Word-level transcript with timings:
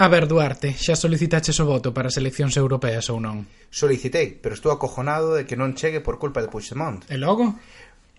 A 0.00 0.08
ver, 0.08 0.24
Duarte, 0.26 0.72
xa 0.80 0.96
solicitaches 0.96 1.60
o 1.60 1.68
voto 1.68 1.92
para 1.92 2.08
as 2.08 2.16
eleccións 2.16 2.56
europeas 2.56 3.12
ou 3.12 3.20
non? 3.20 3.44
Solicitei, 3.68 4.32
pero 4.32 4.56
estou 4.56 4.72
acojonado 4.72 5.36
de 5.36 5.44
que 5.44 5.60
non 5.60 5.76
chegue 5.76 6.00
por 6.00 6.16
culpa 6.16 6.40
de 6.40 6.48
Puigdemont. 6.48 7.04
E 7.12 7.20
logo? 7.20 7.60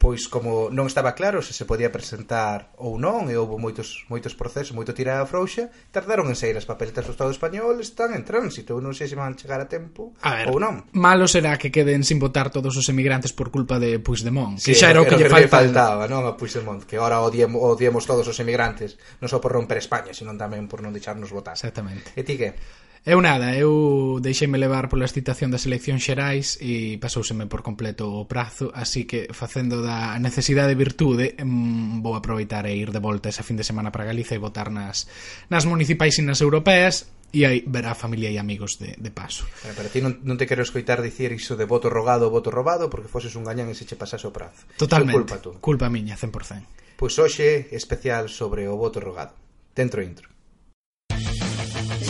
pois 0.02 0.26
como 0.26 0.74
non 0.74 0.90
estaba 0.90 1.14
claro 1.14 1.46
se 1.46 1.54
se 1.54 1.70
podía 1.70 1.94
presentar 1.94 2.74
ou 2.82 2.98
non 2.98 3.30
e 3.30 3.38
houve 3.38 3.62
moitos 3.62 4.10
moitos 4.10 4.34
procesos, 4.34 4.74
moito 4.74 4.98
tirada 4.98 5.30
frouxa, 5.30 5.70
tardaron 5.94 6.26
en 6.26 6.34
sair 6.34 6.58
as 6.58 6.66
papeletas 6.66 7.06
do 7.06 7.14
Estado 7.14 7.30
español, 7.30 7.78
están 7.78 8.18
en 8.18 8.26
tránsito, 8.26 8.82
non 8.82 8.98
sei 8.98 9.06
se 9.06 9.14
van 9.14 9.38
chegar 9.38 9.62
a 9.62 9.70
tempo 9.70 10.18
a 10.26 10.42
ver, 10.42 10.50
ou 10.50 10.58
non. 10.58 10.90
Malo 10.98 11.30
será 11.30 11.62
que 11.62 11.70
queden 11.70 12.02
sin 12.02 12.18
votar 12.18 12.50
todos 12.50 12.74
os 12.74 12.90
emigrantes 12.90 13.30
por 13.30 13.54
culpa 13.54 13.78
de 13.78 14.02
Puigdemont, 14.02 14.58
que 14.58 14.74
sí, 14.74 14.82
xa 14.82 14.90
era 14.90 15.06
o 15.06 15.06
que, 15.06 15.22
que 15.22 15.30
lle 15.30 15.30
falta... 15.30 15.62
faltaba, 15.62 16.10
non, 16.10 16.26
a 16.26 16.34
Puigdemont, 16.34 16.82
que 16.90 16.98
agora 16.98 17.22
odiemos, 17.22 17.62
odiemos 17.62 18.10
todos 18.10 18.26
os 18.26 18.38
emigrantes, 18.42 18.98
non 19.22 19.30
só 19.30 19.38
por 19.38 19.54
romper 19.54 19.78
España, 19.78 20.18
sino 20.18 20.34
tamén 20.34 20.66
por 20.66 20.82
non 20.82 20.90
deixarnos 20.90 21.30
votar. 21.30 21.54
Exactamente. 21.54 22.10
E 22.18 22.26
ti 22.26 22.42
que? 22.42 22.58
Eu 23.02 23.18
nada, 23.18 23.58
eu 23.58 24.22
deixeime 24.22 24.62
levar 24.62 24.86
pola 24.86 25.10
excitación 25.10 25.50
das 25.50 25.66
eleccións 25.66 26.06
xerais 26.06 26.62
e 26.62 27.02
pasouseme 27.02 27.50
por 27.50 27.66
completo 27.66 28.06
o 28.06 28.30
prazo, 28.30 28.70
así 28.78 29.10
que 29.10 29.26
facendo 29.34 29.82
da 29.82 30.22
necesidade 30.22 30.78
virtude, 30.78 31.34
mm, 31.34 32.06
vou 32.06 32.14
aproveitar 32.14 32.70
e 32.70 32.78
ir 32.78 32.94
de 32.94 33.02
volta 33.02 33.34
esa 33.34 33.42
fin 33.42 33.58
de 33.58 33.66
semana 33.66 33.90
para 33.90 34.06
Galiza 34.06 34.38
e 34.38 34.44
votar 34.46 34.70
nas, 34.70 35.10
nas 35.50 35.66
municipais 35.66 36.14
e 36.22 36.22
nas 36.22 36.46
europeas, 36.46 37.10
e 37.34 37.42
aí 37.42 37.66
verá 37.66 37.98
a 37.98 37.98
familia 37.98 38.30
e 38.30 38.38
amigos 38.38 38.78
de, 38.78 38.94
de 38.94 39.10
paso. 39.10 39.50
Pero, 39.66 39.74
pero 39.74 39.90
ti 39.90 39.98
non, 39.98 40.22
non 40.22 40.38
te 40.38 40.46
quero 40.46 40.62
escoitar 40.62 41.02
dicir 41.02 41.34
iso 41.34 41.58
de 41.58 41.66
voto 41.66 41.90
rogado 41.90 42.30
ou 42.30 42.36
voto 42.38 42.54
robado 42.54 42.86
porque 42.86 43.10
foses 43.10 43.34
un 43.34 43.42
gañán 43.42 43.66
e 43.66 43.74
se 43.74 43.90
che 43.90 43.98
pasase 43.98 44.30
o 44.30 44.36
prazo. 44.36 44.70
Totalmente, 44.78 45.18
culpa, 45.18 45.42
tú. 45.42 45.58
culpa 45.58 45.90
miña, 45.90 46.22
100%. 46.22 47.02
Pois 47.02 47.18
hoxe 47.18 47.66
especial 47.74 48.30
sobre 48.30 48.70
o 48.70 48.78
voto 48.78 49.02
rogado. 49.02 49.34
Dentro 49.74 50.06
intro. 50.06 50.31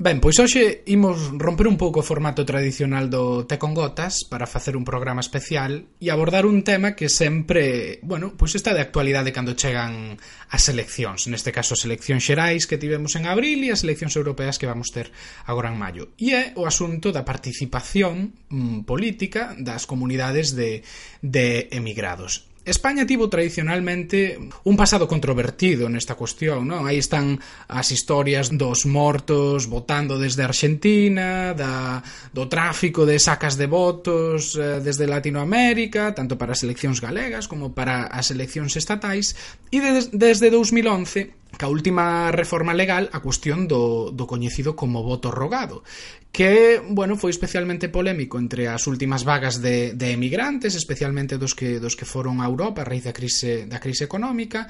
Ben, 0.00 0.22
pois 0.22 0.38
hoxe 0.38 0.86
imos 0.86 1.34
romper 1.34 1.66
un 1.66 1.74
pouco 1.74 1.98
o 1.98 2.06
formato 2.06 2.46
tradicional 2.46 3.10
do 3.10 3.50
Te 3.50 3.58
con 3.58 3.74
Gotas 3.74 4.22
para 4.22 4.46
facer 4.46 4.78
un 4.78 4.86
programa 4.86 5.18
especial 5.18 5.90
e 5.98 6.06
abordar 6.14 6.46
un 6.46 6.62
tema 6.62 6.94
que 6.94 7.10
sempre, 7.10 7.98
bueno, 8.06 8.38
pois 8.38 8.54
está 8.54 8.70
de 8.70 8.78
actualidade 8.78 9.34
cando 9.34 9.58
chegan 9.58 10.14
as 10.54 10.70
eleccións, 10.70 11.26
neste 11.26 11.50
caso 11.50 11.74
as 11.74 11.82
eleccións 11.82 12.22
xerais 12.22 12.70
que 12.70 12.78
tivemos 12.78 13.18
en 13.18 13.26
abril 13.26 13.58
e 13.66 13.74
as 13.74 13.82
eleccións 13.82 14.14
europeas 14.14 14.54
que 14.54 14.70
vamos 14.70 14.94
ter 14.94 15.10
agora 15.50 15.66
en 15.66 15.82
maio. 15.82 16.14
E 16.14 16.30
é 16.30 16.54
o 16.54 16.62
asunto 16.62 17.10
da 17.10 17.26
participación 17.26 18.38
mm, 18.54 18.86
política 18.86 19.58
das 19.58 19.82
comunidades 19.82 20.54
de, 20.54 20.86
de 21.26 21.66
emigrados. 21.74 22.47
España 22.68 23.08
tivo 23.08 23.32
tradicionalmente 23.32 24.36
un 24.64 24.76
pasado 24.76 25.08
controvertido 25.08 25.88
nesta 25.88 26.14
cuestión, 26.14 26.68
non? 26.68 26.84
Aí 26.84 27.00
están 27.00 27.40
as 27.64 27.88
historias 27.88 28.52
dos 28.52 28.84
mortos 28.84 29.64
votando 29.64 30.20
desde 30.20 30.44
Argentina, 30.44 31.56
da, 31.56 32.04
do 32.30 32.44
tráfico 32.44 33.08
de 33.08 33.16
sacas 33.16 33.56
de 33.56 33.64
votos 33.64 34.52
eh, 34.54 34.84
desde 34.84 35.08
Latinoamérica, 35.08 36.12
tanto 36.12 36.36
para 36.36 36.52
as 36.52 36.60
eleccións 36.60 37.00
galegas 37.00 37.48
como 37.48 37.72
para 37.72 38.12
as 38.12 38.28
eleccións 38.28 38.76
estatais, 38.76 39.32
e 39.72 39.80
de, 39.80 40.12
desde 40.12 40.52
2011 40.52 41.47
ca 41.56 41.68
última 41.68 42.30
reforma 42.30 42.76
legal 42.76 43.08
a 43.12 43.24
cuestión 43.24 43.64
do, 43.64 44.12
do 44.12 44.28
coñecido 44.28 44.76
como 44.76 45.02
voto 45.02 45.32
rogado 45.32 45.82
que, 46.30 46.80
bueno, 46.84 47.16
foi 47.16 47.32
especialmente 47.32 47.88
polémico 47.88 48.36
entre 48.38 48.68
as 48.68 48.84
últimas 48.86 49.24
vagas 49.24 49.64
de, 49.64 49.96
de 49.96 50.12
emigrantes, 50.12 50.76
especialmente 50.76 51.40
dos 51.40 51.56
que, 51.56 51.80
dos 51.80 51.96
que 51.96 52.04
foron 52.04 52.44
a 52.44 52.46
Europa 52.46 52.84
a 52.84 52.88
raíz 52.88 53.08
da 53.08 53.16
crise, 53.16 53.64
da 53.64 53.80
crise 53.80 54.04
económica, 54.04 54.68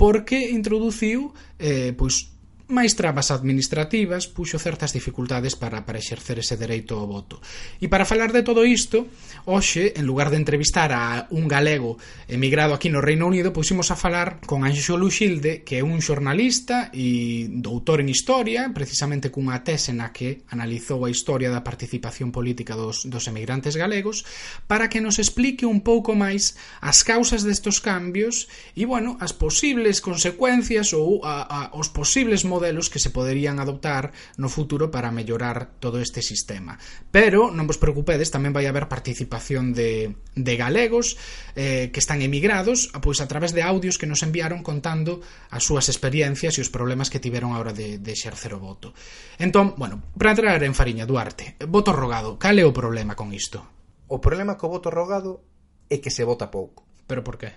porque 0.00 0.50
introduciu 0.50 1.30
eh, 1.60 1.92
pois 1.94 2.33
máis 2.64 2.96
trabas 2.96 3.28
administrativas 3.28 4.24
puxo 4.24 4.56
certas 4.56 4.96
dificultades 4.96 5.52
para, 5.52 5.84
para 5.84 6.00
exercer 6.00 6.40
ese 6.40 6.56
dereito 6.56 6.96
ao 6.96 7.04
voto. 7.04 7.44
E 7.76 7.92
para 7.92 8.08
falar 8.08 8.32
de 8.32 8.40
todo 8.40 8.64
isto, 8.64 9.04
hoxe, 9.44 9.92
en 9.92 10.08
lugar 10.08 10.32
de 10.32 10.40
entrevistar 10.40 10.88
a 10.96 11.28
un 11.28 11.44
galego 11.44 12.00
emigrado 12.24 12.72
aquí 12.72 12.88
no 12.88 13.04
Reino 13.04 13.28
Unido, 13.28 13.52
puximos 13.52 13.92
a 13.92 14.00
falar 14.00 14.40
con 14.48 14.64
Anxo 14.64 14.96
Luxilde, 14.96 15.60
que 15.60 15.80
é 15.80 15.84
un 15.84 16.00
xornalista 16.00 16.88
e 16.96 17.52
doutor 17.52 18.00
en 18.00 18.08
historia, 18.08 18.72
precisamente 18.72 19.28
cunha 19.28 19.60
tese 19.60 19.92
na 19.92 20.08
que 20.16 20.48
analizou 20.48 21.04
a 21.04 21.12
historia 21.12 21.52
da 21.52 21.60
participación 21.60 22.32
política 22.32 22.72
dos, 22.80 23.04
dos 23.04 23.28
emigrantes 23.28 23.76
galegos, 23.76 24.24
para 24.64 24.88
que 24.88 25.04
nos 25.04 25.20
explique 25.20 25.68
un 25.68 25.84
pouco 25.84 26.16
máis 26.16 26.56
as 26.80 27.04
causas 27.04 27.44
destos 27.44 27.84
cambios 27.84 28.48
e, 28.72 28.88
bueno, 28.88 29.20
as 29.20 29.36
posibles 29.36 30.00
consecuencias 30.00 30.96
ou 30.96 31.20
a, 31.20 31.44
a, 31.44 31.60
os 31.76 31.92
posibles 31.92 32.48
modelos 32.54 32.86
que 32.86 33.02
se 33.02 33.10
poderían 33.10 33.58
adoptar 33.58 34.14
no 34.38 34.46
futuro 34.46 34.94
para 34.94 35.10
mellorar 35.10 35.74
todo 35.82 35.98
este 35.98 36.22
sistema. 36.22 36.78
Pero, 37.10 37.50
non 37.50 37.66
vos 37.66 37.82
preocupedes, 37.82 38.30
tamén 38.30 38.54
vai 38.54 38.70
haber 38.70 38.86
participación 38.86 39.74
de, 39.74 40.14
de 40.38 40.54
galegos 40.54 41.18
eh, 41.58 41.90
que 41.90 41.98
están 41.98 42.22
emigrados 42.22 42.94
ah, 42.94 43.02
pois 43.02 43.18
a 43.18 43.26
través 43.26 43.50
de 43.50 43.66
audios 43.66 43.98
que 43.98 44.06
nos 44.06 44.22
enviaron 44.22 44.62
contando 44.62 45.18
as 45.50 45.66
súas 45.66 45.90
experiencias 45.90 46.54
e 46.54 46.62
os 46.62 46.70
problemas 46.70 47.10
que 47.10 47.18
tiveron 47.18 47.50
a 47.50 47.58
hora 47.58 47.74
de, 47.74 47.98
de 47.98 48.10
exercer 48.14 48.54
o 48.54 48.62
voto. 48.62 48.94
Entón, 49.42 49.74
bueno, 49.74 50.06
para 50.14 50.30
entrar 50.30 50.62
en 50.62 50.78
Fariña 50.78 51.10
Duarte, 51.10 51.58
voto 51.66 51.90
rogado, 51.90 52.38
cal 52.38 52.54
é 52.54 52.62
o 52.62 52.70
problema 52.70 53.18
con 53.18 53.34
isto? 53.34 53.66
O 54.06 54.22
problema 54.22 54.54
co 54.54 54.70
voto 54.70 54.94
rogado 54.94 55.42
é 55.90 55.98
que 55.98 56.12
se 56.12 56.22
vota 56.22 56.52
pouco. 56.52 56.86
Pero 57.08 57.24
por 57.24 57.36
qué? 57.40 57.56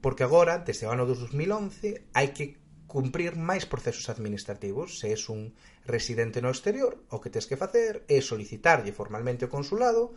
Porque 0.00 0.22
agora, 0.22 0.62
desde 0.62 0.86
o 0.86 0.92
ano 0.94 1.06
2011, 1.06 2.14
hai 2.14 2.30
que 2.30 2.57
cumprir 2.88 3.36
máis 3.36 3.68
procesos 3.68 4.08
administrativos. 4.08 4.98
Se 4.98 5.12
és 5.12 5.28
un 5.28 5.52
residente 5.84 6.40
no 6.40 6.50
exterior, 6.50 6.96
o 7.12 7.20
que 7.20 7.30
tes 7.30 7.46
que 7.46 7.60
facer 7.60 8.02
é 8.08 8.18
solicitarlle 8.24 8.96
formalmente 8.96 9.44
ao 9.44 9.52
consulado 9.52 10.16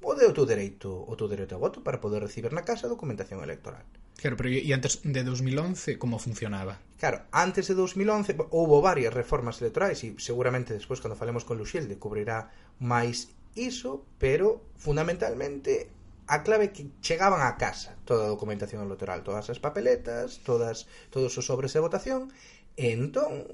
o 0.00 0.16
de 0.16 0.24
o 0.24 0.32
teu 0.32 0.48
dereito, 0.48 0.88
o 0.88 1.12
teu 1.14 1.28
dereito 1.28 1.54
a 1.54 1.60
voto 1.60 1.84
para 1.84 2.00
poder 2.00 2.24
recibir 2.24 2.56
na 2.56 2.64
casa 2.64 2.88
a 2.88 2.92
documentación 2.92 3.44
electoral. 3.44 3.84
Claro, 4.16 4.36
pero 4.36 4.48
e 4.48 4.68
antes 4.72 5.04
de 5.04 5.20
2011 5.24 6.00
como 6.00 6.16
funcionaba? 6.16 6.80
Claro, 6.96 7.28
antes 7.32 7.68
de 7.68 7.76
2011 7.76 8.36
houve 8.52 8.80
varias 8.80 9.12
reformas 9.12 9.60
electorais 9.60 10.00
e 10.04 10.16
seguramente 10.16 10.72
despois 10.72 11.04
cando 11.04 11.20
falemos 11.20 11.44
con 11.44 11.60
Luxilde 11.60 12.00
cubrirá 12.00 12.48
máis 12.80 13.28
iso, 13.56 14.08
pero 14.16 14.64
fundamentalmente 14.80 15.92
a 16.30 16.46
clave 16.46 16.70
que 16.70 16.86
chegaban 17.02 17.42
a 17.42 17.58
casa 17.58 17.98
toda 18.06 18.30
a 18.30 18.32
documentación 18.32 18.86
electoral, 18.86 19.26
todas 19.26 19.50
as 19.50 19.58
papeletas, 19.58 20.38
todas 20.46 20.86
todos 21.10 21.34
os 21.34 21.44
sobres 21.44 21.74
de 21.74 21.82
votación, 21.82 22.30
e 22.78 22.94
entón 22.94 23.50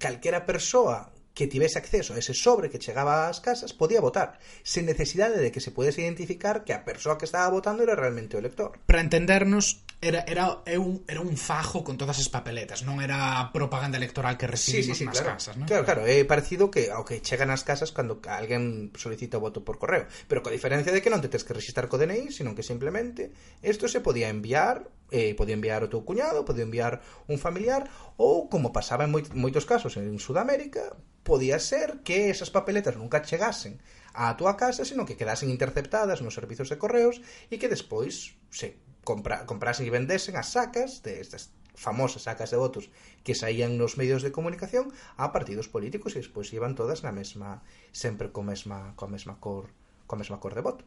calquera 0.00 0.48
persoa 0.48 1.12
que 1.34 1.50
tivese 1.50 1.76
acceso 1.78 2.14
a 2.14 2.18
ese 2.18 2.32
sobre 2.32 2.70
que 2.70 2.78
chegaba 2.78 3.28
ás 3.28 3.42
casas 3.44 3.76
podía 3.76 4.00
votar, 4.00 4.40
sen 4.64 4.88
necesidade 4.88 5.36
de 5.36 5.52
que 5.52 5.60
se 5.60 5.74
pudese 5.74 6.00
identificar 6.00 6.64
que 6.64 6.72
a 6.72 6.86
persoa 6.86 7.18
que 7.18 7.28
estaba 7.28 7.50
votando 7.52 7.82
era 7.82 7.98
realmente 7.98 8.38
o 8.38 8.40
elector. 8.40 8.78
Para 8.86 9.02
entendernos, 9.02 9.82
era, 10.04 10.24
era, 10.28 10.60
un, 10.78 11.02
era 11.08 11.20
un 11.20 11.36
fajo 11.36 11.82
con 11.82 11.96
todas 11.96 12.20
as 12.20 12.28
papeletas, 12.28 12.84
non 12.84 13.00
era 13.00 13.48
propaganda 13.56 13.96
electoral 13.96 14.36
que 14.36 14.44
recibimos 14.44 14.92
sí, 14.92 14.92
sí, 14.92 15.02
sí, 15.02 15.08
nas 15.08 15.16
claro. 15.16 15.40
casas, 15.40 15.56
non? 15.56 15.64
Claro, 15.64 15.88
claro, 15.88 16.02
é 16.04 16.20
parecido 16.28 16.68
que 16.68 16.92
ao 16.92 17.08
que 17.08 17.24
chegan 17.24 17.48
ás 17.48 17.64
casas 17.64 17.88
cando 17.96 18.20
alguén 18.28 18.92
solicita 19.00 19.40
o 19.40 19.44
voto 19.44 19.64
por 19.64 19.80
correo, 19.80 20.04
pero 20.28 20.44
coa 20.44 20.52
diferencia 20.52 20.92
de 20.92 21.00
que 21.00 21.08
non 21.08 21.24
te 21.24 21.32
tens 21.32 21.48
que 21.48 21.56
registrar 21.56 21.88
co 21.88 21.96
DNI, 21.96 22.28
sino 22.28 22.52
que 22.52 22.60
simplemente 22.60 23.32
isto 23.64 23.88
se 23.88 24.04
podía 24.04 24.28
enviar 24.28 24.92
eh, 25.14 25.34
podía 25.34 25.54
enviar 25.54 25.80
o 25.84 25.88
teu 25.88 26.04
cuñado, 26.04 26.44
podía 26.44 26.68
enviar 26.68 27.00
un 27.30 27.40
familiar 27.40 27.88
ou 28.20 28.52
como 28.52 28.76
pasaba 28.76 29.08
en 29.08 29.12
moitos 29.14 29.64
casos 29.64 29.96
en 29.96 30.20
Sudamérica, 30.20 30.96
podía 31.24 31.56
ser 31.56 32.04
que 32.04 32.28
esas 32.28 32.52
papeletas 32.52 33.00
nunca 33.00 33.24
chegasen 33.24 33.80
á 34.14 34.36
túa 34.38 34.54
casa, 34.54 34.84
sino 34.84 35.08
que 35.08 35.16
quedasen 35.18 35.50
interceptadas 35.50 36.22
nos 36.22 36.36
servizos 36.36 36.70
de 36.70 36.78
correos 36.78 37.24
e 37.50 37.58
que 37.58 37.72
despois 37.72 38.36
se 38.52 38.78
compra, 39.04 39.46
comprasen 39.46 39.86
e 39.86 39.94
vendesen 39.94 40.34
as 40.40 40.50
sacas 40.56 41.04
de 41.04 41.20
estas 41.20 41.52
famosas 41.74 42.24
sacas 42.24 42.50
de 42.50 42.56
votos 42.56 42.90
que 43.22 43.34
saían 43.34 43.76
nos 43.76 43.98
medios 43.98 44.22
de 44.22 44.32
comunicación 44.32 44.94
a 45.18 45.34
partidos 45.34 45.68
políticos 45.68 46.14
e 46.14 46.22
despois 46.22 46.50
iban 46.54 46.78
todas 46.78 47.02
na 47.02 47.12
mesma 47.12 47.62
sempre 47.92 48.30
co 48.30 48.42
mesma 48.42 48.94
co 48.98 49.06
mesma 49.10 49.36
cor 49.42 49.68
co 50.08 50.14
mesma 50.16 50.38
cor 50.38 50.54
de 50.54 50.62
voto 50.62 50.82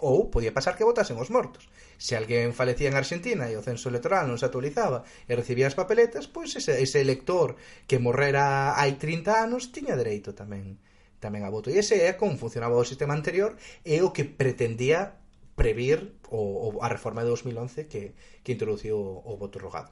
ou 0.00 0.32
podía 0.32 0.56
pasar 0.56 0.80
que 0.80 0.88
votasen 0.88 1.20
os 1.20 1.28
mortos. 1.28 1.68
Se 2.00 2.16
alguén 2.16 2.56
falecía 2.56 2.88
en 2.88 2.96
Argentina 2.96 3.52
e 3.52 3.60
o 3.60 3.64
censo 3.64 3.92
electoral 3.92 4.24
non 4.24 4.40
se 4.40 4.48
actualizaba 4.48 5.04
e 5.28 5.36
recibía 5.36 5.68
as 5.68 5.76
papeletas, 5.76 6.24
pois 6.24 6.56
ese, 6.56 6.80
ese 6.80 7.04
elector 7.04 7.60
que 7.84 8.00
morrera 8.00 8.72
hai 8.80 8.96
30 8.96 9.44
anos 9.44 9.68
tiña 9.76 10.00
dereito 10.00 10.32
tamén 10.32 10.80
tamén 11.20 11.44
a 11.44 11.52
voto. 11.52 11.68
E 11.68 11.76
ese 11.76 12.08
é 12.08 12.16
como 12.16 12.40
funcionaba 12.40 12.80
o 12.80 12.88
sistema 12.88 13.12
anterior 13.12 13.60
e 13.84 14.00
o 14.00 14.16
que 14.16 14.24
pretendía 14.24 15.19
prever 15.54 16.20
o, 16.30 16.78
o 16.78 16.84
a 16.84 16.88
reforma 16.88 17.22
de 17.22 17.30
2011 17.30 17.86
que, 17.86 18.14
que 18.42 18.52
introduciu 18.52 18.96
o, 18.96 19.22
o 19.24 19.36
voto 19.36 19.58
rogado. 19.58 19.90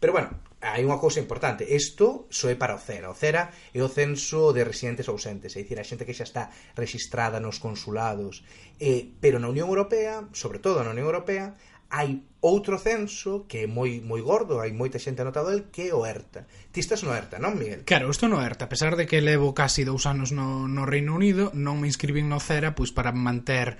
Pero 0.00 0.12
bueno, 0.12 0.30
hai 0.60 0.84
unha 0.84 1.00
cousa 1.00 1.22
importante. 1.22 1.64
Isto 1.64 2.28
só 2.28 2.50
é 2.50 2.56
para 2.56 2.76
o 2.76 2.80
CERA. 2.80 3.08
O 3.08 3.16
CERA 3.16 3.48
é 3.72 3.80
o 3.80 3.88
censo 3.88 4.52
de 4.52 4.64
residentes 4.66 5.08
ausentes, 5.08 5.56
é 5.56 5.62
dicir, 5.62 5.78
a 5.80 5.86
xente 5.86 6.04
que 6.04 6.16
xa 6.16 6.26
está 6.26 6.50
registrada 6.76 7.40
nos 7.40 7.62
consulados. 7.62 8.44
Eh, 8.76 9.08
pero 9.20 9.40
na 9.40 9.48
Unión 9.48 9.68
Europea, 9.70 10.26
sobre 10.36 10.58
todo 10.58 10.82
na 10.82 10.92
Unión 10.92 11.08
Europea, 11.08 11.56
hai 11.90 12.22
outro 12.38 12.78
censo 12.78 13.50
que 13.50 13.66
é 13.66 13.68
moi 13.68 13.98
moi 14.00 14.22
gordo, 14.22 14.62
hai 14.62 14.70
moita 14.70 15.02
xente 15.02 15.26
anotado 15.26 15.50
el 15.50 15.68
que 15.74 15.90
é 15.90 15.92
o 15.92 16.06
ERTA. 16.06 16.46
Ti 16.70 16.78
estás 16.78 17.02
no 17.02 17.10
ERTA, 17.10 17.42
non, 17.42 17.58
Miguel? 17.58 17.82
Claro, 17.82 18.06
isto 18.08 18.30
no 18.30 18.38
ERTA, 18.38 18.70
a 18.70 18.72
pesar 18.72 18.94
de 18.94 19.10
que 19.10 19.18
levo 19.18 19.52
casi 19.52 19.82
dous 19.82 20.06
anos 20.06 20.30
no, 20.30 20.70
no 20.70 20.86
Reino 20.86 21.18
Unido, 21.18 21.50
non 21.52 21.82
me 21.82 21.90
inscribín 21.90 22.30
no 22.30 22.38
CERA 22.38 22.78
pois 22.78 22.94
para 22.94 23.10
manter 23.10 23.74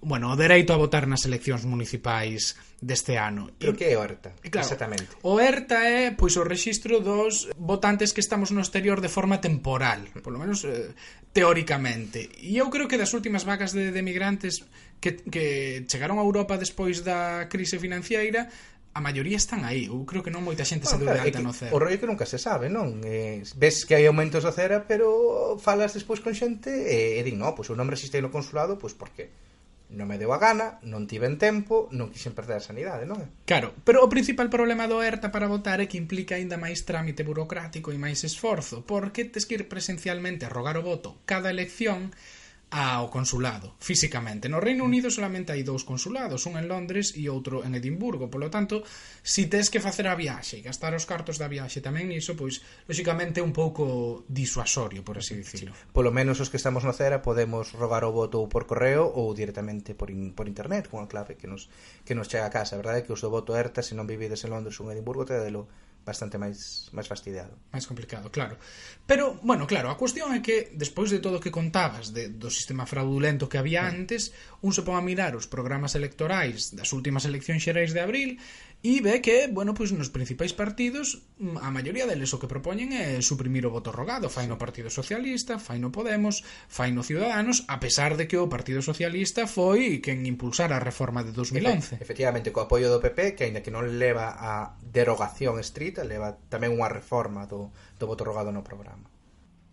bueno, 0.00 0.32
o 0.32 0.36
dereito 0.36 0.72
a 0.72 0.80
votar 0.80 1.08
nas 1.08 1.24
eleccións 1.24 1.64
municipais 1.64 2.54
deste 2.80 3.16
ano. 3.16 3.50
Pero 3.56 3.72
que 3.72 3.88
é 3.90 3.96
o 3.96 4.04
e, 4.04 4.48
claro, 4.52 4.66
exactamente? 4.66 5.10
O 5.24 5.40
ERTA 5.40 5.82
é 5.88 6.12
pois 6.12 6.36
o 6.36 6.44
rexistro 6.44 7.00
dos 7.00 7.48
votantes 7.56 8.12
que 8.12 8.20
estamos 8.20 8.52
no 8.52 8.60
exterior 8.60 9.00
de 9.00 9.08
forma 9.08 9.40
temporal, 9.40 10.04
por 10.20 10.32
lo 10.32 10.38
menos 10.38 10.62
eh, 10.68 10.92
teóricamente. 11.32 12.28
E 12.40 12.60
eu 12.60 12.68
creo 12.68 12.86
que 12.86 13.00
das 13.00 13.16
últimas 13.16 13.48
vagas 13.48 13.72
de, 13.72 13.90
de 13.90 14.02
migrantes 14.04 14.64
que, 15.00 15.16
que 15.26 15.84
chegaron 15.88 16.20
a 16.20 16.24
Europa 16.24 16.60
despois 16.60 17.02
da 17.02 17.48
crise 17.48 17.80
financiera 17.80 18.48
a 18.96 19.00
maioría 19.00 19.36
están 19.36 19.64
aí. 19.68 19.92
Eu 19.92 20.08
creo 20.08 20.24
que 20.24 20.32
non 20.32 20.40
moita 20.40 20.64
xente 20.64 20.88
bueno, 20.88 20.96
se 20.96 21.00
deu 21.04 21.08
claro, 21.12 21.20
de 21.20 21.28
alta 21.28 21.40
no 21.44 21.52
CERA. 21.52 21.72
O 21.76 21.78
rollo 21.78 22.00
que 22.00 22.08
nunca 22.08 22.24
se 22.24 22.40
sabe, 22.40 22.72
non? 22.72 23.04
Eh, 23.04 23.44
ves 23.52 23.84
que 23.84 23.92
hai 23.92 24.08
aumentos 24.08 24.40
do 24.40 24.52
CERA, 24.56 24.88
pero 24.88 25.60
falas 25.60 25.92
despois 25.92 26.24
con 26.24 26.32
xente 26.32 26.72
e, 26.72 27.20
e 27.20 27.20
din, 27.20 27.36
no, 27.36 27.52
pois 27.52 27.68
pues, 27.68 27.76
nome 27.76 27.92
non 27.92 28.24
no 28.24 28.32
consulado, 28.32 28.80
pois 28.80 28.96
pues, 28.96 29.12
por 29.12 29.12
que? 29.12 29.28
non 29.90 30.10
me 30.10 30.18
deu 30.18 30.34
a 30.34 30.42
gana, 30.42 30.82
non 30.82 31.06
tiven 31.06 31.38
tempo, 31.38 31.86
non 31.94 32.10
quixen 32.10 32.34
perder 32.34 32.58
a 32.58 32.66
sanidade, 32.66 33.06
non 33.06 33.22
é? 33.22 33.26
Claro, 33.46 33.70
pero 33.86 34.02
o 34.02 34.10
principal 34.10 34.50
problema 34.50 34.90
do 34.90 34.98
ERTA 34.98 35.30
para 35.30 35.46
votar 35.46 35.78
é 35.78 35.86
que 35.86 36.00
implica 36.00 36.34
aínda 36.34 36.58
máis 36.58 36.82
trámite 36.82 37.22
burocrático 37.22 37.94
e 37.94 37.98
máis 37.98 38.26
esforzo, 38.26 38.82
porque 38.82 39.26
tes 39.26 39.46
que 39.46 39.62
ir 39.62 39.70
presencialmente 39.70 40.42
a 40.42 40.52
rogar 40.52 40.74
o 40.74 40.86
voto 40.86 41.22
cada 41.22 41.54
elección 41.54 42.10
ao 42.70 43.06
consulado, 43.14 43.78
físicamente. 43.78 44.50
No 44.50 44.58
Reino 44.58 44.82
Unido 44.82 45.06
solamente 45.06 45.54
hai 45.54 45.62
dous 45.62 45.86
consulados, 45.86 46.50
un 46.50 46.58
en 46.58 46.66
Londres 46.66 47.14
e 47.14 47.30
outro 47.30 47.62
en 47.62 47.78
Edimburgo, 47.78 48.26
polo 48.26 48.50
tanto, 48.50 48.82
si 49.22 49.46
tes 49.46 49.70
que 49.70 49.78
facer 49.78 50.10
a 50.10 50.18
viaxe 50.18 50.58
e 50.58 50.66
gastar 50.66 50.90
os 50.98 51.06
cartos 51.06 51.38
da 51.38 51.46
viaxe 51.46 51.78
tamén 51.78 52.10
niso, 52.10 52.34
pois, 52.34 52.66
lóxicamente 52.90 53.38
un 53.38 53.54
pouco 53.54 54.26
disuasorio, 54.26 55.06
por 55.06 55.22
así 55.22 55.38
dicirlo. 55.38 55.78
Sí. 55.78 55.94
Polo 55.94 56.10
menos 56.10 56.42
os 56.42 56.50
que 56.50 56.58
estamos 56.58 56.82
no 56.82 56.90
CERA 56.90 57.22
podemos 57.22 57.70
rogar 57.70 58.02
o 58.02 58.10
voto 58.10 58.50
por 58.50 58.66
correo 58.66 59.06
ou 59.06 59.30
directamente 59.30 59.94
por, 59.94 60.10
in, 60.10 60.34
por 60.34 60.50
internet, 60.50 60.90
con 60.90 60.98
a 60.98 61.06
clave 61.06 61.38
que 61.38 61.46
nos, 61.46 61.70
que 62.02 62.18
nos 62.18 62.26
chega 62.26 62.50
a 62.50 62.52
casa, 62.52 62.74
verdade? 62.74 63.06
Que 63.06 63.14
o 63.14 63.20
seu 63.20 63.30
voto 63.30 63.54
ERTA, 63.54 63.86
se 63.86 63.94
non 63.94 64.10
vivides 64.10 64.42
en 64.42 64.50
Londres 64.50 64.74
ou 64.82 64.90
en 64.90 64.98
Edimburgo, 64.98 65.22
te 65.22 65.38
delo 65.38 65.70
bastante 66.06 66.38
máis 66.38 66.86
máis 66.94 67.10
fastidiado. 67.10 67.58
Máis 67.74 67.82
complicado, 67.84 68.30
claro. 68.30 68.54
Pero, 69.10 69.42
bueno, 69.42 69.66
claro, 69.66 69.90
a 69.90 69.98
cuestión 69.98 70.30
é 70.30 70.38
que 70.38 70.70
despois 70.78 71.10
de 71.10 71.18
todo 71.18 71.36
o 71.38 71.42
que 71.42 71.50
contabas 71.50 72.14
de, 72.14 72.30
do 72.30 72.46
sistema 72.46 72.86
fraudulento 72.86 73.50
que 73.50 73.58
había 73.58 73.82
antes, 73.82 74.30
un 74.62 74.70
se 74.70 74.86
pon 74.86 74.94
a 74.94 75.02
mirar 75.02 75.34
os 75.34 75.50
programas 75.50 75.98
electorais 75.98 76.78
das 76.78 76.94
últimas 76.94 77.26
eleccións 77.26 77.66
xerais 77.66 77.90
de 77.90 78.00
abril 78.06 78.30
E 78.86 79.02
ve 79.02 79.18
que, 79.18 79.50
bueno, 79.50 79.74
pois 79.74 79.90
nos 79.90 80.14
principais 80.14 80.54
partidos 80.54 81.26
mm, 81.42 81.58
a 81.58 81.74
maioría 81.74 82.06
deles 82.06 82.30
o 82.30 82.38
que 82.38 82.46
propoñen 82.46 82.94
é 82.94 83.18
suprimir 83.18 83.66
o 83.66 83.74
voto 83.74 83.90
rogado, 83.90 84.30
fai 84.30 84.46
no 84.46 84.62
Partido 84.62 84.94
Socialista, 84.94 85.58
fai 85.58 85.82
no 85.82 85.90
Podemos, 85.90 86.46
fai 86.70 86.94
no 86.94 87.02
Ciudadanos, 87.02 87.66
a 87.66 87.82
pesar 87.82 88.14
de 88.14 88.30
que 88.30 88.38
o 88.38 88.46
Partido 88.46 88.86
Socialista 88.86 89.50
foi 89.50 89.98
quen 89.98 90.22
impulsara 90.22 90.78
a 90.78 90.84
reforma 90.86 91.26
de 91.26 91.34
2011. 91.34 91.98
Efectivamente, 91.98 92.54
co 92.54 92.62
apoio 92.62 92.86
do 92.86 93.02
PP, 93.02 93.34
que 93.34 93.50
aínda 93.50 93.58
que 93.58 93.74
non 93.74 93.90
leva 93.98 94.38
a 94.38 94.78
derogación 94.78 95.58
estrita, 95.58 96.06
leva 96.06 96.38
tamén 96.46 96.70
unha 96.70 96.86
reforma 96.86 97.42
do, 97.50 97.74
do 97.98 98.06
voto 98.06 98.22
rogado 98.22 98.54
no 98.54 98.62
programa. 98.62 99.10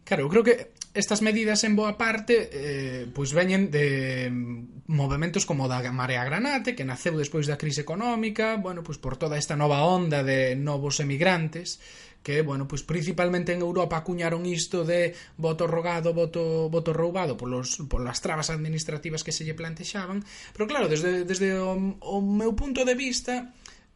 Claro, 0.10 0.26
eu 0.26 0.30
creo 0.34 0.42
que 0.42 0.74
estas 0.94 1.22
medidas 1.22 1.64
en 1.64 1.76
boa 1.76 1.98
parte 1.98 2.50
eh, 2.54 3.10
pois 3.10 3.34
veñen 3.34 3.74
de 3.74 4.30
mm, 4.30 4.86
movimentos 4.94 5.46
como 5.46 5.66
da 5.66 5.82
Marea 5.90 6.22
Granate, 6.22 6.78
que 6.78 6.86
naceu 6.86 7.18
despois 7.18 7.50
da 7.50 7.58
crise 7.58 7.82
económica, 7.82 8.62
bueno, 8.62 8.86
pois 8.86 9.02
por 9.02 9.18
toda 9.18 9.42
esta 9.42 9.58
nova 9.58 9.82
onda 9.82 10.22
de 10.22 10.54
novos 10.54 11.02
emigrantes, 11.02 11.82
que, 12.22 12.42
bueno, 12.46 12.70
pois 12.70 12.86
principalmente 12.86 13.52
en 13.52 13.66
Europa 13.66 13.98
acuñaron 13.98 14.46
isto 14.46 14.86
de 14.86 15.18
voto 15.36 15.68
rogado, 15.68 16.14
voto, 16.14 16.70
voto 16.70 16.94
roubado 16.94 17.36
polos, 17.36 17.82
polas 17.90 18.22
trabas 18.22 18.54
administrativas 18.54 19.26
que 19.26 19.34
se 19.34 19.44
lle 19.44 19.58
plantexaban, 19.58 20.22
pero 20.54 20.70
claro, 20.70 20.88
desde, 20.88 21.26
desde 21.26 21.58
o, 21.58 21.74
o 22.00 22.18
meu 22.22 22.54
punto 22.54 22.86
de 22.86 22.94
vista, 22.94 23.52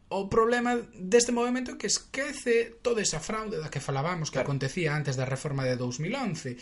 o 0.08 0.28
problema 0.28 0.80
deste 0.96 1.32
movimento 1.32 1.76
que 1.76 1.86
esquece 1.86 2.80
toda 2.80 3.04
esa 3.04 3.20
fraude 3.20 3.60
da 3.60 3.68
que 3.68 3.80
falábamos 3.80 4.32
que 4.32 4.40
claro. 4.40 4.48
acontecía 4.48 4.96
antes 4.96 5.16
da 5.16 5.28
reforma 5.28 5.68
de 5.68 5.76
2011 5.76 6.56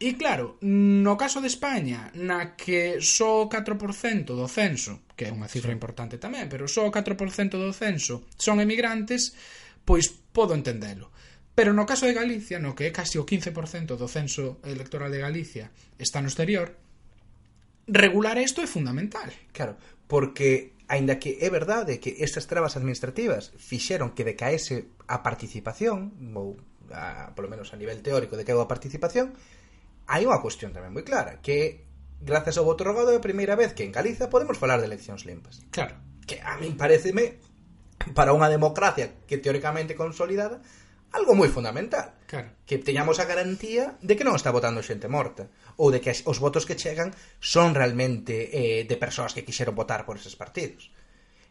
E 0.00 0.16
claro, 0.16 0.56
no 0.64 1.20
caso 1.20 1.44
de 1.44 1.52
España, 1.52 2.08
na 2.16 2.56
que 2.56 3.04
só 3.04 3.44
o 3.44 3.52
4% 3.52 4.32
do 4.32 4.48
censo, 4.48 5.04
que 5.12 5.28
é 5.28 5.30
unha 5.30 5.44
cifra 5.44 5.76
importante 5.76 6.16
tamén, 6.16 6.48
pero 6.48 6.64
só 6.64 6.88
o 6.88 6.94
4% 6.94 7.60
do 7.60 7.68
censo 7.76 8.24
son 8.40 8.64
emigrantes, 8.64 9.36
pois 9.84 10.08
podo 10.08 10.56
entendelo. 10.56 11.12
Pero 11.52 11.76
no 11.76 11.84
caso 11.84 12.08
de 12.08 12.16
Galicia, 12.16 12.56
no 12.56 12.72
que 12.72 12.88
é 12.88 12.96
casi 12.96 13.20
o 13.20 13.28
15% 13.28 14.00
do 14.00 14.08
censo 14.08 14.56
electoral 14.64 15.12
de 15.12 15.20
Galicia 15.20 15.68
está 16.00 16.24
no 16.24 16.32
exterior, 16.32 16.72
regular 17.84 18.40
isto 18.40 18.64
é 18.64 18.66
fundamental. 18.66 19.28
Claro, 19.52 19.76
porque 20.08 20.79
aínda 20.90 21.22
que 21.22 21.38
é 21.38 21.48
verdade 21.54 22.02
que 22.02 22.18
estas 22.18 22.50
trabas 22.50 22.74
administrativas 22.74 23.54
fixeron 23.54 24.10
que 24.10 24.26
decaese 24.26 24.90
a 25.06 25.22
participación, 25.22 26.10
ou 26.34 26.58
a, 26.90 27.30
polo 27.38 27.46
menos 27.46 27.70
a 27.70 27.78
nivel 27.78 28.02
teórico 28.02 28.34
de 28.34 28.42
que 28.42 28.50
a 28.50 28.66
participación, 28.66 29.30
hai 30.10 30.26
unha 30.26 30.42
cuestión 30.42 30.74
tamén 30.74 30.90
moi 30.90 31.06
clara, 31.06 31.38
que 31.38 31.86
grazas 32.18 32.58
ao 32.58 32.66
voto 32.66 32.82
rogado 32.82 33.14
é 33.14 33.16
a 33.16 33.22
primeira 33.22 33.54
vez 33.54 33.70
que 33.70 33.86
en 33.86 33.94
Galiza 33.94 34.26
podemos 34.26 34.58
falar 34.58 34.82
de 34.82 34.90
eleccións 34.90 35.22
limpas. 35.22 35.62
Claro. 35.70 35.94
Que 36.26 36.42
a 36.42 36.58
min 36.58 36.74
pareceme 36.74 37.38
para 38.10 38.34
unha 38.34 38.50
democracia 38.50 39.14
que 39.30 39.38
teóricamente 39.38 39.94
consolidada 39.94 40.58
algo 41.12 41.34
moi 41.34 41.50
fundamental. 41.50 42.14
Claro. 42.30 42.54
Que 42.66 42.78
teñamos 42.78 43.18
a 43.18 43.26
garantía 43.26 43.98
de 43.98 44.14
que 44.14 44.26
non 44.26 44.38
está 44.38 44.54
votando 44.54 44.86
xente 44.86 45.10
morta 45.10 45.50
ou 45.76 45.90
de 45.90 45.98
que 45.98 46.14
os 46.14 46.38
votos 46.38 46.66
que 46.68 46.78
chegan 46.78 47.10
son 47.42 47.74
realmente 47.74 48.50
eh, 48.54 48.86
de 48.86 48.96
persoas 48.96 49.34
que 49.34 49.42
quixeron 49.42 49.74
votar 49.74 50.06
por 50.06 50.16
eses 50.18 50.38
partidos. 50.38 50.94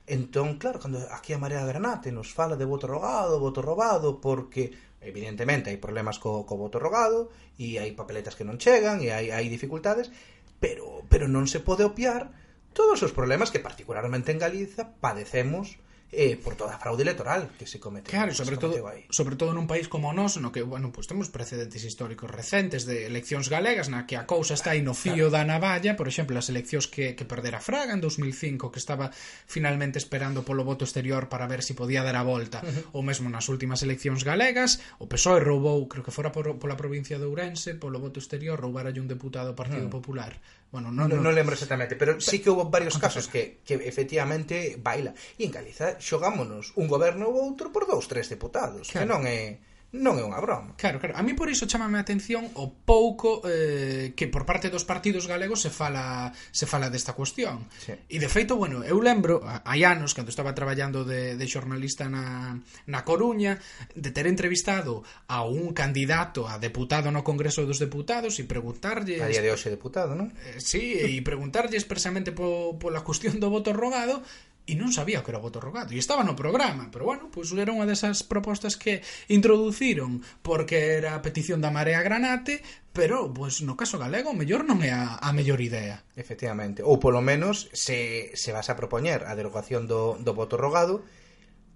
Entón, 0.09 0.57
claro, 0.57 0.81
cando 0.81 1.05
aquí 1.13 1.35
a 1.35 1.41
Marea 1.41 1.67
Granate 1.67 2.09
nos 2.09 2.33
fala 2.33 2.57
de 2.57 2.65
voto 2.65 2.89
rogado, 2.89 3.37
voto 3.37 3.61
robado, 3.61 4.17
porque 4.17 4.73
evidentemente 5.05 5.69
hai 5.69 5.77
problemas 5.77 6.17
co, 6.17 6.47
co 6.47 6.57
voto 6.57 6.81
rogado 6.81 7.29
e 7.59 7.77
hai 7.77 7.91
papeletas 7.93 8.33
que 8.33 8.47
non 8.47 8.57
chegan 8.57 9.03
e 9.05 9.13
hai, 9.13 9.29
hai 9.29 9.45
dificultades, 9.51 10.09
pero, 10.57 11.05
pero 11.11 11.29
non 11.29 11.45
se 11.45 11.61
pode 11.61 11.85
opiar 11.85 12.31
todos 12.73 13.03
os 13.03 13.13
problemas 13.13 13.51
que 13.51 13.61
particularmente 13.61 14.31
en 14.31 14.39
Galiza 14.39 14.97
padecemos 14.97 15.77
eh, 16.11 16.35
por 16.35 16.59
toda 16.59 16.75
a 16.75 16.79
fraude 16.81 17.07
electoral 17.07 17.55
que 17.55 17.63
se 17.63 17.79
comete. 17.79 18.11
Claro, 18.11 18.35
sobre 18.35 18.59
todo, 18.59 18.75
aí. 18.87 19.07
sobre 19.09 19.39
todo 19.39 19.55
nun 19.55 19.65
país 19.65 19.87
como 19.87 20.11
o 20.11 20.13
noso, 20.13 20.43
no 20.43 20.51
que, 20.51 20.61
bueno, 20.61 20.91
pues 20.91 21.07
temos 21.07 21.31
precedentes 21.31 21.87
históricos 21.87 22.27
recentes 22.27 22.83
de 22.83 23.07
eleccións 23.07 23.47
galegas 23.47 23.87
na 23.87 24.03
que 24.03 24.19
a 24.19 24.27
cousa 24.27 24.53
está 24.53 24.75
aí 24.75 24.83
no 24.83 24.91
fío 24.91 25.31
claro. 25.31 25.47
da 25.47 25.47
navalla, 25.47 25.95
por 25.95 26.11
exemplo, 26.11 26.35
as 26.35 26.51
eleccións 26.51 26.91
que, 26.91 27.15
que 27.15 27.23
perdera 27.23 27.63
Fraga 27.63 27.95
en 27.95 28.01
2005, 28.03 28.67
que 28.67 28.81
estaba 28.83 29.15
finalmente 29.47 29.95
esperando 29.95 30.43
polo 30.43 30.67
voto 30.67 30.83
exterior 30.83 31.31
para 31.31 31.47
ver 31.47 31.63
se 31.63 31.69
si 31.69 31.73
podía 31.77 32.01
dar 32.01 32.17
a 32.17 32.25
volta, 32.25 32.65
uh 32.65 32.67
-huh. 32.67 32.97
ou 32.97 33.01
mesmo 33.05 33.29
nas 33.29 33.45
últimas 33.45 33.85
eleccións 33.85 34.25
galegas, 34.25 34.81
o 34.97 35.05
PSOE 35.05 35.45
roubou, 35.45 35.85
creo 35.85 36.01
que 36.01 36.09
fora 36.09 36.33
por, 36.33 36.57
pola 36.57 36.73
provincia 36.73 37.21
de 37.21 37.29
Ourense, 37.29 37.77
polo 37.77 38.01
voto 38.01 38.17
exterior, 38.17 38.57
roubaralle 38.57 38.97
un 38.97 39.05
deputado 39.05 39.53
ao 39.53 39.59
Partido 39.59 39.85
uh 39.85 39.93
-huh. 39.93 40.01
Popular 40.01 40.33
Bueno, 40.69 40.93
non, 40.93 41.09
non, 41.09 41.25
non 41.25 41.33
lembro 41.33 41.57
exactamente, 41.57 41.97
pero 41.97 42.21
sí 42.21 42.37
que 42.37 42.53
houve 42.53 42.69
varios 42.69 43.01
casos 43.01 43.25
que, 43.25 43.65
que 43.65 43.81
efectivamente 43.89 44.77
baila. 44.77 45.17
E 45.41 45.49
en 45.49 45.51
Galiza 45.51 45.97
xogámonos 45.97 46.77
un 46.77 46.85
goberno 46.85 47.25
ou 47.25 47.41
outro 47.41 47.73
por 47.73 47.89
dous, 47.89 48.05
tres 48.05 48.29
deputados, 48.29 48.85
claro. 48.85 49.01
que 49.01 49.09
non 49.09 49.21
é 49.25 49.57
non 49.89 50.21
é 50.21 50.23
unha 50.23 50.37
broma. 50.37 50.77
Claro, 50.77 51.01
claro. 51.01 51.17
A 51.17 51.25
mí 51.25 51.33
por 51.33 51.49
iso 51.49 51.65
chamame 51.65 51.97
a 51.97 52.05
atención 52.05 52.45
o 52.61 52.69
pouco 52.69 53.41
eh, 53.49 54.13
que 54.13 54.29
por 54.29 54.45
parte 54.45 54.69
dos 54.69 54.85
partidos 54.85 55.25
galegos 55.25 55.65
se 55.65 55.73
fala 55.73 56.29
se 56.53 56.69
fala 56.69 56.93
desta 56.93 57.17
cuestión. 57.17 57.65
Sí. 57.81 57.97
E 57.97 58.17
de 58.21 58.29
feito, 58.29 58.53
bueno, 58.53 58.85
eu 58.85 59.01
lembro 59.01 59.41
hai 59.41 59.81
anos 59.81 60.13
cando 60.13 60.29
estaba 60.29 60.53
traballando 60.53 61.01
de, 61.01 61.33
de 61.33 61.45
xornalista 61.49 62.05
na, 62.05 62.53
na 62.85 63.01
Coruña 63.01 63.57
de 63.97 64.13
ter 64.13 64.29
entrevistado 64.29 65.01
a 65.25 65.41
un 65.41 65.73
candidato 65.73 66.45
a 66.45 66.61
deputado 66.61 67.09
no 67.09 67.25
Congreso 67.25 67.65
dos 67.65 67.81
Deputados 67.81 68.37
e 68.37 68.45
preguntarlle... 68.45 69.25
A 69.25 69.31
día 69.31 69.41
de 69.41 69.49
hoxe 69.49 69.73
deputado, 69.73 70.13
non? 70.13 70.29
Eh, 70.37 70.61
sí, 70.61 71.01
e 71.01 71.17
preguntarlle 71.25 71.81
expresamente 71.81 72.29
po, 72.29 72.77
pola 72.77 73.01
cuestión 73.01 73.41
do 73.41 73.49
voto 73.49 73.73
rogado 73.73 74.21
e 74.69 74.77
non 74.77 74.93
sabía 74.93 75.25
que 75.25 75.33
era 75.33 75.41
o 75.41 75.45
voto 75.45 75.57
rogado 75.57 75.91
e 75.91 75.97
estaba 75.97 76.21
no 76.21 76.37
programa, 76.37 76.93
pero 76.93 77.09
bueno, 77.09 77.33
pois 77.33 77.49
era 77.57 77.73
unha 77.73 77.89
desas 77.89 78.21
propostas 78.21 78.77
que 78.77 79.01
introduciron 79.27 80.21
porque 80.45 81.01
era 81.01 81.17
a 81.17 81.23
petición 81.25 81.57
da 81.57 81.73
Marea 81.73 82.05
Granate 82.05 82.61
pero 82.93 83.25
pois 83.33 83.65
no 83.65 83.73
caso 83.73 83.97
galego 83.97 84.37
mellor 84.37 84.61
non 84.61 84.85
é 84.85 84.93
a, 84.93 85.17
a 85.17 85.33
mellor 85.33 85.57
idea 85.59 86.05
efectivamente, 86.13 86.85
ou 86.85 87.01
polo 87.01 87.25
menos 87.25 87.73
se, 87.73 88.29
se 88.37 88.53
vas 88.53 88.69
a 88.69 88.77
propoñer 88.77 89.25
a 89.25 89.33
derogación 89.33 89.89
do, 89.89 90.21
do 90.21 90.37
voto 90.37 90.55
rogado 90.55 91.01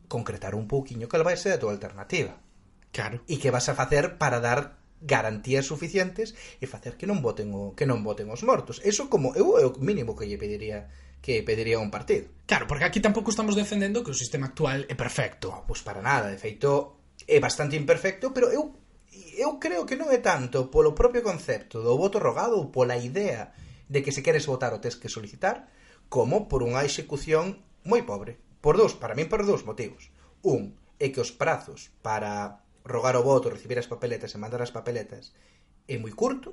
concretar 0.05 0.53
un 0.53 0.69
pouquiño 0.69 1.09
que 1.09 1.17
vai 1.17 1.35
ser 1.35 1.57
a 1.57 1.61
tua 1.61 1.73
alternativa 1.73 2.37
Claro. 2.93 3.25
E 3.25 3.41
que 3.41 3.49
vas 3.49 3.67
a 3.67 3.75
facer 3.75 4.21
para 4.21 4.37
dar 4.37 4.77
garantías 5.01 5.65
suficientes 5.65 6.37
e 6.61 6.69
facer 6.69 6.95
que 6.95 7.09
non 7.09 7.19
voten 7.19 7.51
o, 7.51 7.75
que 7.75 7.89
non 7.89 8.05
voten 8.05 8.29
os 8.29 8.45
mortos. 8.45 8.79
Eso 8.85 9.11
como 9.11 9.33
eu 9.35 9.59
é 9.59 9.65
o 9.67 9.73
mínimo 9.81 10.15
que 10.15 10.29
lle 10.29 10.39
pediría 10.39 10.87
que 11.23 11.41
pediría 11.41 11.79
un 11.79 11.87
partido. 11.87 12.27
Claro, 12.45 12.67
porque 12.67 12.83
aquí 12.83 12.99
tampouco 12.99 13.31
estamos 13.31 13.55
defendendo 13.55 14.03
que 14.03 14.11
o 14.11 14.19
sistema 14.21 14.51
actual 14.51 14.83
é 14.91 14.95
perfecto. 14.99 15.63
Pois 15.63 15.79
para 15.79 16.03
nada, 16.03 16.27
de 16.27 16.35
feito 16.35 16.99
é 17.23 17.39
bastante 17.39 17.79
imperfecto, 17.79 18.35
pero 18.35 18.51
eu 18.51 18.75
eu 19.39 19.57
creo 19.57 19.87
que 19.87 19.95
non 19.95 20.11
é 20.11 20.19
tanto 20.19 20.67
polo 20.67 20.91
propio 20.91 21.23
concepto 21.23 21.79
do 21.79 21.95
voto 21.95 22.19
rogado 22.19 22.59
ou 22.59 22.75
pola 22.75 22.99
idea 22.99 23.55
de 23.87 24.03
que 24.03 24.11
se 24.11 24.19
queres 24.19 24.43
votar 24.45 24.75
o 24.75 24.83
tes 24.83 24.99
que 24.99 25.07
solicitar, 25.07 25.71
como 26.11 26.51
por 26.51 26.59
unha 26.59 26.83
execución 26.83 27.63
moi 27.87 28.03
pobre. 28.03 28.35
Por 28.59 28.75
dous, 28.75 28.91
para 28.91 29.15
min 29.15 29.31
por 29.31 29.47
dous 29.47 29.63
motivos. 29.63 30.11
Un, 30.43 30.75
é 30.99 31.07
que 31.07 31.23
os 31.23 31.31
prazos 31.31 31.87
para 32.03 32.59
rogar 32.83 33.15
o 33.15 33.23
voto, 33.23 33.47
recibir 33.47 33.79
as 33.79 33.87
papeletas 33.87 34.35
e 34.35 34.41
mandar 34.43 34.59
as 34.59 34.75
papeletas 34.75 35.31
é 35.87 35.95
moi 35.95 36.11
curto, 36.11 36.51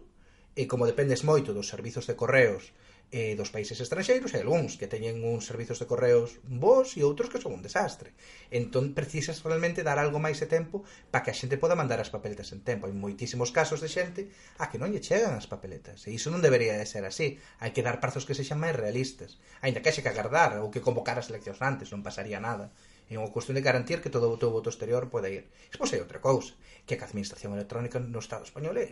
e 0.55 0.71
como 0.71 0.87
dependes 0.87 1.27
moito 1.27 1.51
dos 1.51 1.67
servizos 1.67 2.07
de 2.07 2.15
correos 2.15 2.71
eh, 3.11 3.35
dos 3.35 3.51
países 3.51 3.79
estranxeiros 3.83 4.31
e 4.35 4.39
algúns 4.39 4.79
que 4.79 4.87
teñen 4.87 5.27
uns 5.27 5.51
servizos 5.51 5.83
de 5.83 5.89
correos 5.91 6.39
bons 6.47 6.95
e 6.95 7.03
outros 7.03 7.27
que 7.27 7.43
son 7.43 7.59
un 7.59 7.63
desastre. 7.67 8.15
Entón 8.55 8.95
precisas 8.95 9.43
realmente 9.43 9.83
dar 9.83 9.99
algo 9.99 10.23
máis 10.23 10.39
de 10.39 10.47
tempo 10.47 10.87
para 11.11 11.27
que 11.27 11.35
a 11.35 11.39
xente 11.39 11.59
poda 11.59 11.75
mandar 11.75 11.99
as 11.99 12.15
papeletas 12.15 12.55
en 12.55 12.63
tempo. 12.63 12.87
Hai 12.87 12.95
moitísimos 12.95 13.51
casos 13.51 13.83
de 13.83 13.91
xente 13.91 14.31
a 14.63 14.71
que 14.71 14.79
non 14.79 14.95
lle 14.95 15.03
chegan 15.03 15.35
as 15.35 15.51
papeletas. 15.51 16.07
E 16.07 16.15
iso 16.15 16.31
non 16.31 16.45
debería 16.45 16.79
de 16.79 16.87
ser 16.87 17.03
así. 17.03 17.43
Hai 17.59 17.75
que 17.75 17.83
dar 17.83 17.99
prazos 17.99 18.23
que 18.23 18.39
sexan 18.39 18.63
máis 18.63 18.79
realistas. 18.79 19.43
Ainda 19.59 19.83
que 19.83 19.91
haxe 19.91 20.07
que 20.07 20.13
agardar 20.13 20.63
ou 20.63 20.71
que 20.71 20.85
convocar 20.85 21.19
as 21.19 21.35
eleccións 21.35 21.59
antes, 21.67 21.91
non 21.91 22.07
pasaría 22.07 22.39
nada. 22.39 22.71
É 23.11 23.19
unha 23.19 23.35
cuestión 23.35 23.59
de 23.59 23.67
garantir 23.67 23.99
que 23.99 24.15
todo 24.15 24.31
o 24.31 24.39
teu 24.39 24.55
voto 24.55 24.71
exterior 24.71 25.11
poda 25.11 25.27
ir. 25.27 25.51
Despois 25.67 25.91
hai 25.91 25.99
outra 25.99 26.23
cousa, 26.23 26.55
que 26.87 26.95
a 26.95 27.03
administración 27.03 27.59
electrónica 27.59 27.99
no 27.99 28.23
Estado 28.23 28.47
español 28.47 28.79
é, 28.79 28.87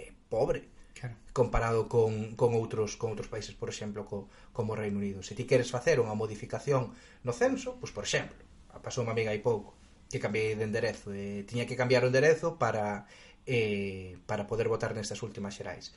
é 0.00 0.08
pobre 0.32 0.77
claro. 0.98 1.14
comparado 1.32 1.88
con, 1.88 2.34
con 2.34 2.54
outros 2.58 2.98
con 2.98 3.14
outros 3.14 3.30
países, 3.30 3.54
por 3.54 3.70
exemplo, 3.70 4.04
co, 4.04 4.26
como 4.50 4.74
o 4.74 4.78
Reino 4.78 4.98
Unido. 4.98 5.22
Se 5.22 5.38
ti 5.38 5.46
queres 5.46 5.70
facer 5.70 6.02
unha 6.02 6.18
modificación 6.18 6.90
no 7.22 7.32
censo, 7.32 7.78
pois 7.78 7.94
por 7.94 8.02
exemplo, 8.02 8.34
pasou 8.82 9.06
unha 9.06 9.14
amiga 9.14 9.30
hai 9.30 9.38
pouco 9.38 9.78
que 10.10 10.18
cambiei 10.18 10.56
de 10.56 10.64
enderezo, 10.64 11.14
e 11.14 11.44
tiña 11.46 11.68
que 11.68 11.78
cambiar 11.78 12.02
o 12.02 12.10
enderezo 12.10 12.58
para 12.58 13.06
eh, 13.46 14.18
para 14.26 14.50
poder 14.50 14.66
votar 14.68 14.92
nestas 14.92 15.22
últimas 15.22 15.54
xerais. 15.54 15.94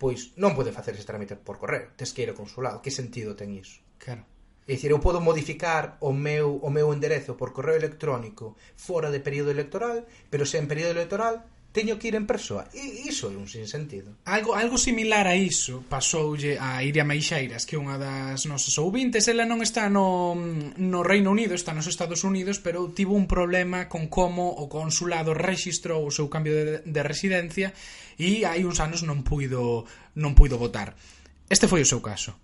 Pois 0.00 0.32
non 0.40 0.56
pode 0.56 0.72
facer 0.72 0.96
ese 0.96 1.06
trámite 1.06 1.36
por 1.36 1.60
correo, 1.60 1.92
tes 1.94 2.10
que 2.16 2.24
ir 2.24 2.32
ao 2.32 2.38
consulado. 2.38 2.80
Que 2.80 2.90
sentido 2.90 3.36
ten 3.36 3.52
iso? 3.52 3.84
Claro. 4.00 4.24
É 4.64 4.76
dicir, 4.76 4.92
eu 4.92 5.02
podo 5.02 5.20
modificar 5.20 5.98
o 6.00 6.12
meu 6.12 6.60
o 6.62 6.70
meu 6.70 6.88
enderezo 6.94 7.36
por 7.36 7.52
correo 7.52 7.76
electrónico 7.76 8.56
fora 8.76 9.12
de 9.12 9.20
período 9.20 9.50
electoral, 9.50 10.06
pero 10.32 10.48
se 10.48 10.56
en 10.56 10.68
período 10.70 10.96
electoral 10.96 11.44
teño 11.72 11.98
que 11.98 12.08
ir 12.08 12.16
en 12.18 12.26
persoa. 12.26 12.66
E 12.74 13.06
iso 13.06 13.30
é 13.30 13.36
un 13.38 13.46
sinsentido. 13.46 14.18
Algo, 14.26 14.58
algo 14.58 14.74
similar 14.78 15.30
a 15.30 15.38
iso 15.38 15.86
pasoulle 15.86 16.58
a 16.58 16.82
Iria 16.82 17.06
Meixeiras, 17.06 17.62
que 17.62 17.78
é 17.78 17.80
unha 17.80 17.94
das 17.94 18.46
nosas 18.50 18.74
ouvintes. 18.82 19.30
Ela 19.30 19.46
non 19.46 19.62
está 19.62 19.86
no, 19.86 20.34
no 20.34 21.00
Reino 21.06 21.30
Unido, 21.30 21.54
está 21.54 21.70
nos 21.70 21.86
Estados 21.86 22.26
Unidos, 22.26 22.58
pero 22.58 22.90
tivo 22.90 23.14
un 23.14 23.30
problema 23.30 23.86
con 23.86 24.10
como 24.10 24.50
o 24.50 24.66
consulado 24.66 25.30
registrou 25.30 26.02
o 26.02 26.14
seu 26.14 26.26
cambio 26.26 26.52
de, 26.52 26.64
de 26.82 27.02
residencia 27.06 27.70
e 28.18 28.42
hai 28.42 28.66
uns 28.66 28.82
anos 28.82 29.06
non 29.06 29.22
puido, 29.22 29.86
non 30.18 30.34
puido 30.34 30.58
votar. 30.58 30.98
Este 31.46 31.70
foi 31.70 31.86
o 31.86 31.88
seu 31.88 32.02
caso. 32.02 32.34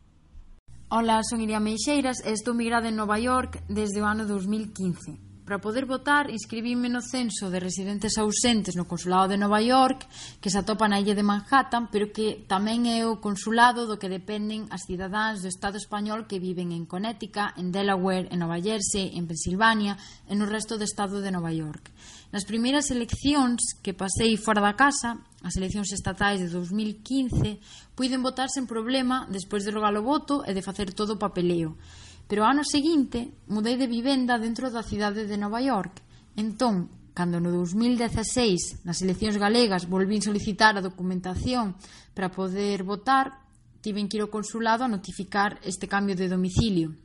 Ola, 0.87 1.19
son 1.27 1.43
Iria 1.43 1.59
Meixeiras 1.59 2.23
e 2.23 2.31
estou 2.31 2.55
migrada 2.55 2.87
en 2.87 2.95
Nova 2.95 3.19
York 3.19 3.59
desde 3.67 3.99
o 3.99 4.07
ano 4.07 4.23
2015. 4.23 5.26
Para 5.47 5.61
poder 5.61 5.87
votar, 5.87 6.29
inscribíme 6.29 6.91
no 6.91 6.99
censo 6.99 7.55
de 7.55 7.63
residentes 7.63 8.19
ausentes 8.19 8.75
no 8.75 8.91
Consulado 8.91 9.31
de 9.31 9.39
Nova 9.39 9.63
York, 9.63 10.03
que 10.43 10.51
se 10.51 10.59
atopa 10.59 10.91
na 10.91 10.99
illa 10.99 11.15
de 11.15 11.23
Manhattan, 11.23 11.87
pero 11.87 12.11
que 12.11 12.43
tamén 12.51 12.91
é 12.91 13.07
o 13.07 13.23
consulado 13.23 13.87
do 13.87 13.95
que 13.95 14.11
dependen 14.11 14.67
as 14.75 14.91
cidadáns 14.91 15.47
do 15.47 15.49
Estado 15.55 15.79
español 15.79 16.27
que 16.27 16.43
viven 16.43 16.75
en 16.75 16.83
Connecticut, 16.83 17.55
en 17.63 17.71
Delaware, 17.71 18.27
en 18.35 18.43
Nova 18.43 18.59
Jersey, 18.59 19.15
en 19.15 19.31
Pensilvania 19.31 19.95
e 20.27 20.35
no 20.35 20.51
resto 20.51 20.75
do 20.75 20.83
Estado 20.83 21.23
de 21.23 21.31
Nova 21.31 21.55
York. 21.55 21.95
Nas 22.35 22.43
primeiras 22.43 22.91
eleccións 22.91 23.79
que 23.87 23.95
pasei 23.95 24.35
fora 24.35 24.59
da 24.59 24.75
casa, 24.75 25.23
as 25.47 25.55
eleccións 25.55 25.95
estatais 25.95 26.43
de 26.43 26.51
2015, 26.51 27.95
puiden 27.95 28.19
votar 28.19 28.51
sen 28.51 28.67
problema 28.67 29.31
despois 29.31 29.63
de 29.63 29.71
rogar 29.71 29.95
o 29.95 30.03
voto 30.03 30.43
e 30.43 30.51
de 30.51 30.67
facer 30.67 30.91
todo 30.91 31.15
o 31.15 31.23
papeleo. 31.23 31.79
Pero 32.27 32.43
ao 32.43 32.51
ano 32.51 32.67
seguinte 32.67 33.31
mudei 33.47 33.79
de 33.79 33.87
vivenda 33.87 34.35
dentro 34.43 34.67
da 34.75 34.83
cidade 34.83 35.31
de 35.31 35.39
Nova 35.39 35.63
York. 35.63 36.03
Entón, 36.35 36.91
cando 37.15 37.39
no 37.39 37.55
2016 37.55 38.83
nas 38.83 38.99
eleccións 39.01 39.39
galegas 39.39 39.87
volvín 39.87 40.21
solicitar 40.21 40.75
a 40.75 40.85
documentación 40.85 41.79
para 42.13 42.35
poder 42.35 42.83
votar, 42.83 43.47
tiven 43.79 44.11
que 44.11 44.19
ir 44.19 44.27
ao 44.27 44.35
consulado 44.35 44.83
a 44.83 44.91
notificar 44.91 45.63
este 45.63 45.87
cambio 45.87 46.19
de 46.19 46.27
domicilio. 46.27 46.99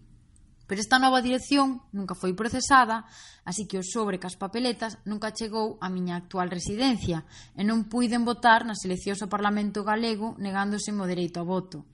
Pero 0.65 0.81
esta 0.81 0.97
nova 0.97 1.21
dirección 1.21 1.85
nunca 1.93 2.17
foi 2.17 2.33
procesada, 2.33 3.05
así 3.45 3.67
que 3.67 3.77
o 3.77 3.85
sobre 3.85 4.17
cas 4.17 4.39
papeletas 4.39 4.97
nunca 5.05 5.35
chegou 5.35 5.77
á 5.83 5.91
miña 5.91 6.17
actual 6.17 6.49
residencia 6.49 7.27
e 7.53 7.61
non 7.61 7.85
puiden 7.91 8.25
votar 8.25 8.65
nas 8.65 8.81
eleccións 8.87 9.21
ao 9.21 9.29
Parlamento 9.29 9.85
galego 9.85 10.33
negándose 10.41 10.89
o 10.95 11.05
dereito 11.05 11.43
ao 11.43 11.47
voto. 11.47 11.85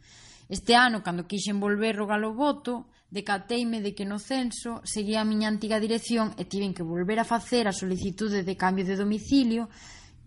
Este 0.47 0.79
ano, 0.79 1.03
cando 1.03 1.27
quixen 1.27 1.59
volver 1.59 1.97
rogar 1.97 2.23
o 2.23 2.37
voto, 2.37 2.87
Decateime 3.07 3.79
de 3.79 3.95
que 3.95 4.03
no 4.03 4.19
censo 4.19 4.83
seguía 4.83 5.23
a 5.23 5.29
miña 5.29 5.47
antiga 5.47 5.79
dirección 5.79 6.35
e 6.35 6.43
tiven 6.43 6.75
que 6.75 6.83
volver 6.83 7.23
a 7.23 7.27
facer 7.27 7.63
a 7.67 7.75
solicitude 7.75 8.43
de 8.43 8.59
cambio 8.59 8.83
de 8.83 8.99
domicilio 8.99 9.71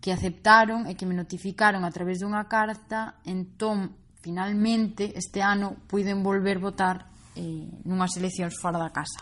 que 0.01 0.09
aceptaron 0.09 0.89
e 0.89 0.97
que 0.97 1.05
me 1.05 1.13
notificaron 1.13 1.85
a 1.85 1.93
través 1.93 2.19
dunha 2.19 2.49
carta. 2.49 3.21
Entón, 3.21 3.93
finalmente, 4.25 5.13
este 5.13 5.45
ano 5.45 5.77
puiden 5.85 6.25
volver 6.25 6.57
votar 6.57 7.05
eh, 7.37 7.69
nunhas 7.85 8.17
eleccións 8.17 8.57
fora 8.57 8.81
da 8.81 8.89
casa. 8.89 9.21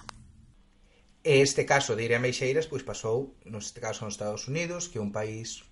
E 1.19 1.43
este 1.43 1.67
caso 1.67 1.99
de 1.99 2.07
Iria 2.07 2.23
Meixeiras 2.23 2.71
pois 2.71 2.87
pasou, 2.87 3.35
neste 3.43 3.83
caso 3.83 4.07
nos 4.07 4.15
Estados 4.15 4.47
Unidos, 4.47 4.87
que 4.87 4.97
é 4.97 5.03
un 5.03 5.11
país 5.11 5.67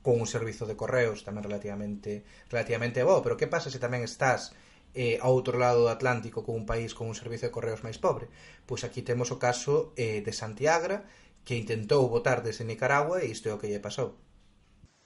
con 0.00 0.16
un 0.16 0.24
servizo 0.24 0.64
de 0.64 0.72
correos 0.72 1.20
tamén 1.20 1.44
relativamente 1.44 2.24
relativamente 2.48 3.04
bo, 3.04 3.20
pero 3.20 3.36
que 3.36 3.50
pasa 3.50 3.68
se 3.68 3.76
tamén 3.76 4.08
estás 4.08 4.56
eh, 4.96 5.20
ao 5.20 5.36
outro 5.36 5.60
lado 5.60 5.84
do 5.84 5.92
Atlántico 5.92 6.40
con 6.40 6.56
un 6.56 6.64
país 6.64 6.96
con 6.96 7.06
un 7.06 7.14
servizo 7.14 7.44
de 7.44 7.52
correos 7.52 7.84
máis 7.84 8.00
pobre. 8.00 8.32
Pois 8.64 8.82
aquí 8.82 9.04
temos 9.04 9.28
o 9.28 9.36
caso 9.36 9.92
eh, 10.00 10.24
de 10.24 10.32
Santiagra, 10.32 11.04
que 11.44 11.54
intentou 11.54 12.08
votar 12.08 12.40
desde 12.40 12.64
Nicaragua 12.64 13.20
e 13.20 13.30
isto 13.30 13.46
é 13.46 13.54
o 13.54 13.60
que 13.60 13.68
lle 13.68 13.78
pasou. 13.78 14.16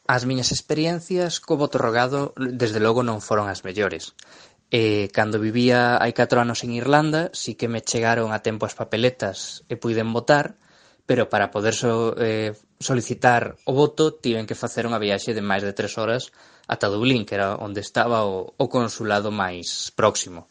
As 0.06 0.24
miñas 0.24 0.54
experiencias 0.54 1.42
co 1.42 1.60
voto 1.60 1.76
rogado 1.76 2.32
desde 2.38 2.80
logo 2.80 3.02
non 3.02 3.18
foron 3.18 3.50
as 3.50 3.66
mellores. 3.66 4.14
E 4.70 5.10
cando 5.10 5.42
vivía 5.42 5.98
hai 5.98 6.14
4 6.14 6.38
anos 6.38 6.62
en 6.62 6.70
Irlanda, 6.78 7.34
si 7.34 7.58
que 7.58 7.66
me 7.66 7.82
chegaron 7.82 8.30
a 8.30 8.40
tempo 8.40 8.64
as 8.64 8.78
papeletas 8.78 9.66
e 9.66 9.74
puiden 9.74 10.14
votar, 10.14 10.54
pero 11.06 11.28
para 11.28 11.50
poder 11.50 11.74
so, 11.74 12.14
eh, 12.18 12.52
solicitar 12.78 13.56
o 13.64 13.72
voto 13.72 14.14
tiven 14.14 14.46
que 14.46 14.58
facer 14.58 14.86
unha 14.88 15.00
viaxe 15.00 15.36
de 15.36 15.44
máis 15.44 15.62
de 15.62 15.76
tres 15.76 15.98
horas 16.00 16.32
ata 16.70 16.86
Dublín, 16.86 17.26
que 17.26 17.34
era 17.34 17.58
onde 17.58 17.82
estaba 17.82 18.24
o, 18.24 18.54
o 18.54 18.66
consulado 18.70 19.34
máis 19.34 19.90
próximo. 19.92 20.46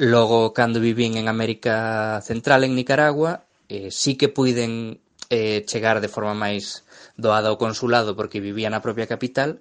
Logo, 0.00 0.54
cando 0.54 0.80
vivín 0.80 1.18
en 1.18 1.28
América 1.28 2.20
Central, 2.24 2.64
en 2.64 2.74
Nicaragua, 2.74 3.44
eh, 3.68 3.90
sí 3.90 4.16
que 4.16 4.32
puiden 4.32 5.00
eh, 5.28 5.64
chegar 5.66 6.00
de 6.00 6.08
forma 6.08 6.32
máis 6.32 6.86
doada 7.20 7.52
ao 7.52 7.60
consulado 7.60 8.16
porque 8.16 8.40
vivía 8.40 8.72
na 8.72 8.80
propia 8.80 9.10
capital, 9.10 9.60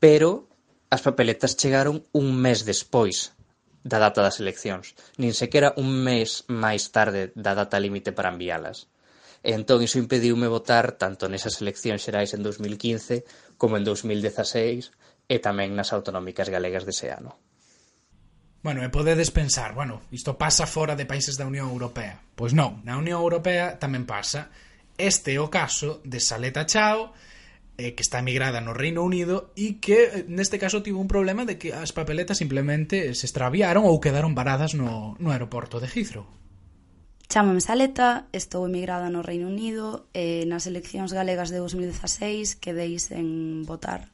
pero 0.00 0.48
as 0.88 1.04
papeletas 1.04 1.58
chegaron 1.58 2.06
un 2.16 2.32
mes 2.32 2.64
despois 2.64 3.34
da 3.84 4.00
data 4.00 4.24
das 4.24 4.40
eleccións, 4.40 4.96
nin 5.20 5.36
sequera 5.36 5.76
un 5.76 5.90
mes 5.92 6.48
máis 6.48 6.88
tarde 6.88 7.34
da 7.36 7.52
data 7.52 7.76
límite 7.76 8.16
para 8.16 8.32
enviálas. 8.32 8.88
E 9.44 9.52
entón 9.52 9.84
iso 9.84 10.00
impediume 10.00 10.48
votar 10.48 10.96
tanto 10.96 11.28
nesas 11.28 11.60
eleccións 11.60 12.00
xerais 12.00 12.32
en 12.32 12.40
2015 12.40 13.28
como 13.60 13.76
en 13.76 13.84
2016 13.84 14.88
e 15.28 15.36
tamén 15.44 15.76
nas 15.76 15.92
autonómicas 15.92 16.48
galegas 16.48 16.88
dese 16.88 17.12
ano. 17.12 17.36
Bueno, 18.64 18.80
e 18.80 18.88
podedes 18.88 19.28
pensar, 19.28 19.76
bueno, 19.76 20.00
isto 20.08 20.40
pasa 20.40 20.64
fora 20.64 20.96
de 20.96 21.04
países 21.04 21.36
da 21.36 21.44
Unión 21.44 21.68
Europea. 21.68 22.24
Pois 22.32 22.56
non, 22.56 22.80
na 22.88 22.96
Unión 22.96 23.20
Europea 23.20 23.76
tamén 23.76 24.08
pasa. 24.08 24.48
Este 24.96 25.36
é 25.36 25.40
o 25.44 25.52
caso 25.52 26.00
de 26.08 26.16
Saleta 26.24 26.64
Chao, 26.64 27.12
eh, 27.76 27.92
que 27.92 28.00
está 28.00 28.24
emigrada 28.24 28.64
no 28.64 28.72
Reino 28.72 29.04
Unido 29.04 29.52
e 29.60 29.76
que 29.84 30.08
eh, 30.08 30.24
neste 30.24 30.56
caso 30.56 30.80
tivo 30.80 31.04
un 31.04 31.12
problema 31.12 31.44
de 31.44 31.60
que 31.60 31.76
as 31.76 31.92
papeletas 31.92 32.40
simplemente 32.40 33.12
se 33.12 33.28
extraviaron 33.28 33.84
ou 33.84 34.00
quedaron 34.00 34.32
varadas 34.32 34.72
no, 34.72 35.12
no 35.20 35.28
aeroporto 35.36 35.76
de 35.76 35.92
Heathrow. 35.92 36.24
Chámame 37.28 37.60
Saleta, 37.60 38.28
estou 38.32 38.68
emigrada 38.68 39.08
no 39.10 39.24
Reino 39.24 39.48
Unido 39.48 40.06
e 40.12 40.44
nas 40.44 40.68
eleccións 40.68 41.10
galegas 41.10 41.48
de 41.50 41.58
2016 41.58 42.60
quedei 42.60 43.00
sen 43.00 43.64
votar. 43.64 44.12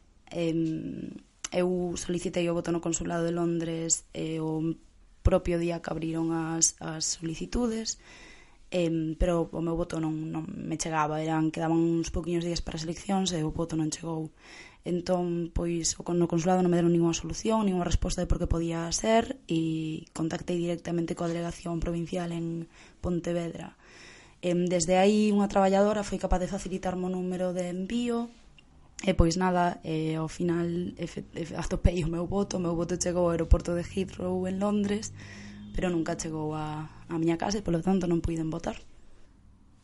Eu 1.51 1.69
solicitei 1.99 2.47
o 2.49 2.57
voto 2.57 2.71
no 2.71 2.81
Consulado 2.81 3.27
de 3.27 3.35
Londres 3.35 4.07
e 4.15 4.39
o 4.39 4.79
propio 5.27 5.59
día 5.59 5.83
que 5.83 5.91
abriron 5.91 6.31
as, 6.31 6.79
as 6.79 7.19
solicitudes 7.19 7.99
eh, 8.71 9.17
pero 9.19 9.51
o 9.51 9.61
meu 9.61 9.75
voto 9.75 9.99
non, 9.99 10.31
non 10.31 10.47
me 10.47 10.79
chegaba 10.79 11.19
eran 11.19 11.51
quedaban 11.51 11.83
uns 11.83 12.15
poquinhos 12.15 12.47
días 12.47 12.63
para 12.63 12.79
as 12.79 12.87
eleccións 12.87 13.35
e 13.35 13.43
o 13.43 13.51
voto 13.51 13.75
non 13.75 13.91
chegou 13.91 14.31
Entón, 14.85 15.53
pois, 15.53 15.93
no 16.01 16.27
consulado 16.31 16.65
non 16.65 16.73
me 16.73 16.79
deron 16.81 16.93
ninguna 16.93 17.13
solución, 17.13 17.69
ninguna 17.69 17.85
resposta 17.85 18.25
de 18.25 18.29
por 18.31 18.41
que 18.41 18.49
podía 18.49 18.89
ser 18.97 19.37
e 19.45 20.09
contactei 20.17 20.57
directamente 20.57 21.13
coa 21.13 21.29
delegación 21.29 21.85
provincial 21.85 22.33
en 22.33 22.69
Pontevedra. 23.05 23.77
Desde 24.41 24.97
aí, 24.97 25.29
unha 25.29 25.53
traballadora 25.53 26.01
foi 26.01 26.17
capaz 26.17 26.41
de 26.41 26.49
facilitarme 26.49 27.07
o 27.07 27.13
número 27.13 27.53
de 27.53 27.69
envío 27.69 28.33
E 29.01 29.17
pois 29.17 29.41
nada, 29.41 29.81
e, 29.81 30.13
ao 30.13 30.29
final 30.29 30.69
atopei 31.57 32.05
o 32.05 32.13
meu 32.13 32.29
voto, 32.29 32.61
o 32.61 32.65
meu 32.65 32.77
voto 32.77 33.01
chegou 33.01 33.25
ao 33.25 33.33
aeroporto 33.33 33.73
de 33.73 33.81
Heathrow 33.81 34.45
en 34.45 34.61
Londres, 34.61 35.17
pero 35.73 35.89
nunca 35.89 36.21
chegou 36.21 36.53
a, 36.53 36.85
a 37.09 37.15
miña 37.17 37.41
casa 37.41 37.57
e 37.57 37.65
polo 37.65 37.81
tanto 37.81 38.05
non 38.05 38.21
puiden 38.21 38.53
votar. 38.53 38.77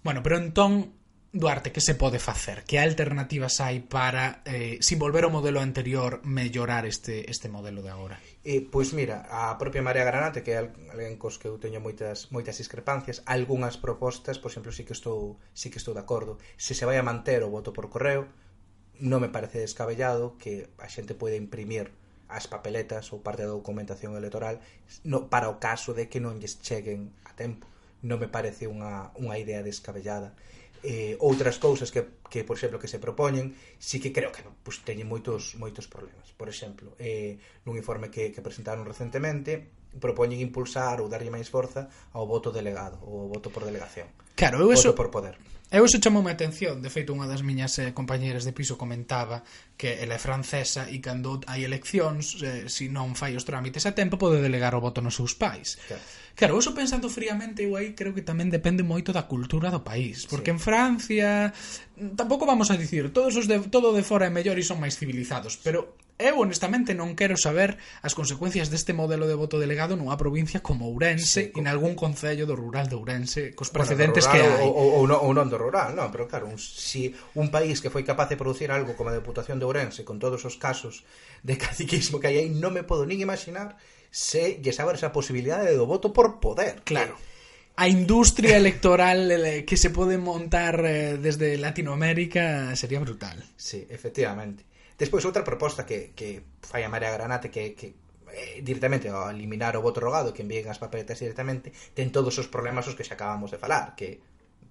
Bueno, 0.05 0.21
pero 0.21 0.37
entón 0.37 0.93
Duarte, 1.37 1.71
que 1.71 1.83
se 1.83 1.95
pode 1.95 2.19
facer? 2.19 2.65
Que 2.65 2.79
alternativas 2.81 3.61
hai 3.61 3.85
para, 3.85 4.41
eh, 4.49 4.81
sin 4.81 4.97
volver 4.97 5.29
ao 5.29 5.35
modelo 5.37 5.61
anterior, 5.61 6.25
mellorar 6.25 6.89
este, 6.89 7.29
este 7.29 7.53
modelo 7.53 7.85
de 7.85 7.93
agora? 7.93 8.17
Eh, 8.41 8.65
pois 8.65 8.97
mira, 8.97 9.29
a 9.29 9.53
propia 9.61 9.85
Marea 9.85 10.09
Granate, 10.09 10.41
que 10.41 10.57
é 10.57 10.65
alguén 10.65 11.21
cos 11.21 11.37
que 11.37 11.53
eu 11.53 11.61
teño 11.61 11.85
moitas 11.85 12.33
moitas 12.33 12.57
discrepancias, 12.57 13.21
algunhas 13.29 13.77
propostas, 13.77 14.41
por 14.41 14.49
exemplo, 14.49 14.73
sí 14.73 14.89
que 14.89 14.97
estou 14.97 15.37
sí 15.53 15.69
que 15.69 15.77
estou 15.77 15.93
de 15.93 16.01
acordo. 16.01 16.41
Se 16.57 16.73
se 16.73 16.89
vai 16.89 16.97
a 16.97 17.05
manter 17.05 17.45
o 17.45 17.53
voto 17.53 17.77
por 17.77 17.93
correo, 17.93 18.33
non 19.05 19.21
me 19.21 19.29
parece 19.29 19.61
descabellado 19.61 20.41
que 20.41 20.73
a 20.81 20.89
xente 20.89 21.13
poida 21.13 21.37
imprimir 21.37 21.93
as 22.33 22.49
papeletas 22.49 23.13
ou 23.13 23.21
parte 23.21 23.45
da 23.45 23.53
documentación 23.53 24.17
electoral 24.17 24.57
no, 25.05 25.29
para 25.29 25.53
o 25.53 25.61
caso 25.61 25.93
de 25.93 26.09
que 26.09 26.17
non 26.17 26.41
lles 26.41 26.57
cheguen 26.65 27.13
a 27.29 27.37
tempo. 27.37 27.69
Non 28.01 28.17
me 28.17 28.33
parece 28.33 28.65
unha, 28.65 29.13
unha 29.21 29.37
idea 29.37 29.61
descabellada 29.61 30.33
eh, 30.83 31.17
outras 31.23 31.57
cousas 31.63 31.89
que, 31.95 32.25
que, 32.29 32.45
por 32.45 32.57
exemplo, 32.57 32.81
que 32.81 32.91
se 32.91 32.99
propoñen, 32.99 33.55
sí 33.79 34.01
que 34.01 34.13
creo 34.13 34.33
que 34.33 34.43
pues, 34.43 34.81
pois, 34.81 34.85
teñen 34.85 35.09
moitos 35.09 35.55
moitos 35.57 35.87
problemas. 35.87 36.33
Por 36.37 36.49
exemplo, 36.51 36.93
eh, 36.99 37.39
nun 37.65 37.79
informe 37.79 38.13
que, 38.13 38.35
que 38.35 38.45
presentaron 38.45 38.85
recentemente, 38.85 39.71
propoñen 39.97 40.43
impulsar 40.43 41.01
ou 41.01 41.09
darlle 41.09 41.33
máis 41.33 41.49
forza 41.49 41.89
ao 42.13 42.29
voto 42.29 42.53
delegado, 42.53 43.01
ou 43.07 43.25
ao 43.25 43.29
voto 43.33 43.49
por 43.49 43.65
delegación. 43.65 44.09
Claro, 44.37 44.61
eu 44.61 44.71
eso... 44.71 44.95
por 44.95 45.11
poder. 45.11 45.41
Eu 45.67 45.85
iso 45.85 45.99
chamoume 45.99 46.31
a 46.31 46.39
atención, 46.39 46.79
de 46.79 46.87
feito 46.95 47.11
unha 47.11 47.27
das 47.27 47.43
miñas 47.43 47.75
eh, 47.83 47.91
compañeiras 47.91 48.47
de 48.47 48.55
piso 48.55 48.79
comentaba 48.79 49.43
que 49.75 49.99
ela 49.99 50.15
é 50.15 50.21
francesa 50.23 50.87
e 50.87 51.03
cando 51.03 51.43
hai 51.51 51.67
eleccións, 51.67 52.39
eh, 52.39 52.71
se 52.71 52.87
non 52.87 53.19
fai 53.19 53.35
os 53.35 53.43
trámites 53.43 53.83
a 53.83 53.91
tempo, 53.91 54.15
pode 54.15 54.39
delegar 54.39 54.79
o 54.79 54.81
voto 54.81 55.03
nos 55.03 55.19
seus 55.19 55.35
pais. 55.35 55.75
Claro, 55.91 56.07
claro 56.39 56.55
eso 56.63 56.71
pensando 56.71 57.11
fríamente, 57.11 57.67
eu 57.67 57.75
aí 57.75 57.99
creo 57.99 58.15
que 58.15 58.23
tamén 58.23 58.47
depende 58.47 58.87
moito 58.87 59.11
da 59.11 59.27
cultura 59.27 59.67
do 59.75 59.83
país, 59.83 60.23
porque 60.31 60.55
sí. 60.55 60.57
en 60.57 60.61
Francia 60.63 61.51
mm, 61.99 62.15
tampouco 62.15 62.47
vamos 62.47 62.71
a 62.71 62.79
dicir, 62.79 63.11
todos 63.11 63.35
os 63.35 63.51
de, 63.51 63.67
todo 63.67 63.91
de 63.91 64.07
fora 64.07 64.31
é 64.31 64.33
mellor 64.33 64.55
e 64.55 64.63
son 64.63 64.79
máis 64.79 64.95
civilizados, 64.95 65.59
pero 65.59 65.99
Eu 66.17 66.41
honestamente 66.41 66.97
non 66.97 67.13
quero 67.13 67.37
saber 67.37 67.77
as 68.01 68.17
consecuencias 68.17 68.73
deste 68.73 68.97
modelo 68.97 69.29
de 69.29 69.37
voto 69.37 69.61
delegado 69.61 70.01
nunha 70.01 70.17
provincia 70.17 70.65
como 70.65 70.89
Ourense 70.89 71.29
sí, 71.29 71.43
como... 71.53 71.61
en 71.61 71.67
algún 71.69 71.93
concello 71.93 72.49
do 72.49 72.57
rural 72.57 72.89
de 72.89 72.97
Ourense 72.97 73.53
cos 73.53 73.69
precedentes 73.69 74.25
bueno, 74.25 74.49
rural, 74.49 74.57
que 74.57 74.65
hai. 74.65 74.69
Ou, 74.73 74.89
ou, 74.97 75.05
non, 75.05 75.21
ou 75.21 75.31
non 75.37 75.53
do 75.53 75.61
rural, 75.61 75.93
non, 75.93 76.09
pero 76.09 76.25
claro, 76.25 76.49
un, 76.49 76.57
si 76.57 77.13
un 77.37 77.53
país 77.53 77.85
que 77.85 77.93
foi 77.93 78.01
capaz 78.01 78.33
de 78.33 78.41
producir 78.41 78.73
algo 78.73 78.97
como 78.97 79.13
a 79.13 79.17
Deputación 79.17 79.61
de 79.61 79.69
Ourense 79.69 80.09
con 80.09 80.17
todos 80.17 80.41
os 80.49 80.57
casos 80.57 81.05
de 81.45 81.61
caciquismo 81.61 82.17
que 82.17 82.33
hai 82.33 82.41
aí, 82.41 82.49
non 82.49 82.73
me 82.73 82.81
podo 82.81 83.05
nin 83.05 83.21
imaginar 83.21 83.77
se 84.09 84.57
lle 84.65 84.73
saber 84.73 84.97
esa 84.97 85.13
posibilidade 85.13 85.77
do 85.77 85.85
voto 85.85 86.17
por 86.17 86.41
poder. 86.41 86.81
Claro. 86.89 87.21
A 87.77 87.93
industria 87.93 88.57
electoral 88.57 89.29
eh, 89.29 89.69
que 89.69 89.77
se 89.77 89.93
pode 89.93 90.17
montar 90.17 90.81
eh, 90.81 91.21
desde 91.21 91.61
Latinoamérica 91.61 92.73
sería 92.73 93.05
brutal. 93.05 93.37
Sí, 93.53 93.85
efectivamente. 93.93 94.65
Despois 94.97 95.25
outra 95.29 95.45
proposta 95.45 95.85
que, 95.85 96.17
que 96.17 96.43
fai 96.65 96.83
a 96.85 96.93
María 96.93 97.13
Granate 97.13 97.53
que, 97.53 97.77
que 97.77 97.95
eh, 98.33 98.65
directamente 98.65 99.09
ao 99.13 99.29
eliminar 99.29 99.77
o 99.77 99.85
voto 99.85 100.01
rogado 100.01 100.33
que 100.33 100.43
envíen 100.43 100.73
as 100.73 100.81
papeletas 100.81 101.21
directamente 101.21 101.73
ten 101.93 102.09
todos 102.09 102.35
os 102.41 102.49
problemas 102.49 102.89
os 102.89 102.97
que 102.97 103.05
xa 103.05 103.15
acabamos 103.15 103.53
de 103.53 103.61
falar 103.61 103.93
que 103.95 104.21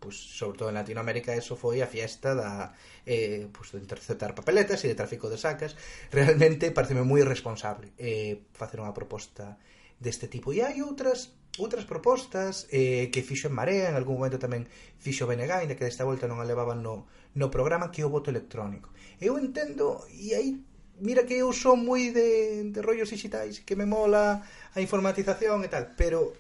pues, 0.05 0.17
sobre 0.17 0.57
todo 0.57 0.69
en 0.69 0.75
Latinoamérica 0.75 1.33
eso 1.33 1.55
foi 1.55 1.81
a 1.81 1.88
fiesta 1.89 2.35
da 2.35 2.73
eh, 3.05 3.47
pues, 3.49 3.73
de 3.73 3.81
interceptar 3.81 4.35
papeletas 4.38 4.83
e 4.85 4.91
de 4.91 4.97
tráfico 4.97 5.29
de 5.33 5.38
sacas. 5.41 5.73
Realmente 6.13 6.69
pareceme 6.69 7.01
moi 7.01 7.25
irresponsable 7.25 7.89
eh, 7.97 8.45
facer 8.53 8.77
unha 8.77 8.93
proposta 8.93 9.57
deste 9.97 10.29
tipo. 10.29 10.53
E 10.53 10.61
hai 10.61 10.85
outras 10.85 11.33
outras 11.57 11.88
propostas 11.88 12.67
eh, 12.69 13.07
que 13.09 13.23
fixo 13.23 13.47
en 13.47 13.55
Marea, 13.55 13.88
en 13.88 13.95
algún 13.95 14.19
momento 14.19 14.38
tamén 14.38 14.67
fixo 14.99 15.25
BNG, 15.25 15.65
ainda 15.65 15.75
que 15.79 15.88
desta 15.88 16.03
volta 16.03 16.27
non 16.27 16.43
a 16.43 16.45
levaban 16.45 16.83
no, 16.83 17.07
no 17.35 17.51
programa 17.51 17.91
que 17.91 18.01
é 18.01 18.05
o 18.05 18.09
voto 18.09 18.31
electrónico. 18.31 18.89
Eu 19.19 19.37
entendo, 19.39 20.03
e 20.11 20.33
aí 20.33 20.59
mira 20.99 21.23
que 21.27 21.35
eu 21.35 21.51
son 21.51 21.83
moi 21.83 22.11
de, 22.11 22.71
de 22.71 22.79
rollos 22.81 23.11
digitais, 23.11 23.59
que 23.61 23.75
me 23.75 23.85
mola 23.85 24.41
a 24.73 24.79
informatización 24.79 25.63
e 25.63 25.69
tal, 25.69 25.93
pero 25.99 26.33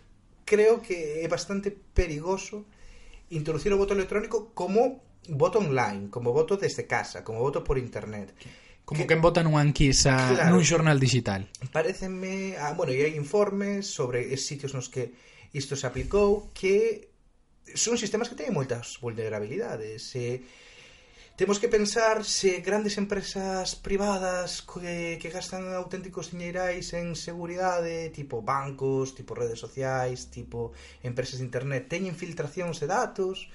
creo 0.47 0.79
que 0.79 1.21
é 1.21 1.27
bastante 1.27 1.71
perigoso 1.71 2.65
introducir 3.29 3.73
o 3.73 3.77
voto 3.77 3.93
electrónico 3.93 4.55
como 4.55 5.03
voto 5.29 5.59
online, 5.59 6.07
como 6.09 6.31
voto 6.31 6.55
desde 6.55 6.87
casa, 6.87 7.23
como 7.23 7.39
voto 7.39 7.63
por 7.63 7.77
internet. 7.77 8.31
Como 8.85 9.01
que, 9.01 9.07
que 9.07 9.15
vota 9.17 9.41
nunha 9.41 9.65
enquisa 9.65 10.13
claro, 10.13 10.53
nun 10.53 10.61
xornal 10.61 11.01
digital. 11.01 11.49
Pareceme, 11.73 12.53
ah, 12.61 12.77
bueno, 12.77 12.93
e 12.93 13.01
hai 13.01 13.17
informes 13.17 13.89
sobre 13.89 14.29
sitios 14.37 14.77
nos 14.77 14.93
que 14.93 15.11
isto 15.57 15.73
se 15.73 15.89
aplicou 15.89 16.53
que 16.53 17.09
son 17.73 17.97
sistemas 17.97 18.29
que 18.29 18.37
teñen 18.37 18.53
moitas 18.53 19.01
vulnerabilidades. 19.01 20.13
E, 20.13 20.37
eh, 20.37 20.37
Temos 21.35 21.59
que 21.59 21.67
pensar 21.67 22.23
se 22.23 22.61
grandes 22.61 22.97
empresas 22.97 23.75
privadas 23.75 24.63
que, 24.63 25.19
que 25.19 25.29
gastan 25.29 25.67
auténticos 25.75 26.31
diñeirais 26.31 26.95
en 26.95 27.11
seguridade, 27.11 28.07
tipo 28.15 28.39
bancos, 28.39 29.11
tipo 29.19 29.35
redes 29.35 29.59
sociais, 29.59 30.31
tipo 30.31 30.71
empresas 31.03 31.43
de 31.43 31.45
internet, 31.51 31.91
teñen 31.91 32.15
filtracións 32.15 32.79
de 32.79 32.87
datos. 32.87 33.51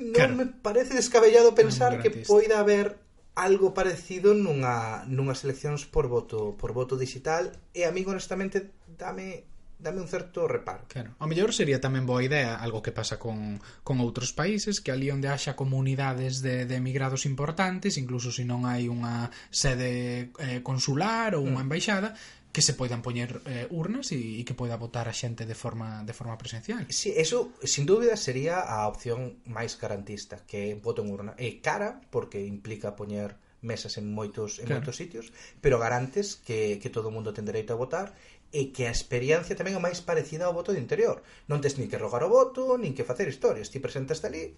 Non 0.00 0.16
claro. 0.16 0.32
me 0.32 0.48
parece 0.48 0.96
descabellado 0.96 1.52
pensar 1.52 2.00
que 2.00 2.08
poida 2.24 2.56
haber 2.56 2.96
algo 3.36 3.76
parecido 3.76 4.32
nunha 4.32 5.04
nunhas 5.12 5.44
eleccións 5.44 5.84
por 5.84 6.08
voto 6.08 6.56
por 6.56 6.72
voto 6.72 6.96
digital 6.96 7.52
e 7.76 7.84
a 7.84 7.92
mí 7.92 8.00
honestamente 8.08 8.72
dame 8.96 9.49
dame 9.82 10.00
un 10.00 10.08
certo 10.08 10.46
reparo. 10.46 10.84
Claro. 10.88 11.16
O 11.18 11.26
mellor 11.26 11.50
sería 11.56 11.80
tamén 11.80 12.04
boa 12.04 12.20
idea 12.20 12.60
algo 12.60 12.84
que 12.84 12.92
pasa 12.92 13.16
con, 13.16 13.58
con 13.82 13.98
outros 14.04 14.36
países, 14.36 14.84
que 14.84 14.92
ali 14.92 15.08
onde 15.08 15.32
haxa 15.32 15.56
comunidades 15.56 16.44
de, 16.44 16.68
de 16.68 16.76
emigrados 16.76 17.24
importantes, 17.24 17.96
incluso 17.96 18.28
se 18.30 18.44
non 18.44 18.68
hai 18.68 18.86
unha 18.86 19.32
sede 19.48 20.30
eh, 20.36 20.60
consular 20.60 21.34
ou 21.34 21.42
unha 21.42 21.64
mm. 21.64 21.66
embaixada, 21.66 22.10
que 22.52 22.62
se 22.62 22.74
poidan 22.74 23.02
poñer 23.02 23.40
eh, 23.46 23.66
urnas 23.70 24.10
e, 24.10 24.40
e 24.40 24.42
que 24.42 24.58
poida 24.58 24.74
votar 24.74 25.06
a 25.06 25.14
xente 25.14 25.46
de 25.46 25.54
forma 25.54 26.02
de 26.02 26.14
forma 26.14 26.34
presencial. 26.34 26.82
Sí, 26.90 27.14
eso 27.14 27.54
sin 27.62 27.86
dúbida 27.86 28.18
sería 28.18 28.60
a 28.60 28.90
opción 28.90 29.38
máis 29.46 29.78
garantista, 29.78 30.42
que 30.44 30.74
voto 30.74 31.06
en 31.06 31.14
urna. 31.14 31.32
É 31.38 31.62
cara 31.62 32.02
porque 32.10 32.42
implica 32.42 32.98
poñer 32.98 33.38
mesas 33.62 34.00
en 34.00 34.10
moitos 34.10 34.58
en 34.58 34.66
claro. 34.66 34.82
moitos 34.82 34.96
sitios, 34.98 35.30
pero 35.60 35.78
garantes 35.78 36.34
que, 36.36 36.80
que 36.82 36.90
todo 36.90 37.12
o 37.12 37.14
mundo 37.14 37.30
ten 37.30 37.46
dereito 37.46 37.76
a 37.76 37.80
votar 37.80 38.16
e 38.50 38.74
que 38.74 38.90
a 38.90 38.94
experiencia 38.94 39.54
tamén 39.54 39.78
é 39.78 39.82
máis 39.82 40.02
parecida 40.02 40.50
ao 40.50 40.56
voto 40.56 40.74
de 40.74 40.82
interior. 40.82 41.22
Non 41.46 41.62
tes 41.62 41.78
nin 41.78 41.86
que 41.86 41.98
rogar 41.98 42.26
o 42.26 42.30
voto, 42.30 42.74
nin 42.74 42.94
que 42.94 43.06
facer 43.06 43.30
historias. 43.30 43.70
Ti 43.70 43.78
presentaste 43.78 44.26
ali, 44.26 44.54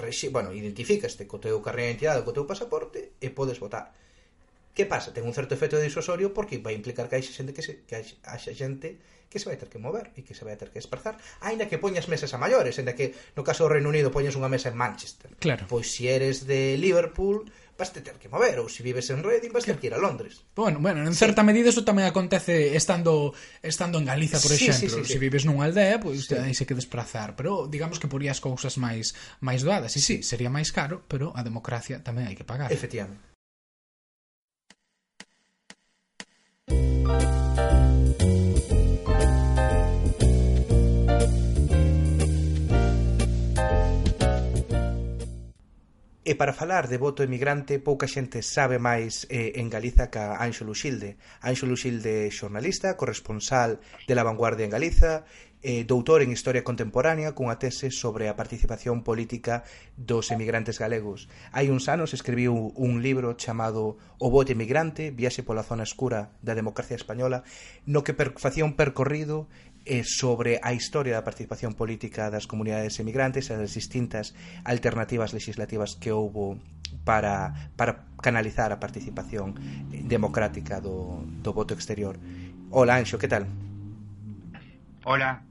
rexi, 0.00 0.32
bueno, 0.32 0.56
identificaste 0.56 1.28
co 1.28 1.36
teu 1.36 1.60
carné 1.60 1.84
de 1.84 1.88
identidade, 2.00 2.24
co 2.24 2.32
teu 2.32 2.48
pasaporte 2.48 3.12
e 3.20 3.28
podes 3.28 3.60
votar. 3.60 3.92
Que 4.74 4.88
pasa? 4.88 5.12
Ten 5.12 5.22
un 5.28 5.36
certo 5.36 5.54
efecto 5.54 5.78
disuasorio 5.78 6.32
porque 6.32 6.58
vai 6.58 6.74
implicar 6.74 7.06
que 7.06 7.20
hai 7.20 7.22
xente 7.22 7.52
que, 7.52 7.62
se, 7.62 7.84
que 7.86 7.94
haxa 8.24 8.56
xente 8.56 8.98
que 9.34 9.42
se 9.42 9.50
vai 9.50 9.58
ter 9.58 9.66
que 9.66 9.82
mover 9.82 10.14
e 10.14 10.22
que 10.22 10.30
se 10.30 10.46
vai 10.46 10.54
ter 10.54 10.70
que 10.70 10.78
desplazar, 10.78 11.18
aínda 11.42 11.66
que 11.66 11.82
poñas 11.82 12.06
mesas 12.06 12.30
a 12.30 12.38
maiores, 12.38 12.78
aínda 12.78 12.94
que 12.94 13.10
no 13.34 13.42
caso 13.42 13.66
do 13.66 13.74
Reino 13.74 13.90
Unido 13.90 14.14
poñas 14.14 14.38
unha 14.38 14.46
mesa 14.46 14.70
en 14.70 14.78
Manchester. 14.78 15.34
Claro. 15.42 15.66
Pois 15.66 15.90
se 15.90 16.06
eres 16.06 16.46
de 16.46 16.78
Liverpool, 16.78 17.50
vas 17.74 17.90
te 17.90 17.98
ter 17.98 18.14
que 18.22 18.30
mover, 18.30 18.62
ou 18.62 18.70
se 18.70 18.86
vives 18.86 19.10
en 19.10 19.26
Reading 19.26 19.50
vas 19.50 19.66
ter 19.66 19.82
que 19.82 19.90
ir 19.90 19.94
a 19.94 19.98
Londres. 19.98 20.46
Bueno, 20.54 20.78
bueno, 20.78 21.02
en 21.02 21.18
certa 21.18 21.42
sí. 21.42 21.50
medida 21.50 21.74
eso 21.74 21.82
tamén 21.82 22.06
acontece 22.06 22.78
estando 22.78 23.34
estando 23.58 23.98
en 23.98 24.06
Galiza, 24.06 24.38
por 24.38 24.54
sí, 24.54 24.70
exemplo, 24.70 25.02
sí, 25.02 25.02
sí, 25.02 25.10
sí, 25.10 25.12
se 25.14 25.18
vives 25.18 25.42
nunha 25.42 25.66
aldea, 25.66 25.98
pois 25.98 26.30
pues, 26.30 26.38
sí. 26.38 26.38
hai 26.38 26.54
que 26.54 26.78
desplazar, 26.78 27.34
pero 27.34 27.66
digamos 27.66 27.98
que 27.98 28.06
porías 28.06 28.38
cousas 28.38 28.78
máis 28.78 29.18
máis 29.42 29.66
doadas, 29.66 29.98
e 29.98 30.00
sí, 30.00 30.22
sería 30.22 30.54
máis 30.54 30.70
caro, 30.70 31.02
pero 31.10 31.34
a 31.34 31.42
democracia 31.42 31.98
tamén 32.06 32.30
hai 32.30 32.38
que 32.38 32.46
pagar. 32.46 32.70
Efectivamente. 32.70 33.34
E 46.26 46.32
para 46.40 46.56
falar 46.56 46.88
de 46.88 46.96
voto 46.96 47.20
emigrante, 47.20 47.76
pouca 47.76 48.08
xente 48.08 48.40
sabe 48.40 48.80
máis 48.80 49.28
eh, 49.28 49.60
en 49.60 49.68
Galiza 49.68 50.08
ca 50.08 50.40
Ánxolo 50.40 50.72
Xilde. 50.72 51.20
Ánxolo 51.44 51.76
Xilde 51.76 52.32
xornalista, 52.32 52.96
corresponsal 52.96 53.76
de 54.08 54.14
La 54.16 54.24
Vanguardia 54.24 54.64
en 54.64 54.72
Galiza, 54.72 55.28
eh, 55.60 55.84
doutor 55.84 56.24
en 56.24 56.32
Historia 56.32 56.64
Contemporánea 56.64 57.36
cunha 57.36 57.60
tese 57.60 57.92
sobre 57.92 58.32
a 58.32 58.40
participación 58.40 59.04
política 59.04 59.68
dos 60.00 60.32
emigrantes 60.32 60.80
galegos. 60.80 61.28
Hai 61.52 61.68
uns 61.68 61.92
anos 61.92 62.16
escribiu 62.16 62.72
un 62.72 63.04
libro 63.04 63.36
chamado 63.36 64.00
O 64.16 64.32
voto 64.32 64.56
emigrante, 64.56 65.12
viaxe 65.12 65.44
pola 65.44 65.60
zona 65.60 65.84
escura 65.84 66.32
da 66.40 66.56
democracia 66.56 66.96
española, 66.96 67.44
no 67.84 68.00
que 68.00 68.16
per, 68.16 68.32
facía 68.40 68.64
un 68.64 68.80
percorrido 68.80 69.44
eh, 69.84 70.02
sobre 70.04 70.60
a 70.62 70.72
historia 70.72 71.14
da 71.14 71.24
participación 71.24 71.76
política 71.76 72.32
das 72.32 72.48
comunidades 72.48 72.96
emigrantes 73.00 73.48
e 73.48 73.56
as 73.56 73.76
distintas 73.76 74.32
alternativas 74.64 75.36
legislativas 75.36 75.96
que 76.00 76.12
houbo 76.12 76.56
para, 77.04 77.70
para 77.76 78.08
canalizar 78.20 78.72
a 78.72 78.80
participación 78.80 79.54
eh, 79.92 80.00
democrática 80.04 80.80
do, 80.80 81.22
do 81.44 81.52
voto 81.52 81.76
exterior. 81.76 82.16
Hola, 82.70 82.96
Anxo, 82.96 83.20
que 83.20 83.28
tal? 83.28 83.44
Hola. 85.04 85.44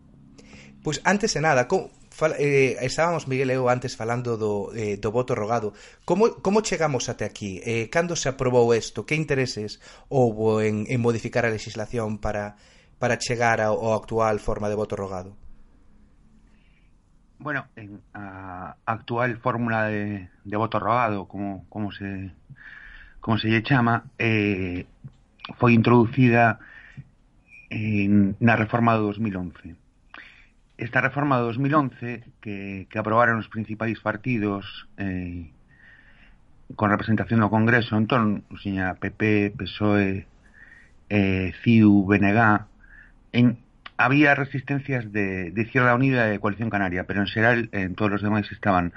Pois 0.81 0.99
antes 1.05 1.31
de 1.33 1.39
nada, 1.39 1.69
co, 1.69 1.93
fal, 2.09 2.33
eh, 2.37 2.75
estábamos 2.81 3.29
Miguel 3.29 3.53
e 3.53 3.55
eu 3.55 3.69
antes 3.69 3.95
falando 3.95 4.35
do, 4.35 4.73
eh, 4.73 4.97
do 4.97 5.13
voto 5.13 5.37
rogado. 5.37 5.77
Como, 6.03 6.41
como 6.41 6.65
chegamos 6.65 7.07
até 7.07 7.23
aquí? 7.23 7.61
Eh, 7.63 7.87
cando 7.93 8.17
se 8.17 8.27
aprobou 8.27 8.73
isto? 8.73 9.05
Que 9.05 9.15
intereses 9.15 9.79
houbo 10.09 10.59
en, 10.59 10.89
en 10.89 10.99
modificar 10.99 11.45
a 11.45 11.53
legislación 11.53 12.17
para 12.17 12.57
para 13.03 13.19
chegar 13.19 13.59
ao, 13.59 13.75
ao 13.83 13.99
actual 13.99 14.39
forma 14.39 14.71
de 14.71 14.79
voto 14.79 14.95
rogado? 14.95 15.35
Bueno, 17.35 17.67
en 17.75 17.99
a 18.15 18.79
actual 18.87 19.35
fórmula 19.43 19.91
de, 19.91 20.31
de 20.47 20.55
voto 20.55 20.79
rogado, 20.79 21.27
como, 21.27 21.67
como 21.67 21.91
se 21.91 22.31
como 23.19 23.35
se 23.35 23.51
lle 23.51 23.59
chama, 23.59 24.07
eh, 24.15 24.87
foi 25.59 25.75
introducida 25.75 26.63
en, 27.67 28.39
na 28.39 28.55
reforma 28.55 28.95
do 28.95 29.11
2011. 29.11 29.75
Esta 30.79 31.03
reforma 31.03 31.43
do 31.43 31.51
2011 31.51 32.23
que, 32.39 32.87
que 32.87 32.97
aprobaron 33.03 33.35
os 33.35 33.51
principais 33.51 33.99
partidos 33.99 34.87
eh, 34.95 35.51
con 36.79 36.87
representación 36.87 37.43
no 37.43 37.51
Congreso, 37.51 37.99
entón, 37.99 38.47
o 38.47 38.55
seña 38.55 38.95
PP, 38.95 39.59
PSOE, 39.59 40.23
eh, 41.11 41.51
CIU, 41.59 42.07
BNG, 42.07 42.71
en, 43.33 43.59
había 43.97 44.35
resistencias 44.35 45.11
de, 45.11 45.51
de, 45.51 45.61
Izquierda 45.61 45.95
Unida 45.95 46.27
y 46.27 46.31
de 46.31 46.39
Coalición 46.39 46.69
Canaria, 46.69 47.05
pero 47.05 47.21
en 47.21 47.27
general 47.27 47.69
en 47.71 47.95
todos 47.95 48.11
los 48.11 48.21
demás 48.21 48.49
estaban, 48.51 48.93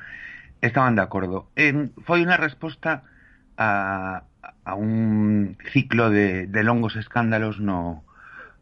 estaban 0.61 0.95
de 0.95 1.03
acuerdo. 1.03 1.51
En, 1.57 1.93
foi 2.07 2.23
unha 2.23 2.39
resposta 2.39 3.03
a, 3.57 4.23
a 4.65 4.73
un 4.77 5.57
ciclo 5.73 6.13
de, 6.13 6.47
de 6.47 6.63
longos 6.63 6.95
escándalos 6.97 7.59
no, 7.59 8.05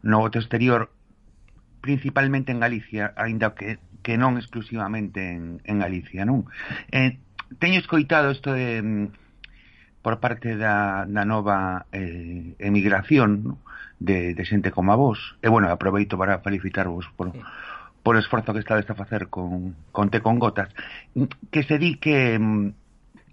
no 0.01 0.19
voto 0.19 0.39
exterior, 0.39 0.91
principalmente 1.81 2.51
en 2.51 2.59
Galicia, 2.59 3.13
ainda 3.15 3.53
que, 3.53 3.77
que 4.01 4.17
non 4.17 4.39
exclusivamente 4.39 5.35
en, 5.35 5.61
en 5.67 5.75
Galicia, 5.79 6.23
non? 6.23 6.47
Eh, 6.89 7.19
teño 7.59 7.79
escoitado 7.79 8.31
isto 8.31 8.53
de 8.53 8.81
mm, 8.81 9.05
por 10.05 10.21
parte 10.21 10.57
da, 10.57 11.09
da 11.09 11.23
nova 11.25 11.89
eh, 11.91 12.55
emigración, 12.61 13.43
non? 13.43 13.57
de, 13.99 14.33
de 14.33 14.43
xente 14.45 14.71
como 14.71 14.91
a 14.91 14.99
vos. 14.99 15.37
E 15.41 15.49
bueno, 15.49 15.69
aproveito 15.69 16.17
para 16.17 16.39
felicitarvos 16.39 17.07
por, 17.15 17.31
por 18.03 18.15
o 18.15 18.21
esforzo 18.21 18.53
que 18.53 18.61
estades 18.61 18.87
a 18.89 18.95
facer 18.95 19.27
con, 19.27 19.75
con 19.91 20.09
Te 20.09 20.21
con 20.21 20.39
Gotas. 20.39 20.69
Que 21.51 21.63
se 21.63 21.77
di 21.79 21.97
que 21.97 22.37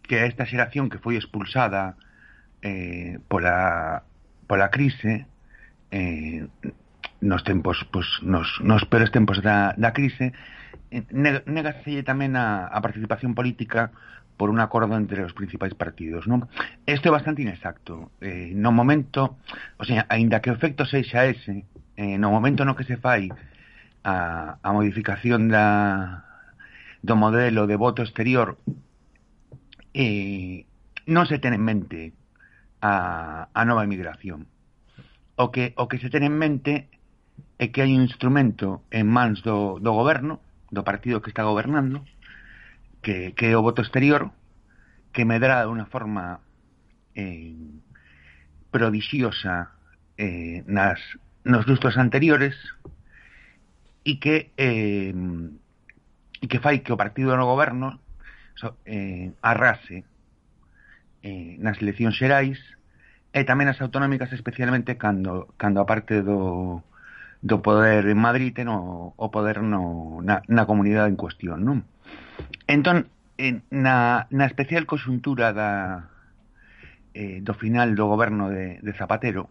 que 0.03 0.27
esta 0.27 0.45
xeración 0.45 0.91
que 0.91 0.99
foi 0.99 1.17
expulsada 1.17 1.97
eh, 2.61 3.19
pola, 3.31 4.03
pola 4.47 4.69
crise 4.69 5.27
eh, 5.91 6.47
nos 7.23 7.45
tempos 7.45 7.87
pues, 7.95 8.07
nos, 8.23 8.61
nos 8.61 8.85
peores 8.87 9.15
tempos 9.15 9.41
da, 9.41 9.75
da 9.79 9.95
crise 9.95 10.35
eh, 10.91 11.07
negaselle 11.47 12.03
tamén 12.03 12.35
a, 12.35 12.67
a 12.69 12.79
participación 12.83 13.33
política 13.33 13.95
por 14.37 14.51
un 14.51 14.61
acordo 14.61 14.97
entre 14.97 15.23
os 15.25 15.33
principais 15.33 15.75
partidos. 15.75 16.27
Non? 16.27 16.49
Isto 16.87 17.09
é 17.09 17.13
bastante 17.13 17.43
inexacto. 17.43 18.11
Eh, 18.21 18.53
no 18.57 18.73
momento, 18.73 19.39
o 19.79 19.85
sea, 19.85 20.07
aínda 20.09 20.41
que 20.41 20.51
o 20.51 20.57
efecto 20.57 20.85
sexa 20.85 21.27
ese, 21.29 21.69
eh, 21.97 22.17
no 22.19 22.33
momento 22.33 22.65
no 22.65 22.75
que 22.75 22.85
se 22.89 22.97
fai 22.97 23.31
a, 24.03 24.59
a 24.63 24.69
modificación 24.73 25.49
da, 25.49 26.25
do 27.03 27.15
modelo 27.15 27.67
de 27.67 27.77
voto 27.77 28.03
exterior, 28.03 28.59
eh, 29.95 30.65
non 31.07 31.27
se 31.27 31.39
ten 31.43 31.53
en 31.53 31.63
mente 31.63 32.15
a, 32.81 33.49
a 33.53 33.63
nova 33.67 33.85
emigración. 33.85 34.47
O 35.37 35.51
que, 35.51 35.75
o 35.77 35.89
que 35.89 35.99
se 35.99 36.11
ten 36.11 36.23
en 36.23 36.35
mente 36.35 36.89
é 37.59 37.71
que 37.71 37.83
hai 37.83 37.95
un 37.95 38.03
instrumento 38.07 38.83
en 38.91 39.07
mans 39.07 39.43
do, 39.47 39.79
do 39.79 39.93
goberno, 39.95 40.43
do 40.71 40.83
partido 40.83 41.23
que 41.23 41.31
está 41.31 41.45
gobernando, 41.45 42.03
que, 43.03 43.35
que 43.35 43.51
é 43.51 43.57
o 43.59 43.67
voto 43.67 43.83
exterior, 43.83 44.31
que 45.13 45.27
medra 45.27 45.67
de 45.67 45.69
unha 45.69 45.85
forma 45.91 46.41
eh, 47.19 47.53
prodixiosa 48.73 49.75
eh, 50.17 50.65
nas, 50.65 51.03
nos 51.45 51.67
lustros 51.69 51.99
anteriores 51.99 52.57
e 54.07 54.17
que 54.17 54.55
eh, 54.57 55.13
e 56.43 56.47
que 56.51 56.59
fai 56.59 56.83
que 56.83 56.91
o 56.91 56.99
partido 56.99 57.37
no 57.37 57.47
goberno 57.47 58.01
so, 58.59 58.79
eh, 58.87 59.31
arrase 59.43 60.03
eh, 61.23 61.55
nas 61.63 61.79
eleccións 61.79 62.19
xerais 62.19 62.59
e 63.31 63.45
tamén 63.47 63.71
as 63.71 63.79
autonómicas 63.79 64.33
especialmente 64.35 64.99
cando, 64.99 65.53
cando 65.61 65.79
a 65.83 65.87
parte 65.87 66.21
do, 66.25 66.83
do 67.43 67.63
poder 67.63 68.11
en 68.11 68.19
Madrid 68.19 68.57
ten 68.57 68.73
o, 68.73 69.15
o 69.15 69.27
poder 69.31 69.63
no, 69.63 70.19
na, 70.25 70.43
na 70.51 70.67
comunidade 70.67 71.13
en 71.13 71.21
cuestión, 71.21 71.63
non? 71.63 71.87
Entón 72.67 73.09
en, 73.39 73.63
na, 73.71 74.27
na 74.31 74.47
especial 74.47 74.87
conxuntura 74.87 75.53
da, 75.53 76.13
eh, 77.15 77.41
do 77.43 77.55
final 77.55 77.95
do 77.95 78.07
goberno 78.07 78.49
de, 78.49 78.81
Zapatero 78.97 79.49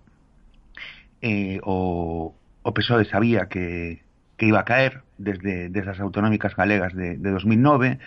eh, 1.22 1.60
o, 1.64 2.34
PSOE 2.74 3.06
sabía 3.06 3.48
que, 3.48 4.02
iba 4.42 4.60
a 4.60 4.66
caer 4.66 5.06
desde, 5.22 5.70
desde 5.70 5.94
as 5.94 6.02
autonómicas 6.02 6.58
galegas 6.58 6.98
de, 6.98 7.14
de 7.22 7.30
2009 7.30 8.02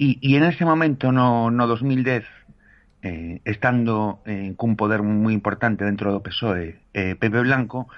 e, 0.00 0.16
e 0.16 0.30
en 0.32 0.44
ese 0.48 0.64
momento 0.64 1.12
no, 1.12 1.52
no 1.52 1.68
2010 1.68 2.24
eh, 3.04 3.40
estando 3.44 4.24
eh, 4.24 4.56
cun 4.56 4.80
poder 4.80 5.04
moi 5.04 5.36
importante 5.36 5.84
dentro 5.84 6.08
do 6.08 6.24
PSOE 6.24 6.80
eh, 6.96 7.20
Pepe 7.20 7.44
Blanco 7.44 7.92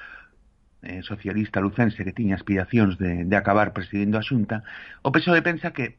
eh, 0.82 1.02
socialista 1.02 1.60
lucense 1.60 2.04
que 2.04 2.14
tiña 2.14 2.36
aspiracións 2.36 2.98
de, 2.98 3.24
de 3.24 3.36
acabar 3.36 3.72
presidindo 3.72 4.18
a 4.18 4.26
Xunta, 4.26 4.62
o 5.02 5.10
PSOE 5.10 5.42
pensa 5.42 5.74
que 5.74 5.98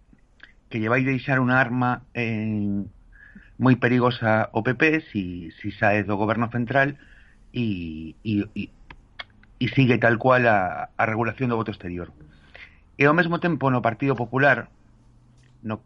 que 0.70 0.78
lle 0.78 0.88
vai 0.88 1.02
deixar 1.02 1.42
unha 1.42 1.58
arma 1.58 2.06
eh, 2.14 2.86
moi 3.58 3.76
perigosa 3.82 4.48
ao 4.54 4.62
PP 4.62 5.02
si, 5.10 5.50
si 5.58 5.74
sae 5.74 6.06
do 6.06 6.16
goberno 6.16 6.48
central 6.54 6.96
e, 7.52 8.14
e, 8.22 8.46
e, 8.54 8.70
e 9.58 9.66
sigue 9.74 9.98
tal 9.98 10.22
cual 10.22 10.46
a, 10.46 10.94
a 10.94 11.04
regulación 11.10 11.50
do 11.50 11.58
voto 11.58 11.74
exterior. 11.74 12.14
E 12.96 13.04
ao 13.10 13.18
mesmo 13.18 13.42
tempo 13.42 13.74
no 13.74 13.82
Partido 13.82 14.14
Popular, 14.14 14.70
no, 15.66 15.82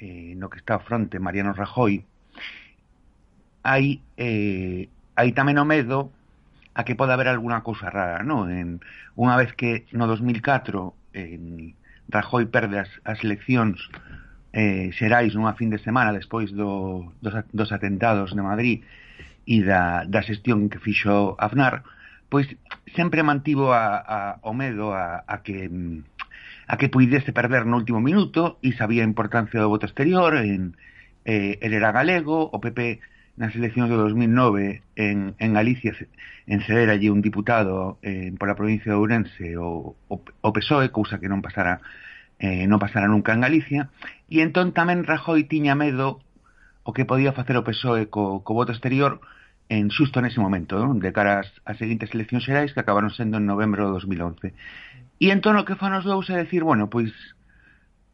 eh, 0.00 0.32
no 0.40 0.48
que 0.48 0.58
está 0.58 0.80
a 0.80 0.82
fronte 0.82 1.20
Mariano 1.20 1.52
Rajoy, 1.52 2.02
hai, 3.62 4.00
eh, 4.16 4.88
hai 5.20 5.28
tamén 5.36 5.60
o 5.60 5.68
medo 5.68 6.10
a 6.74 6.84
que 6.84 6.98
pode 6.98 7.14
haber 7.14 7.28
alguna 7.28 7.62
cousa 7.62 7.90
rara, 7.90 8.22
¿no? 8.26 8.50
En, 8.50 8.82
unha 9.14 9.38
vez 9.38 9.54
que 9.54 9.86
no 9.94 10.10
2004 10.10 11.14
en 11.14 11.78
Rajoy 12.10 12.50
perde 12.50 12.82
as, 12.82 12.90
as 13.06 13.22
eleccións 13.22 13.78
eh, 14.50 14.90
xerais 14.94 15.38
nunha 15.38 15.54
fin 15.54 15.70
de 15.70 15.78
semana 15.78 16.10
despois 16.10 16.50
do, 16.50 17.14
dos, 17.22 17.34
dos 17.54 17.70
atentados 17.70 18.34
de 18.34 18.42
Madrid 18.42 18.78
e 19.46 19.62
da, 19.62 20.02
da 20.04 20.26
xestión 20.26 20.66
que 20.66 20.82
fixo 20.82 21.38
Aznar, 21.38 21.86
pois 22.26 22.50
sempre 22.98 23.22
mantivo 23.22 23.70
a, 23.70 24.02
a, 24.02 24.18
o 24.42 24.50
medo 24.50 24.90
a, 24.90 25.22
a 25.26 25.46
que 25.46 25.70
a 26.66 26.74
que 26.80 26.88
puidese 26.88 27.32
perder 27.32 27.66
no 27.68 27.76
último 27.76 28.00
minuto 28.00 28.58
e 28.64 28.72
sabía 28.74 29.04
a 29.04 29.10
importancia 29.10 29.60
do 29.60 29.70
voto 29.70 29.86
exterior 29.86 30.34
en, 30.40 30.74
eh, 31.24 31.58
el 31.60 31.72
era 31.72 31.92
galego, 31.92 32.50
o 32.50 32.58
PP 32.58 33.00
nas 33.36 33.50
eleccións 33.58 33.90
de 33.90 33.98
2009 33.98 34.82
en, 34.94 35.34
en 35.42 35.50
Galicia 35.52 35.90
en 36.46 36.60
ceder 36.62 36.90
allí 36.90 37.10
un 37.10 37.18
diputado 37.18 37.98
eh, 38.02 38.30
pola 38.38 38.54
provincia 38.54 38.94
de 38.94 38.98
Ourense 38.98 39.58
o, 39.58 39.98
o, 40.06 40.14
o 40.22 40.48
PSOE, 40.54 40.94
cousa 40.94 41.18
que 41.18 41.26
non 41.26 41.42
pasara 41.42 41.82
eh, 42.38 42.70
non 42.70 42.78
pasara 42.78 43.10
nunca 43.10 43.34
en 43.34 43.42
Galicia 43.42 43.90
e 44.30 44.38
entón 44.38 44.70
tamén 44.70 45.02
Rajoy 45.02 45.50
tiña 45.50 45.74
medo 45.74 46.22
o 46.86 46.94
que 46.94 47.08
podía 47.08 47.34
facer 47.34 47.58
o 47.58 47.66
PSOE 47.66 48.06
co, 48.06 48.46
co 48.46 48.54
voto 48.54 48.70
exterior 48.70 49.18
en 49.66 49.90
xusto 49.90 50.22
nese 50.22 50.38
momento, 50.38 50.78
non? 50.78 51.02
de 51.02 51.10
cara 51.10 51.42
ás, 51.42 51.50
ás 51.66 51.74
seguintes 51.80 52.14
eleccións 52.14 52.46
xerais 52.46 52.70
que 52.70 52.82
acabaron 52.86 53.10
sendo 53.10 53.42
en 53.42 53.50
novembro 53.50 53.90
de 53.90 53.98
2011 53.98 54.54
e 55.18 55.26
entón 55.34 55.58
o 55.58 55.66
que 55.66 55.74
fan 55.74 55.90
os 55.98 56.06
dous 56.06 56.30
é 56.30 56.38
decir, 56.38 56.62
bueno, 56.62 56.86
pois 56.86 57.10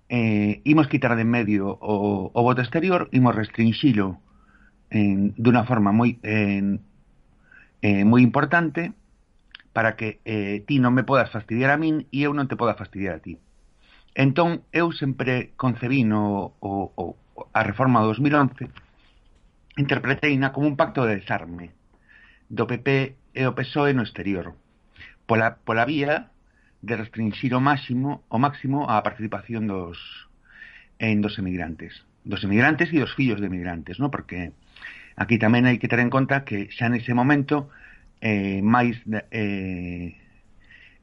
eh, 0.09 0.65
imos 0.65 0.89
quitar 0.89 1.13
de 1.13 1.29
medio 1.29 1.77
o, 1.77 2.33
o 2.33 2.41
voto 2.41 2.65
exterior, 2.65 3.13
imos 3.13 3.37
restringilo 3.37 4.23
en, 4.91 5.35
de 5.37 5.49
una 5.51 5.65
forma 5.65 5.93
moi 5.95 6.19
en, 6.23 6.83
eh, 7.83 8.05
moi 8.05 8.21
importante 8.21 8.93
para 9.73 9.95
que 9.95 10.19
eh, 10.27 10.67
ti 10.67 10.83
non 10.83 10.93
me 10.93 11.07
podas 11.07 11.31
fastidiar 11.31 11.71
a 11.71 11.79
min 11.79 12.11
e 12.11 12.27
eu 12.27 12.35
non 12.35 12.51
te 12.51 12.59
poda 12.59 12.75
fastidiar 12.75 13.19
a 13.19 13.23
ti. 13.23 13.39
Entón, 14.19 14.67
eu 14.75 14.91
sempre 14.91 15.55
concebino 15.55 16.59
o, 16.59 16.91
o, 16.99 17.15
a 17.55 17.63
reforma 17.63 18.03
do 18.03 18.11
2011 18.11 18.67
interpreteina 19.79 20.51
como 20.51 20.67
un 20.67 20.75
pacto 20.75 21.07
de 21.07 21.23
desarme 21.23 21.71
do 22.51 22.67
PP 22.67 23.15
e 23.39 23.43
o 23.47 23.55
PSOE 23.55 23.95
no 23.95 24.03
exterior 24.03 24.59
pola, 25.31 25.63
pola 25.63 25.87
vía 25.87 26.35
de 26.83 26.99
restringir 26.99 27.55
o 27.55 27.63
máximo 27.63 28.27
o 28.27 28.43
máximo 28.43 28.91
a 28.91 28.99
participación 29.07 29.71
dos 29.71 30.27
en 30.99 31.23
dos 31.23 31.39
emigrantes 31.39 32.03
dos 32.25 32.43
emigrantes 32.45 32.93
e 32.93 33.01
dos 33.01 33.15
fillos 33.17 33.41
de 33.41 33.49
emigrantes, 33.49 33.97
no? 33.97 34.11
Porque 34.11 34.53
Aquí 35.21 35.37
tamén 35.37 35.69
hai 35.69 35.77
que 35.77 35.85
ter 35.85 36.01
en 36.01 36.09
conta 36.09 36.49
que 36.49 36.73
xa 36.73 36.89
nese 36.89 37.13
momento 37.13 37.69
eh, 38.25 38.65
máis 38.65 38.97
eh, 39.29 40.17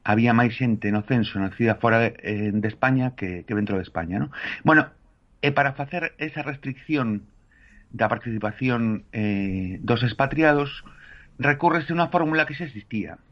había 0.02 0.34
máis 0.34 0.58
xente 0.58 0.90
no 0.90 1.06
censo 1.06 1.38
nacida 1.38 1.78
fora 1.78 2.02
de, 2.02 2.10
eh, 2.26 2.50
de 2.50 2.66
España 2.66 3.14
que, 3.14 3.46
que 3.46 3.54
dentro 3.54 3.78
de 3.78 3.86
España, 3.86 4.18
¿no? 4.18 4.34
Bueno, 4.66 4.90
e 5.38 5.54
para 5.54 5.78
facer 5.78 6.18
esa 6.18 6.42
restricción 6.42 7.30
da 7.94 8.10
participación 8.10 9.06
eh, 9.14 9.78
dos 9.86 10.02
expatriados 10.02 10.82
recurrese 11.38 11.94
unha 11.94 12.10
fórmula 12.10 12.42
que 12.42 12.58
xa 12.58 12.66
existía 12.66 13.22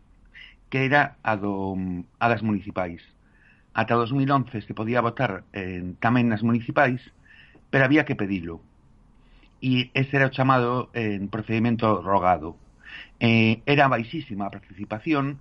que 0.71 0.87
era 0.87 1.19
a, 1.27 1.35
do, 1.35 1.75
a 2.23 2.27
das 2.31 2.47
municipais 2.47 3.03
ata 3.75 3.99
2011 3.99 4.63
se 4.63 4.71
podía 4.71 5.03
votar 5.03 5.43
eh, 5.51 5.83
tamén 5.99 6.31
nas 6.31 6.47
municipais 6.47 7.03
pero 7.75 7.83
había 7.83 8.07
que 8.07 8.15
pedilo 8.15 8.63
e 9.61 9.91
ese 9.97 10.17
era 10.17 10.29
o 10.29 10.35
chamado 10.35 10.91
eh, 10.93 11.21
procedimento 11.31 12.03
rogado. 12.03 12.57
Eh, 13.21 13.65
era 13.65 13.89
baixísima 13.89 14.47
a 14.47 14.55
participación, 14.55 15.41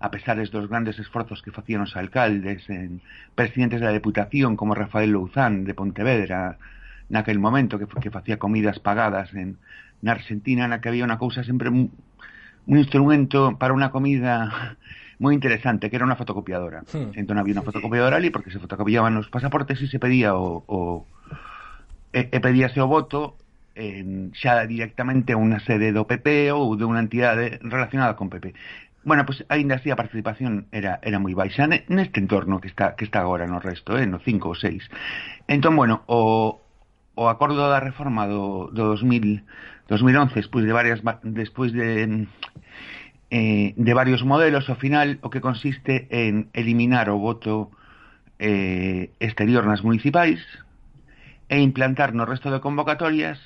a 0.00 0.12
pesares 0.12 0.52
dos 0.52 0.68
grandes 0.68 1.00
esforzos 1.00 1.40
que 1.40 1.54
facían 1.54 1.84
os 1.84 1.96
alcaldes, 1.96 2.68
en 2.68 3.00
presidentes 3.32 3.80
da 3.80 3.94
Deputación 3.94 4.56
como 4.58 4.76
Rafael 4.76 5.12
Louzán 5.12 5.64
de 5.64 5.72
Pontevedra, 5.72 6.60
naquel 7.08 7.40
momento 7.40 7.80
que, 7.80 7.88
que 7.88 8.12
facía 8.12 8.36
comidas 8.36 8.80
pagadas 8.80 9.32
en 9.32 9.56
na 10.04 10.12
Argentina 10.12 10.68
na 10.68 10.84
que 10.84 10.92
había 10.92 11.08
unha 11.08 11.16
cousa 11.16 11.40
sempre 11.40 11.72
un, 11.72 11.88
un 12.68 12.76
instrumento 12.76 13.56
para 13.56 13.72
unha 13.72 13.88
comida 13.88 14.76
moi 15.22 15.32
interesante, 15.32 15.88
que 15.88 15.96
era 15.96 16.04
unha 16.04 16.20
fotocopiadora. 16.20 16.84
Hmm. 16.84 17.16
Sí. 17.16 17.24
Entón 17.24 17.40
había 17.40 17.56
unha 17.56 17.64
fotocopiadora 17.64 18.20
ali 18.20 18.28
porque 18.28 18.52
se 18.52 18.60
fotocopiaban 18.60 19.16
os 19.16 19.32
pasaportes 19.32 19.80
e 19.80 19.88
se 19.88 19.96
pedía 19.96 20.36
o, 20.36 20.60
o 20.68 21.08
e, 22.12 22.28
e 22.28 22.38
pedíase 22.44 22.84
o 22.84 22.90
voto 22.90 23.40
eh, 23.74 24.30
xa 24.34 24.66
directamente 24.66 25.34
a 25.34 25.40
unha 25.40 25.58
sede 25.62 25.90
do 25.90 26.06
PP 26.06 26.54
ou 26.54 26.78
de 26.78 26.86
unha 26.86 27.02
entidade 27.02 27.58
relacionada 27.62 28.14
con 28.14 28.30
PP. 28.30 28.54
Bueno, 29.04 29.26
pois 29.26 29.44
pues, 29.44 29.50
aínda 29.52 29.76
así 29.76 29.90
a 29.92 30.00
participación 30.00 30.66
era 30.72 30.98
era 31.04 31.20
moi 31.20 31.36
baixa 31.36 31.68
neste 31.68 32.18
entorno 32.22 32.62
que 32.62 32.72
está 32.72 32.96
que 32.96 33.04
está 33.04 33.20
agora 33.20 33.44
no 33.44 33.60
resto, 33.60 33.98
eh, 34.00 34.08
no 34.08 34.18
5 34.22 34.48
ou 34.48 34.56
6. 34.56 34.80
Entón, 35.50 35.76
bueno, 35.76 36.02
o 36.08 36.60
o 37.14 37.28
acordo 37.28 37.68
da 37.70 37.78
reforma 37.78 38.26
do, 38.26 38.74
do 38.74 38.96
2000, 38.98 39.44
2011, 39.86 40.34
despois 40.34 40.64
de 40.66 40.72
varias 40.72 41.00
despois 41.22 41.70
de 41.70 42.26
eh, 43.30 43.74
de 43.76 43.92
varios 43.94 44.24
modelos, 44.24 44.70
ao 44.70 44.80
final 44.80 45.18
o 45.20 45.28
que 45.28 45.44
consiste 45.44 46.08
en 46.10 46.48
eliminar 46.54 47.10
o 47.12 47.20
voto 47.20 47.70
eh, 48.38 49.12
exterior 49.20 49.68
nas 49.68 49.84
municipais 49.84 50.40
e 51.52 51.60
implantar 51.60 52.16
no 52.16 52.24
resto 52.24 52.48
de 52.50 52.64
convocatorias 52.64 53.38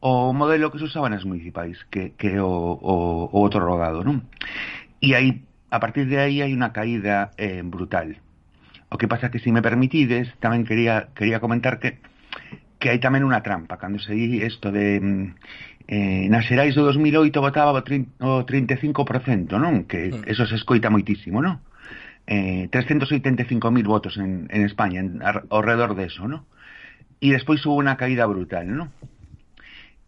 o 0.00 0.32
modelo 0.32 0.70
que 0.70 0.78
se 0.78 0.88
usaba 0.88 1.08
nas 1.08 1.24
municipais, 1.24 1.80
que, 1.88 2.12
que 2.16 2.38
o, 2.38 2.48
o, 2.48 2.94
o 3.32 3.36
outro 3.40 3.64
rogado, 3.64 4.04
non? 4.04 4.24
E 5.00 5.16
aí, 5.16 5.44
a 5.72 5.78
partir 5.78 6.06
de 6.06 6.20
aí 6.20 6.40
hai 6.44 6.52
unha 6.52 6.72
caída 6.72 7.32
eh, 7.36 7.64
brutal. 7.64 8.16
O 8.92 9.00
que 9.00 9.10
pasa 9.10 9.32
que, 9.32 9.42
se 9.42 9.50
me 9.50 9.64
permitides, 9.64 10.30
tamén 10.38 10.62
quería, 10.68 11.10
quería 11.16 11.42
comentar 11.42 11.80
que 11.82 11.98
que 12.78 12.92
hai 12.92 13.00
tamén 13.00 13.24
unha 13.24 13.40
trampa. 13.40 13.80
Cando 13.80 13.98
se 13.98 14.12
di 14.12 14.44
isto 14.44 14.68
de... 14.70 15.00
Mm, 15.00 15.26
eh, 15.88 16.24
nas 16.28 16.44
xerais 16.44 16.76
do 16.76 16.84
2008 16.84 17.32
votaba 17.40 17.72
o, 17.72 17.82
30, 17.82 18.20
o 18.22 18.44
35%, 18.44 19.56
non? 19.56 19.88
Que 19.88 20.12
eso 20.28 20.44
se 20.44 20.54
escoita 20.58 20.92
moitísimo, 20.92 21.40
non? 21.40 21.64
Eh, 22.26 22.68
385.000 22.70 23.86
votos 23.86 24.18
en, 24.18 24.50
en 24.50 24.66
España, 24.66 25.00
en, 25.00 25.22
ao 25.22 25.62
redor 25.62 25.94
de 25.94 26.10
eso, 26.10 26.26
non? 26.28 26.44
E 27.22 27.32
despois 27.32 27.64
hubo 27.64 27.80
unha 27.80 27.96
caída 27.96 28.28
brutal, 28.28 28.68
non? 28.68 28.92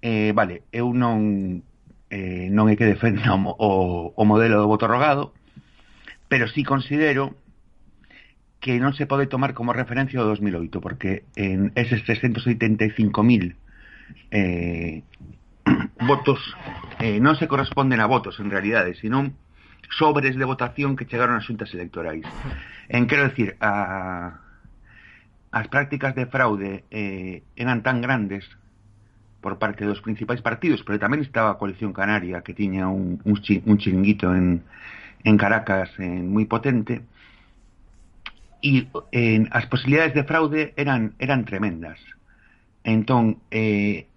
eh, 0.02 0.32
vale, 0.32 0.62
eu 0.72 0.92
non 0.94 1.62
eh, 2.11 2.48
non 2.50 2.70
é 2.70 2.74
que 2.78 2.88
defenda 2.88 3.34
o, 3.34 3.54
o, 3.58 3.70
o 4.16 4.22
modelo 4.24 4.62
do 4.62 4.70
voto 4.70 4.87
rogado, 4.88 5.34
pero 6.28 6.48
sí 6.48 6.64
considero 6.64 7.37
que 8.61 8.78
non 8.82 8.94
se 8.94 9.06
pode 9.06 9.30
tomar 9.30 9.54
como 9.54 9.70
referencia 9.70 10.18
o 10.20 10.26
2008, 10.26 10.82
porque 10.82 11.22
en 11.38 11.70
eses 11.78 12.02
385.000 12.02 13.54
eh, 14.30 15.02
votos 16.11 16.40
eh, 16.98 17.22
non 17.22 17.38
se 17.38 17.46
corresponden 17.46 18.02
a 18.02 18.11
votos, 18.11 18.38
en 18.42 18.50
realidade, 18.50 18.98
senón 18.98 19.38
sobres 19.88 20.37
de 20.37 20.44
votación 20.44 20.96
que 20.98 21.06
chegaron 21.06 21.38
ás 21.38 21.46
xuntas 21.46 21.72
electorais. 21.72 22.26
En 22.90 23.06
quero 23.06 23.24
decir, 23.30 23.56
a, 23.62 24.42
as 25.54 25.66
prácticas 25.70 26.12
de 26.18 26.28
fraude 26.28 26.84
eh, 26.90 27.46
eran 27.56 27.80
tan 27.87 28.02
grandes 28.02 28.44
por 29.40 29.59
parte 29.59 29.85
dos 29.85 30.01
principais 30.01 30.42
partidos, 30.42 30.83
pero 30.83 30.98
tamén 30.98 31.22
estaba 31.22 31.55
a 31.55 31.59
coalición 31.61 31.94
canaria 31.94 32.42
que 32.42 32.55
tiña 32.55 32.90
un, 32.90 33.22
un, 33.22 33.37
un 33.38 33.77
chinguito 33.79 34.35
en, 34.35 34.66
en 35.24 35.35
Caracas 35.38 35.94
en, 35.98 36.27
moi 36.31 36.46
potente 36.51 37.07
e 38.59 38.90
en, 39.14 39.46
as 39.55 39.70
posibilidades 39.70 40.14
de 40.14 40.27
fraude 40.27 40.74
eran, 40.74 41.14
eran 41.22 41.46
tremendas. 41.46 42.03
Entón, 42.83 43.38
eh, 43.51 44.11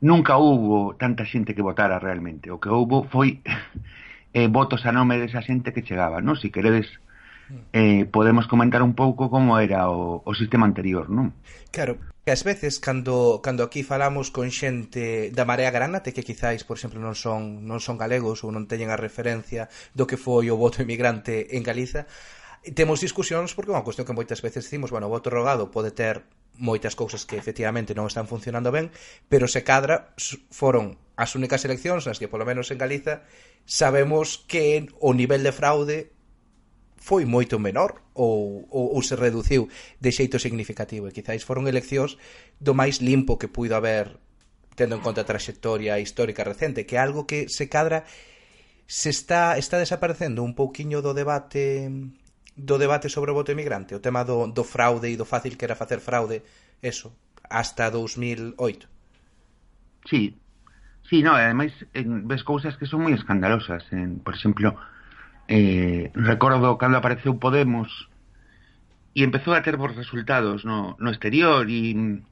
nunca 0.00 0.40
hubo 0.40 0.96
tanta 0.96 1.28
xente 1.28 1.54
que 1.54 1.60
votara 1.60 2.00
realmente. 2.00 2.48
O 2.48 2.56
que 2.56 2.72
houbo 2.72 3.04
foi 3.12 3.44
eh, 4.32 4.48
votos 4.48 4.88
a 4.88 4.92
nome 4.92 5.20
desa 5.20 5.44
xente 5.44 5.76
que 5.76 5.84
chegaba. 5.84 6.24
Non? 6.24 6.40
Si 6.40 6.48
queredes 6.48 6.88
eh, 7.72 8.06
podemos 8.06 8.46
comentar 8.46 8.82
un 8.82 8.94
pouco 8.94 9.30
como 9.30 9.58
era 9.58 9.90
o, 9.90 10.22
o 10.24 10.32
sistema 10.34 10.66
anterior, 10.66 11.10
non? 11.10 11.34
Claro, 11.70 11.98
que 12.24 12.30
ás 12.34 12.44
veces 12.44 12.78
cando 12.78 13.40
cando 13.42 13.64
aquí 13.64 13.82
falamos 13.82 14.30
con 14.30 14.50
xente 14.50 15.34
da 15.34 15.48
Marea 15.48 15.72
Granate 15.72 16.12
que 16.12 16.26
quizáis, 16.26 16.62
por 16.62 16.78
exemplo, 16.78 17.02
non 17.02 17.16
son 17.18 17.66
non 17.66 17.82
son 17.82 17.98
galegos 17.98 18.46
ou 18.46 18.54
non 18.54 18.68
teñen 18.70 18.92
a 18.92 18.98
referencia 18.98 19.66
do 19.96 20.06
que 20.06 20.20
foi 20.20 20.50
o 20.52 20.58
voto 20.58 20.84
emigrante 20.84 21.56
en 21.56 21.62
Galiza, 21.64 22.06
temos 22.74 23.00
discusións 23.00 23.56
porque 23.56 23.72
é 23.72 23.76
unha 23.76 23.86
cuestión 23.86 24.04
que 24.04 24.12
moitas 24.12 24.44
veces 24.44 24.68
decimos, 24.68 24.92
bueno, 24.92 25.08
o 25.08 25.14
voto 25.14 25.32
rogado 25.32 25.72
pode 25.72 25.96
ter 25.96 26.28
moitas 26.60 26.92
cousas 26.92 27.24
que 27.24 27.40
efectivamente 27.40 27.96
non 27.96 28.04
están 28.04 28.28
funcionando 28.28 28.68
ben, 28.68 28.92
pero 29.32 29.48
se 29.48 29.64
cadra 29.64 30.12
foron 30.52 31.00
as 31.16 31.32
únicas 31.32 31.64
eleccións 31.64 32.04
nas 32.04 32.20
que, 32.20 32.28
polo 32.28 32.44
menos 32.44 32.68
en 32.68 32.76
Galiza, 32.76 33.24
sabemos 33.64 34.44
que 34.44 34.92
o 35.00 35.16
nivel 35.16 35.40
de 35.40 35.56
fraude 35.56 36.12
foi 37.00 37.24
moito 37.24 37.56
menor 37.58 38.04
ou, 38.12 38.68
ou, 38.68 38.94
ou 38.94 39.00
se 39.02 39.16
reduciu 39.16 39.72
de 39.98 40.10
xeito 40.12 40.38
significativo. 40.38 41.08
E 41.08 41.16
quizáis 41.16 41.42
foron 41.42 41.64
eleccións 41.66 42.20
do 42.60 42.76
máis 42.76 43.00
limpo 43.00 43.40
que 43.40 43.48
puido 43.48 43.74
haber 43.74 44.20
tendo 44.76 44.94
en 44.94 45.02
conta 45.02 45.24
a 45.24 45.28
traxectoria 45.28 45.98
histórica 45.98 46.44
recente 46.44 46.84
que 46.84 46.96
é 46.96 47.00
algo 47.00 47.26
que 47.26 47.48
se 47.48 47.66
cadra 47.72 48.04
se 48.86 49.10
está, 49.10 49.58
está 49.58 49.78
desaparecendo 49.78 50.42
un 50.42 50.54
pouquiño 50.54 51.02
do 51.02 51.16
debate 51.16 51.88
do 52.54 52.76
debate 52.76 53.08
sobre 53.08 53.32
o 53.32 53.36
voto 53.36 53.50
emigrante 53.52 53.96
o 53.96 54.04
tema 54.04 54.24
do, 54.24 54.46
do 54.48 54.64
fraude 54.64 55.08
e 55.10 55.18
do 55.20 55.28
fácil 55.28 55.56
que 55.56 55.66
era 55.66 55.76
facer 55.76 56.00
fraude 56.00 56.44
eso, 56.80 57.12
hasta 57.48 57.90
2008 57.90 58.88
Sí, 60.08 60.38
sí, 61.08 61.22
no, 61.22 61.34
ademais 61.36 61.72
ves 61.92 62.42
cousas 62.44 62.76
que 62.80 62.88
son 62.88 63.04
moi 63.04 63.12
escandalosas 63.12 63.84
en, 63.92 64.24
por 64.24 64.32
exemplo, 64.32 64.72
eh, 65.50 66.10
recordo 66.14 66.78
cando 66.78 66.96
apareceu 66.96 67.34
Podemos 67.42 67.90
e 69.18 69.26
empezou 69.26 69.52
a 69.58 69.66
ter 69.66 69.74
bons 69.74 69.98
resultados 69.98 70.62
no, 70.62 70.94
no 71.02 71.10
exterior 71.10 71.66
e 71.66 72.22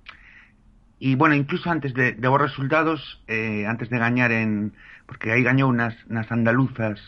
e 1.01 1.15
bueno, 1.15 1.35
incluso 1.35 1.71
antes 1.71 1.95
de, 1.95 2.15
de 2.15 2.29
bons 2.31 2.43
resultados 2.43 3.23
eh, 3.27 3.67
antes 3.67 3.91
de 3.91 3.99
gañar 3.99 4.31
en 4.31 4.71
porque 5.11 5.35
aí 5.35 5.43
gañou 5.43 5.75
nas, 5.75 5.99
nas 6.07 6.31
andaluzas 6.31 7.03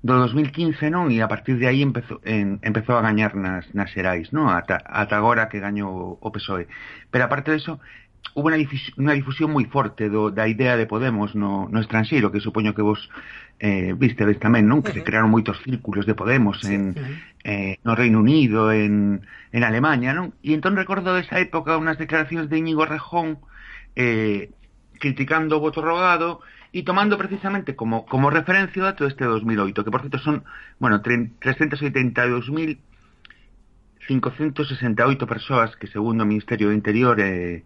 do 0.00 0.16
2015 0.16 0.88
non 0.88 1.12
e 1.12 1.20
a 1.20 1.28
partir 1.28 1.60
de 1.60 1.68
aí 1.68 1.84
empezou, 1.84 2.24
en, 2.24 2.56
empezou 2.64 2.96
a 2.96 3.04
gañar 3.04 3.36
nas, 3.36 3.68
nas 3.76 3.92
xerais 3.92 4.32
non? 4.32 4.48
Ata, 4.48 4.80
ata 4.88 5.20
agora 5.20 5.52
que 5.52 5.60
gañou 5.60 6.16
o 6.16 6.28
PSOE 6.32 6.64
pero 7.12 7.28
aparte 7.28 7.52
de 7.52 7.60
eso 7.60 7.76
hubo 8.34 8.46
unha, 8.48 8.58
difus 8.58 8.94
unha 8.94 9.16
difusión 9.16 9.50
moi 9.50 9.66
forte 9.66 10.06
do, 10.06 10.30
da 10.30 10.46
idea 10.46 10.78
de 10.78 10.86
Podemos 10.86 11.34
no, 11.34 11.66
no 11.66 11.78
estranxeiro, 11.82 12.30
que 12.30 12.38
supoño 12.38 12.74
que 12.74 12.84
vos 12.84 13.10
eh, 13.58 13.92
vistedes 13.98 14.38
tamén, 14.38 14.70
non? 14.70 14.80
Que 14.80 14.94
uh 14.94 14.94
-huh. 14.94 15.02
se 15.02 15.06
crearon 15.06 15.34
moitos 15.34 15.58
círculos 15.66 16.06
de 16.06 16.14
Podemos 16.14 16.62
sí, 16.62 16.74
en, 16.74 16.94
uh 16.94 16.94
-huh. 16.94 17.14
eh, 17.44 17.72
no 17.82 17.98
Reino 17.98 18.22
Unido, 18.22 18.70
en, 18.70 19.26
en 19.50 19.62
Alemanha, 19.66 20.14
non? 20.14 20.32
E 20.46 20.54
entón 20.54 20.78
recordo 20.78 21.12
desa 21.12 21.42
época 21.42 21.80
unhas 21.80 21.98
declaracións 21.98 22.46
de 22.46 22.56
Íñigo 22.56 22.86
Rejón 22.86 23.42
eh, 23.98 24.50
criticando 25.02 25.58
o 25.58 25.64
voto 25.64 25.82
rogado 25.82 26.40
e 26.70 26.86
tomando 26.86 27.18
precisamente 27.18 27.74
como, 27.74 28.06
como 28.06 28.30
referencia 28.30 28.78
o 28.82 28.86
dato 28.86 29.02
este 29.10 29.26
2008, 29.26 29.82
que 29.82 29.90
por 29.90 30.06
cierto 30.06 30.22
son, 30.22 30.46
bueno, 30.78 31.02
382.000 31.02 32.78
568 34.06 35.26
persoas 35.26 35.76
que 35.76 35.86
segundo 35.86 36.24
o 36.24 36.26
Ministerio 36.26 36.70
do 36.70 36.74
Interior 36.74 37.14
eh, 37.20 37.62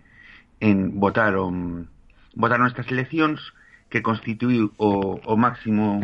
en 0.65 0.97
votaron 0.99 1.93
votaron 2.33 2.67
estas 2.67 2.89
eleccións 2.89 3.53
que 3.93 4.01
constituiu 4.01 4.73
o, 4.81 5.21
o 5.21 5.35
máximo 5.37 6.01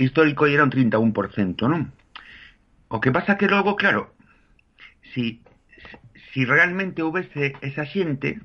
histórico 0.00 0.48
e 0.48 0.56
era 0.56 0.64
un 0.64 0.72
31%, 0.72 1.68
non? 1.68 1.92
O 2.88 2.98
que 3.04 3.12
pasa 3.12 3.36
que 3.36 3.52
logo, 3.52 3.76
claro, 3.76 4.16
si, 5.12 5.44
si 6.32 6.48
realmente 6.48 7.04
houvese 7.04 7.54
esa 7.60 7.84
xente 7.84 8.40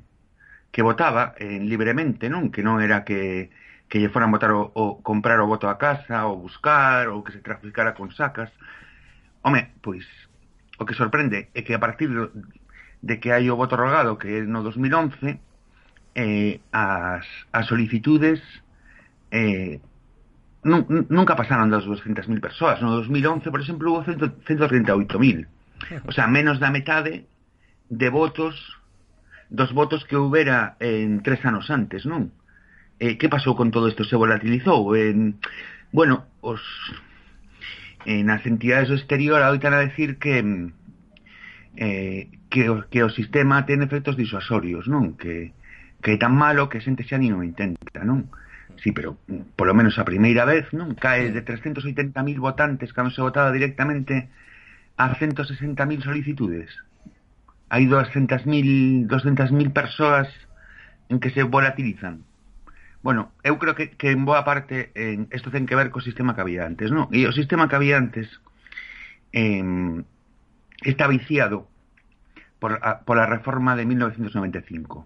que 0.70 0.84
votaba 0.84 1.34
eh, 1.40 1.64
libremente, 1.64 2.28
non? 2.28 2.52
Que 2.52 2.60
non 2.60 2.84
era 2.84 3.08
que, 3.08 3.50
que 3.88 4.04
lle 4.04 4.12
foran 4.12 4.36
votar 4.36 4.52
o, 4.52 4.68
o 4.76 5.00
comprar 5.00 5.40
o 5.40 5.48
voto 5.48 5.72
a 5.72 5.80
casa, 5.80 6.28
ou 6.28 6.44
buscar, 6.44 7.08
ou 7.08 7.24
que 7.24 7.32
se 7.32 7.40
traficara 7.40 7.96
con 7.96 8.12
sacas. 8.12 8.52
Home, 9.48 9.72
pois, 9.80 10.04
o 10.76 10.84
que 10.84 10.94
sorprende 10.94 11.48
é 11.56 11.64
que 11.64 11.72
a 11.72 11.80
partir 11.80 12.12
de 13.06 13.22
que 13.22 13.30
hai 13.30 13.46
o 13.54 13.56
voto 13.56 13.78
rogado 13.78 14.18
que 14.18 14.42
no 14.50 14.66
2011 14.66 15.38
eh, 16.18 16.58
as, 16.74 17.26
as 17.54 17.66
solicitudes 17.70 18.42
eh, 19.30 19.78
nun, 20.66 21.06
nunca 21.14 21.38
pasaron 21.38 21.70
das 21.70 21.86
200.000 21.86 22.42
persoas. 22.42 22.82
No 22.82 22.98
2011, 22.98 23.54
por 23.54 23.62
exemplo, 23.62 23.94
hubo 23.94 24.02
138.000. 24.02 25.46
O 26.10 26.12
sea, 26.12 26.26
menos 26.26 26.58
da 26.58 26.74
metade 26.74 27.30
de 27.94 28.10
votos 28.10 28.58
dos 29.54 29.70
votos 29.78 30.02
que 30.10 30.18
houbera 30.18 30.74
en 30.82 31.22
tres 31.22 31.46
anos 31.46 31.70
antes, 31.70 32.10
non? 32.10 32.34
Eh, 32.98 33.22
que 33.22 33.30
pasou 33.30 33.54
con 33.54 33.70
todo 33.70 33.86
isto? 33.86 34.02
Se 34.02 34.18
volatilizou? 34.18 34.98
En, 34.98 35.38
bueno, 35.94 36.26
os, 36.42 36.66
en 38.10 38.34
as 38.34 38.42
entidades 38.50 38.90
do 38.90 38.98
exterior 38.98 39.38
oitan 39.46 39.78
a 39.78 39.86
decir 39.86 40.18
que 40.18 40.42
eh, 41.78 42.30
que, 42.50 42.70
o, 42.70 42.88
que 42.88 43.04
o 43.04 43.10
sistema 43.10 43.66
ten 43.68 43.84
efectos 43.84 44.16
disuasorios, 44.16 44.88
non? 44.88 45.20
Que, 45.20 45.52
que 46.00 46.16
é 46.16 46.18
tan 46.18 46.36
malo 46.36 46.72
que 46.72 46.80
a 46.80 46.86
xente 46.86 47.04
xa 47.04 47.20
nin 47.20 47.36
o 47.36 47.44
intenta, 47.44 48.04
non? 48.04 48.32
Sí, 48.82 48.92
pero 48.92 49.18
mm, 49.28 49.56
polo 49.56 49.76
menos 49.76 50.00
a 50.00 50.08
primeira 50.08 50.44
vez, 50.46 50.72
non? 50.72 50.96
Cae 50.96 51.32
de 51.32 51.42
380.000 51.44 52.16
votantes 52.40 52.92
cando 52.96 53.12
se 53.12 53.24
votaba 53.24 53.52
directamente 53.52 54.32
a 54.98 55.12
160.000 55.16 55.76
solicitudes. 56.04 56.72
Hai 57.68 57.88
200.000 57.90 59.08
200.000 59.08 59.76
persoas 59.76 60.32
en 61.10 61.20
que 61.20 61.30
se 61.32 61.44
volatilizan. 61.44 62.24
Bueno, 63.06 63.30
eu 63.44 63.62
creo 63.62 63.76
que, 63.78 63.94
que 63.94 64.10
en 64.10 64.26
boa 64.26 64.42
parte 64.42 64.90
eh, 64.98 65.14
en, 65.14 65.28
esto 65.30 65.54
ten 65.54 65.70
que 65.70 65.78
ver 65.78 65.94
co 65.94 66.02
sistema 66.02 66.34
que 66.34 66.42
había 66.42 66.66
antes, 66.66 66.90
non? 66.90 67.12
E 67.14 67.28
o 67.30 67.36
sistema 67.36 67.70
que 67.70 67.78
había 67.78 68.02
antes 68.02 68.26
eh, 69.30 69.62
está 70.84 71.08
viciado 71.08 71.68
por, 72.60 72.80
a, 72.82 73.02
por 73.06 73.20
a 73.20 73.26
reforma 73.26 73.76
de 73.76 73.86
1995. 73.86 75.06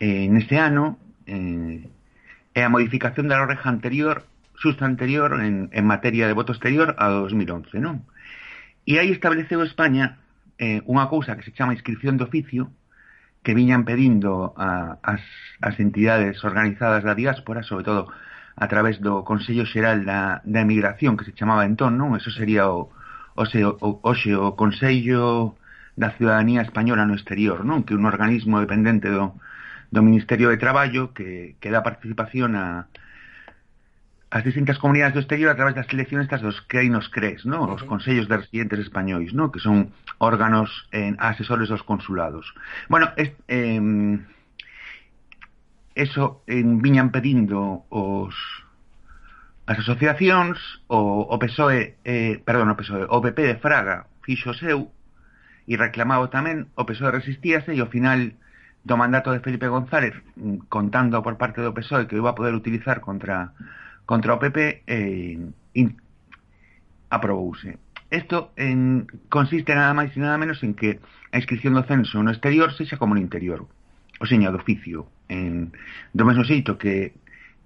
Eh, 0.00 0.28
neste 0.28 0.60
ano, 0.60 0.98
eh, 1.26 1.88
é 2.52 2.62
a 2.64 2.72
modificación 2.72 3.28
da 3.28 3.40
oreja 3.40 3.68
anterior, 3.68 4.24
susta 4.56 4.84
anterior, 4.84 5.40
en, 5.40 5.68
en 5.72 5.84
materia 5.84 6.26
de 6.28 6.36
voto 6.36 6.52
exterior, 6.52 6.96
a 6.96 7.08
2011, 7.08 7.80
non? 7.80 8.04
E 8.86 9.00
aí 9.00 9.10
estableceu 9.10 9.60
España 9.64 10.20
eh, 10.56 10.80
unha 10.88 11.08
cousa 11.08 11.36
que 11.36 11.44
se 11.44 11.52
chama 11.52 11.76
inscripción 11.76 12.16
de 12.16 12.24
oficio, 12.24 12.72
que 13.44 13.54
viñan 13.54 13.84
pedindo 13.84 14.56
a, 14.56 14.98
as, 15.04 15.22
as 15.62 15.76
entidades 15.78 16.42
organizadas 16.42 17.04
da 17.04 17.14
diáspora, 17.14 17.62
sobre 17.62 17.84
todo 17.84 18.08
a 18.56 18.66
través 18.68 18.98
do 19.04 19.22
Consello 19.22 19.68
Xeral 19.68 20.08
da, 20.08 20.40
da 20.44 20.64
Emigración, 20.64 21.16
que 21.16 21.28
se 21.28 21.36
chamaba 21.36 21.68
entón, 21.68 22.00
non? 22.00 22.16
Eso 22.16 22.32
sería 22.32 22.72
o, 22.72 22.88
Oxe, 23.36 23.64
o, 23.64 24.00
oxe, 24.02 24.32
o 24.34 24.56
Consello 24.56 25.56
da 25.96 26.12
Ciudadanía 26.16 26.64
Española 26.64 27.04
no 27.04 27.14
Exterior, 27.14 27.64
non? 27.64 27.84
Que 27.84 27.96
un 27.96 28.04
organismo 28.08 28.60
dependente 28.60 29.08
do, 29.12 29.36
do 29.92 30.00
Ministerio 30.00 30.48
de 30.48 30.60
Traballo 30.60 31.12
que, 31.16 31.56
que 31.60 31.72
dá 31.72 31.84
participación 31.84 32.56
a 32.56 32.88
as 34.26 34.42
distintas 34.42 34.76
comunidades 34.82 35.14
do 35.14 35.22
exterior 35.22 35.48
a 35.48 35.56
través 35.56 35.78
das 35.78 35.88
eleccións 35.88 36.26
estas 36.26 36.42
dos 36.42 36.58
que 36.66 36.82
aí 36.82 36.90
nos 36.90 37.08
crees, 37.08 37.46
non? 37.46 37.70
Os 37.70 37.86
consellos 37.86 38.26
de 38.26 38.42
residentes 38.42 38.82
españois, 38.82 39.30
non? 39.32 39.54
Que 39.54 39.62
son 39.62 39.94
órganos 40.18 40.68
eh, 40.90 41.14
asesores 41.16 41.70
dos 41.70 41.86
consulados. 41.86 42.44
Bueno, 42.90 43.14
es, 43.16 43.32
eh, 43.46 43.80
eso 45.94 46.42
en 46.46 46.82
viñan 46.82 47.14
pedindo 47.14 47.86
os 47.88 48.34
As 49.66 49.82
asociacións, 49.82 50.62
o, 50.86 51.26
o 51.26 51.36
PSOE, 51.42 51.98
eh, 52.06 52.38
perdón, 52.46 52.70
o 52.70 52.78
PSOE, 52.78 53.10
o 53.10 53.18
PP 53.18 53.38
de 53.42 53.56
Fraga 53.58 54.06
fixo 54.22 54.54
seu 54.54 54.94
e 55.66 55.74
reclamaba 55.74 56.30
tamén, 56.30 56.70
o 56.78 56.86
PSOE 56.86 57.10
resistíase 57.10 57.74
e 57.74 57.82
ao 57.82 57.90
final 57.90 58.30
do 58.86 58.94
mandato 58.94 59.34
de 59.34 59.42
Felipe 59.42 59.66
González, 59.66 60.14
mm, 60.38 60.70
contando 60.70 61.18
por 61.18 61.34
parte 61.34 61.58
do 61.66 61.74
PSOE 61.74 62.06
que 62.06 62.14
iba 62.14 62.30
a 62.30 62.38
poder 62.38 62.54
utilizar 62.54 63.02
contra, 63.02 63.50
contra 64.06 64.38
o 64.38 64.38
PP, 64.38 64.86
eh, 64.86 65.34
in, 65.74 65.98
aprobouse. 67.10 67.74
Isto 68.06 68.54
en, 68.54 69.10
consiste 69.26 69.74
nada 69.74 69.90
máis 69.98 70.14
e 70.14 70.22
nada 70.22 70.38
menos 70.38 70.62
en 70.62 70.78
que 70.78 71.02
a 71.34 71.42
inscripción 71.42 71.74
do 71.74 71.82
censo 71.82 72.22
no 72.22 72.30
exterior 72.30 72.70
sexa 72.70 73.02
como 73.02 73.18
no 73.18 73.22
interior, 73.26 73.66
o 74.22 74.24
seña 74.30 74.54
do 74.54 74.62
oficio, 74.62 75.10
en, 75.26 75.74
do 76.14 76.22
mesmo 76.22 76.46
xeito 76.46 76.78
que, 76.78 77.18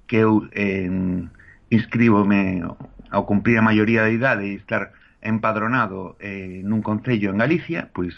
que 0.08 0.24
eu 0.24 0.48
en, 0.56 1.28
inscríbome 1.70 2.62
ao 3.10 3.26
cumprir 3.26 3.58
a 3.58 3.66
maioría 3.66 4.04
de 4.04 4.14
idade 4.14 4.44
e 4.46 4.58
estar 4.58 4.92
empadronado 5.22 6.18
eh, 6.18 6.62
nun 6.66 6.82
concello 6.82 7.30
en 7.30 7.38
Galicia, 7.38 7.88
pois 7.94 8.14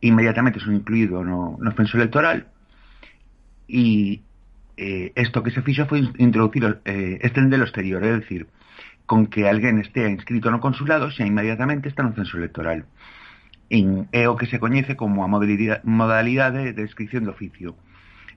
inmediatamente 0.00 0.62
son 0.62 0.78
incluído 0.78 1.26
no, 1.26 1.58
no 1.58 1.70
censo 1.74 1.98
electoral 1.98 2.46
e 3.66 4.20
eh, 4.76 5.12
esto 5.14 5.42
que 5.42 5.50
se 5.50 5.62
fixo 5.62 5.86
foi 5.86 6.06
introducir 6.18 6.82
eh, 6.84 7.18
estender 7.22 7.60
o 7.60 7.68
exterior, 7.68 8.02
é 8.02 8.14
dicir, 8.18 8.46
con 9.06 9.26
que 9.26 9.48
alguén 9.48 9.78
estea 9.80 10.08
inscrito 10.08 10.50
no 10.50 10.60
consulado 10.60 11.10
xa 11.10 11.24
inmediatamente 11.24 11.88
está 11.88 12.02
no 12.02 12.16
censo 12.16 12.36
electoral. 12.36 12.84
En, 13.72 14.06
é 14.12 14.28
o 14.28 14.36
que 14.36 14.46
se 14.46 14.60
coñece 14.60 14.94
como 14.94 15.24
a 15.24 15.28
modalidade 15.28 16.76
de 16.76 16.82
inscripción 16.84 17.24
de 17.24 17.32
oficio. 17.32 17.74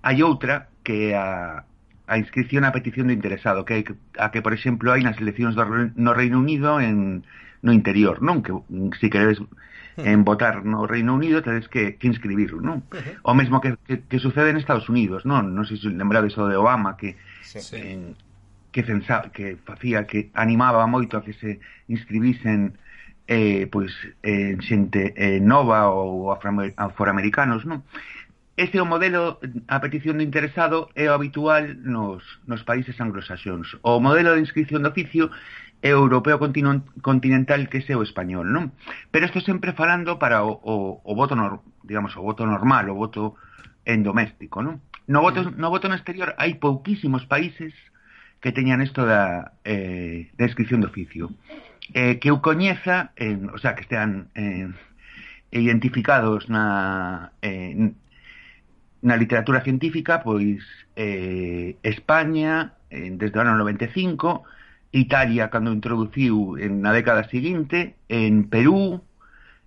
Hai 0.01 0.23
outra 0.23 0.71
que 0.85 1.11
é 1.11 1.19
a, 1.19 1.67
a 2.07 2.17
inscripción 2.17 2.63
a 2.63 2.71
petición 2.71 3.11
do 3.11 3.13
interesado, 3.13 3.67
que 3.67 3.75
hai 3.75 3.83
a 4.17 4.31
que 4.31 4.39
por 4.39 4.55
exemplo 4.55 4.95
hai 4.95 5.03
nas 5.03 5.19
eleccións 5.19 5.53
do, 5.59 5.63
no 5.67 6.11
Reino 6.15 6.39
Unido 6.39 6.79
en 6.79 7.27
no 7.61 7.71
interior, 7.75 8.23
non? 8.23 8.39
Que 8.39 8.55
se 8.95 9.05
si 9.05 9.07
queredes 9.11 9.43
hmm. 9.43 10.07
en 10.07 10.23
votar 10.23 10.63
no 10.63 10.87
Reino 10.87 11.13
Unido 11.13 11.43
tedes 11.43 11.67
que, 11.67 11.99
que 11.99 12.07
inscribirlo, 12.07 12.63
non? 12.63 12.87
Uh 12.89 13.03
-huh. 13.03 13.15
O 13.27 13.33
mesmo 13.35 13.59
que, 13.59 13.75
que, 13.83 14.07
que 14.07 14.19
sucede 14.23 14.55
en 14.55 14.57
Estados 14.57 14.87
Unidos, 14.87 15.27
non? 15.27 15.51
Non 15.51 15.67
sei 15.67 15.75
se 15.75 15.91
lembrades 15.91 16.33
o 16.39 16.47
de 16.47 16.55
Obama 16.55 16.95
que 16.95 17.19
sí. 17.43 17.59
En, 17.75 18.15
que 18.71 18.83
censa, 18.83 19.31
que 19.33 19.57
facía 19.65 20.05
que 20.05 20.29
animaba 20.33 20.85
moito 20.87 21.17
a 21.17 21.23
que 21.25 21.33
se 21.33 21.59
inscribisen 21.91 22.77
eh, 23.27 23.67
pois 23.67 23.91
eh, 24.23 24.55
xente 24.63 25.11
eh, 25.17 25.39
nova 25.43 25.91
ou 25.91 26.31
afroamericanos, 26.31 27.67
non? 27.67 27.83
Este 28.57 28.79
é 28.79 28.81
o 28.81 28.89
modelo 28.89 29.37
a 29.69 29.77
petición 29.77 30.17
do 30.17 30.25
interesado 30.25 30.89
é 30.97 31.05
o 31.05 31.13
habitual 31.13 31.77
nos, 31.77 32.25
nos 32.49 32.65
países 32.65 32.97
anglosaxóns. 32.97 33.77
O 33.85 34.01
modelo 34.01 34.33
de 34.33 34.41
inscripción 34.41 34.81
de 34.81 34.89
oficio 34.89 35.29
é 35.85 35.93
europeo 35.93 36.41
continental 36.41 37.62
que 37.69 37.85
é 37.85 37.93
o 37.93 38.01
español, 38.01 38.49
non? 38.49 38.73
Pero 39.13 39.29
isto 39.29 39.45
sempre 39.45 39.77
falando 39.77 40.17
para 40.17 40.41
o, 40.41 40.58
o, 40.58 41.05
o 41.05 41.13
voto, 41.13 41.37
nor, 41.37 41.62
digamos, 41.85 42.17
o 42.17 42.25
voto 42.25 42.49
normal, 42.49 42.89
o 42.89 42.97
voto 42.97 43.37
en 43.85 44.01
doméstico, 44.01 44.65
non? 44.65 44.81
No 45.05 45.21
voto, 45.21 45.45
mm. 45.45 45.53
no 45.53 45.69
voto 45.69 45.85
no 45.85 45.93
exterior 45.93 46.33
hai 46.41 46.58
pouquísimos 46.58 47.29
países 47.29 47.77
que 48.41 48.49
teñan 48.49 48.81
isto 48.81 49.05
da, 49.05 49.53
eh, 49.69 50.33
da 50.33 50.49
inscripción 50.49 50.81
de 50.81 50.89
oficio. 50.89 51.29
Eh, 51.93 52.17
que 52.17 52.33
eu 52.33 52.41
coñeza, 52.41 53.13
eh, 53.21 53.37
o 53.53 53.62
sea, 53.62 53.77
que 53.77 53.85
estean 53.85 54.33
eh, 54.33 54.73
identificados 55.53 56.49
na, 56.49 57.37
eh, 57.45 57.93
na 59.08 59.15
literatura 59.15 59.63
científica, 59.63 60.19
pois 60.19 60.60
eh, 60.99 61.79
España, 61.81 62.75
eh, 62.91 63.15
desde 63.15 63.39
o 63.39 63.41
ano 63.41 63.55
95, 63.55 64.43
Italia, 64.91 65.47
cando 65.47 65.71
introduciu 65.71 66.60
en, 66.60 66.83
na 66.83 66.91
década 66.91 67.23
seguinte, 67.31 67.95
en 68.12 68.51
Perú, 68.51 68.99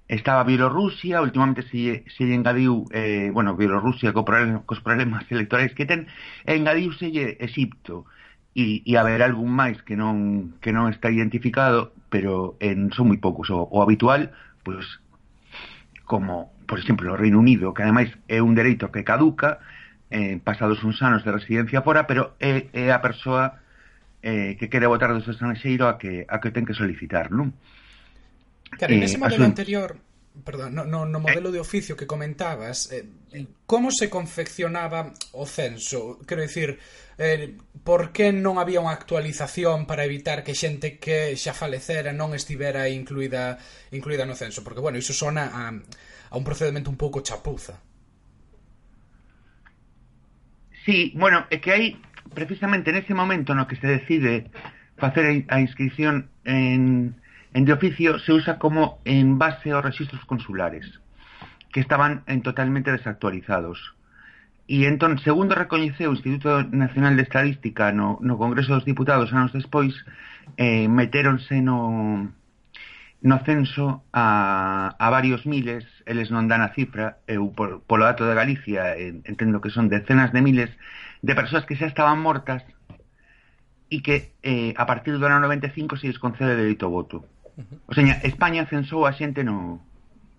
estaba 0.08 0.44
Bielorrusia, 0.44 1.22
últimamente 1.24 1.62
se, 1.62 2.04
se 2.04 2.22
engadiu, 2.28 2.84
eh, 2.92 3.30
bueno, 3.32 3.56
Bielorrusia 3.56 4.12
co 4.12 4.28
problem, 4.28 4.60
cos 4.68 4.84
problemas 4.84 5.24
electorais 5.32 5.72
que 5.72 5.88
ten, 5.88 6.04
e 6.44 6.52
engadiuse 6.60 7.08
Egipto, 7.40 8.04
e, 8.54 8.82
e 8.84 8.92
haber 9.00 9.22
algún 9.22 9.54
máis 9.54 9.80
que 9.86 9.96
non, 9.96 10.58
que 10.60 10.74
non 10.74 10.92
está 10.92 11.08
identificado, 11.08 11.96
pero 12.12 12.58
en 12.60 12.90
son 12.92 13.08
moi 13.08 13.18
poucos, 13.22 13.48
o, 13.48 13.64
o 13.70 13.80
habitual, 13.80 14.34
pois, 14.66 14.84
como 16.04 16.50
por 16.70 16.78
exemplo, 16.78 17.10
no 17.10 17.18
Reino 17.18 17.42
Unido, 17.42 17.74
que 17.74 17.82
ademais 17.82 18.14
é 18.30 18.38
un 18.38 18.54
dereito 18.54 18.94
que 18.94 19.02
caduca 19.02 19.58
eh, 20.06 20.38
pasados 20.38 20.86
uns 20.86 21.02
anos 21.02 21.26
de 21.26 21.34
residencia 21.34 21.82
fora, 21.82 22.06
pero 22.06 22.38
é, 22.38 22.70
é 22.70 22.94
a 22.94 23.02
persoa 23.02 23.58
eh, 24.22 24.54
que 24.54 24.70
quere 24.70 24.86
votar 24.86 25.10
do 25.10 25.18
estranxeiro 25.18 25.90
a 25.90 25.98
que, 25.98 26.22
a 26.30 26.38
que 26.38 26.54
ten 26.54 26.62
que 26.62 26.78
solicitar, 26.78 27.34
non? 27.34 27.50
Claro, 28.70 28.94
eh, 28.94 29.02
nese 29.02 29.18
modelo 29.18 29.42
asun... 29.42 29.50
anterior, 29.50 29.98
perdón, 30.46 30.78
no, 30.78 30.86
no, 30.86 31.10
no 31.10 31.18
modelo 31.18 31.50
eh, 31.50 31.58
de 31.58 31.60
oficio 31.66 31.98
que 31.98 32.06
comentabas, 32.06 32.94
eh, 32.94 33.02
como 33.66 33.90
se 33.90 34.06
confeccionaba 34.06 35.10
o 35.34 35.50
censo? 35.50 36.22
Quero 36.22 36.46
dicir, 36.46 36.78
eh, 37.18 37.58
por 37.82 38.14
que 38.14 38.30
non 38.30 38.62
había 38.62 38.78
unha 38.78 38.94
actualización 38.94 39.90
para 39.90 40.06
evitar 40.06 40.46
que 40.46 40.54
xente 40.54 41.02
que 41.02 41.34
xa 41.34 41.50
falecera 41.50 42.14
non 42.14 42.30
estivera 42.30 42.86
incluída 42.86 43.58
incluída 43.90 44.22
no 44.22 44.38
censo? 44.38 44.62
Porque, 44.62 44.78
bueno, 44.78 45.02
iso 45.02 45.10
sona 45.10 45.50
a 45.50 45.74
a 46.30 46.38
un 46.38 46.44
procedimento 46.44 46.90
un 46.90 46.96
pouco 46.96 47.20
chapuza. 47.20 47.82
Sí, 50.86 51.12
bueno, 51.14 51.44
é 51.50 51.60
que 51.60 51.74
hai 51.74 51.84
precisamente 52.32 52.94
nese 52.94 53.12
momento 53.12 53.52
no 53.52 53.68
que 53.68 53.76
se 53.76 53.86
decide 53.86 54.48
facer 54.96 55.44
a 55.50 55.60
inscripción 55.60 56.30
en, 56.44 57.16
en 57.52 57.62
de 57.66 57.72
oficio 57.72 58.18
se 58.18 58.32
usa 58.32 58.58
como 58.58 59.02
en 59.04 59.36
base 59.36 59.74
aos 59.74 59.84
registros 59.84 60.24
consulares 60.24 60.86
que 61.72 61.80
estaban 61.80 62.22
en 62.26 62.42
totalmente 62.42 62.90
desactualizados. 62.90 63.94
E 64.70 64.86
entón, 64.86 65.18
segundo 65.18 65.58
recoñeceu 65.58 66.10
o 66.10 66.14
Instituto 66.14 66.62
Nacional 66.70 67.18
de 67.18 67.26
Estadística 67.26 67.90
no, 67.90 68.22
no 68.22 68.38
Congreso 68.38 68.78
dos 68.78 68.86
Diputados 68.86 69.34
anos 69.34 69.50
despois, 69.50 69.98
eh, 70.56 70.86
metéronse 70.86 71.58
no, 71.58 72.30
no 73.22 73.38
censo 73.44 74.02
a, 74.12 74.96
a 74.98 75.10
varios 75.10 75.44
miles, 75.44 75.84
eles 76.06 76.32
non 76.32 76.48
dan 76.48 76.64
a 76.64 76.72
cifra, 76.72 77.20
eu 77.28 77.52
por, 77.52 77.84
polo 77.84 78.08
dato 78.08 78.24
de 78.24 78.32
Galicia 78.32 78.96
entendo 78.96 79.60
que 79.60 79.68
son 79.68 79.92
decenas 79.92 80.32
de 80.32 80.40
miles 80.40 80.72
de 81.20 81.36
persoas 81.36 81.68
que 81.68 81.76
xa 81.76 81.84
estaban 81.84 82.16
mortas 82.24 82.64
e 83.92 84.00
que 84.00 84.32
eh, 84.40 84.72
a 84.78 84.88
partir 84.88 85.20
do 85.20 85.24
ano 85.28 85.36
95 85.42 86.00
se 86.00 86.08
lles 86.08 86.22
concede 86.22 86.56
o 86.56 86.60
delito 86.64 86.88
voto. 86.88 87.28
O 87.84 87.92
seña, 87.92 88.16
España 88.24 88.64
censou 88.64 89.04
a 89.04 89.12
xente 89.12 89.44
no 89.44 89.84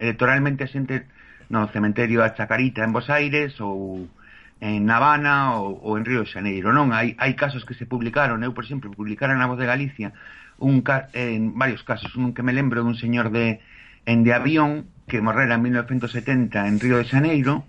electoralmente 0.02 0.66
a 0.66 0.72
xente 0.72 1.06
no 1.54 1.70
cementerio 1.70 2.26
a 2.26 2.34
Chacarita 2.34 2.82
en 2.82 2.96
Bos 2.96 3.14
Aires 3.14 3.54
ou 3.62 4.10
en 4.58 4.90
Habana 4.90 5.62
ou, 5.62 5.78
ou 5.86 5.92
en 6.02 6.06
Río 6.06 6.26
de 6.26 6.34
Xaneiro, 6.34 6.74
non? 6.74 6.90
Hai, 6.90 7.14
hai 7.22 7.38
casos 7.38 7.62
que 7.62 7.78
se 7.78 7.86
publicaron, 7.86 8.42
eu, 8.42 8.58
por 8.58 8.66
exemplo, 8.66 8.90
publicaran 8.90 9.38
na 9.38 9.46
Voz 9.46 9.62
de 9.62 9.70
Galicia 9.70 10.18
un 10.62 10.86
en 11.14 11.58
varios 11.58 11.84
casos, 11.84 12.16
un 12.16 12.34
que 12.34 12.46
me 12.46 12.54
lembro 12.54 12.86
dun 12.86 12.96
señor 12.96 13.34
de 13.34 13.60
en 14.06 14.24
de 14.24 14.34
avión 14.34 14.86
que 15.10 15.22
morrera 15.22 15.58
en 15.58 15.62
1970 15.62 16.68
en 16.68 16.80
Río 16.80 16.98
de 17.02 17.06
Xaneiro 17.06 17.66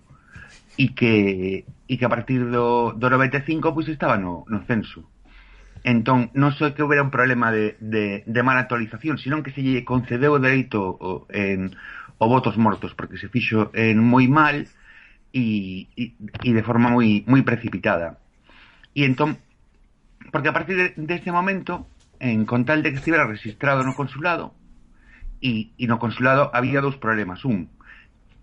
e 0.76 0.94
que 0.94 1.64
e 1.88 1.94
que 1.98 2.06
a 2.06 2.12
partir 2.12 2.48
do, 2.48 2.94
do 2.96 3.06
95 3.08 3.72
pois 3.72 3.88
pues, 3.88 3.92
estaba 3.92 4.16
no, 4.16 4.44
no 4.48 4.64
censo. 4.64 5.04
Entón, 5.82 6.30
non 6.38 6.54
só 6.54 6.70
que 6.70 6.86
houbera 6.86 7.02
un 7.02 7.10
problema 7.10 7.50
de, 7.50 7.74
de, 7.82 8.22
de 8.22 8.40
mala 8.46 8.64
actualización, 8.64 9.18
senón 9.18 9.42
que 9.42 9.50
se 9.50 9.66
lle 9.66 9.82
concedeu 9.82 10.38
o 10.38 10.40
dereito 10.40 10.78
o, 10.78 11.26
en, 11.34 11.74
o 12.22 12.24
votos 12.30 12.54
mortos, 12.54 12.94
porque 12.94 13.18
se 13.18 13.26
fixo 13.26 13.74
en 13.74 13.98
moi 13.98 14.30
mal 14.30 14.70
e, 15.34 15.44
e, 15.98 16.14
e 16.14 16.50
de 16.54 16.62
forma 16.62 16.86
moi, 16.86 17.26
moi 17.26 17.42
precipitada. 17.42 18.22
E 18.94 19.02
entón, 19.02 19.42
porque 20.30 20.48
a 20.48 20.54
partir 20.54 20.78
deste 20.78 21.02
de, 21.02 21.18
de 21.18 21.34
momento 21.34 21.90
en, 22.22 22.46
con 22.46 22.64
tal 22.64 22.86
de 22.86 22.94
que 22.94 23.02
estivera 23.02 23.26
registrado 23.26 23.82
no 23.82 23.98
consulado 23.98 24.54
e, 25.42 25.74
e 25.74 25.84
no 25.90 25.98
consulado 25.98 26.54
había 26.54 26.78
dous 26.78 26.94
problemas. 27.02 27.42
Un, 27.42 27.66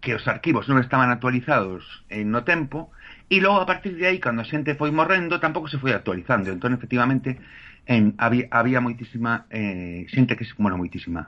que 0.04 0.16
os 0.16 0.28
arquivos 0.28 0.68
non 0.68 0.84
estaban 0.84 1.12
actualizados 1.12 1.84
en 2.12 2.28
no 2.32 2.44
tempo 2.44 2.92
e 3.32 3.40
logo 3.40 3.64
a 3.64 3.68
partir 3.68 3.96
de 3.96 4.12
aí, 4.12 4.20
cando 4.20 4.44
a 4.44 4.48
xente 4.48 4.76
foi 4.76 4.92
morrendo, 4.92 5.40
tampouco 5.40 5.72
se 5.72 5.80
foi 5.80 5.96
actualizando. 5.96 6.52
Entón, 6.52 6.76
efectivamente, 6.76 7.40
en, 7.88 8.20
había, 8.20 8.52
había 8.52 8.84
moitísima 8.84 9.48
eh, 9.48 10.04
xente 10.12 10.36
que 10.36 10.44
se... 10.44 10.54
Bueno, 10.60 10.76
moitísima 10.76 11.24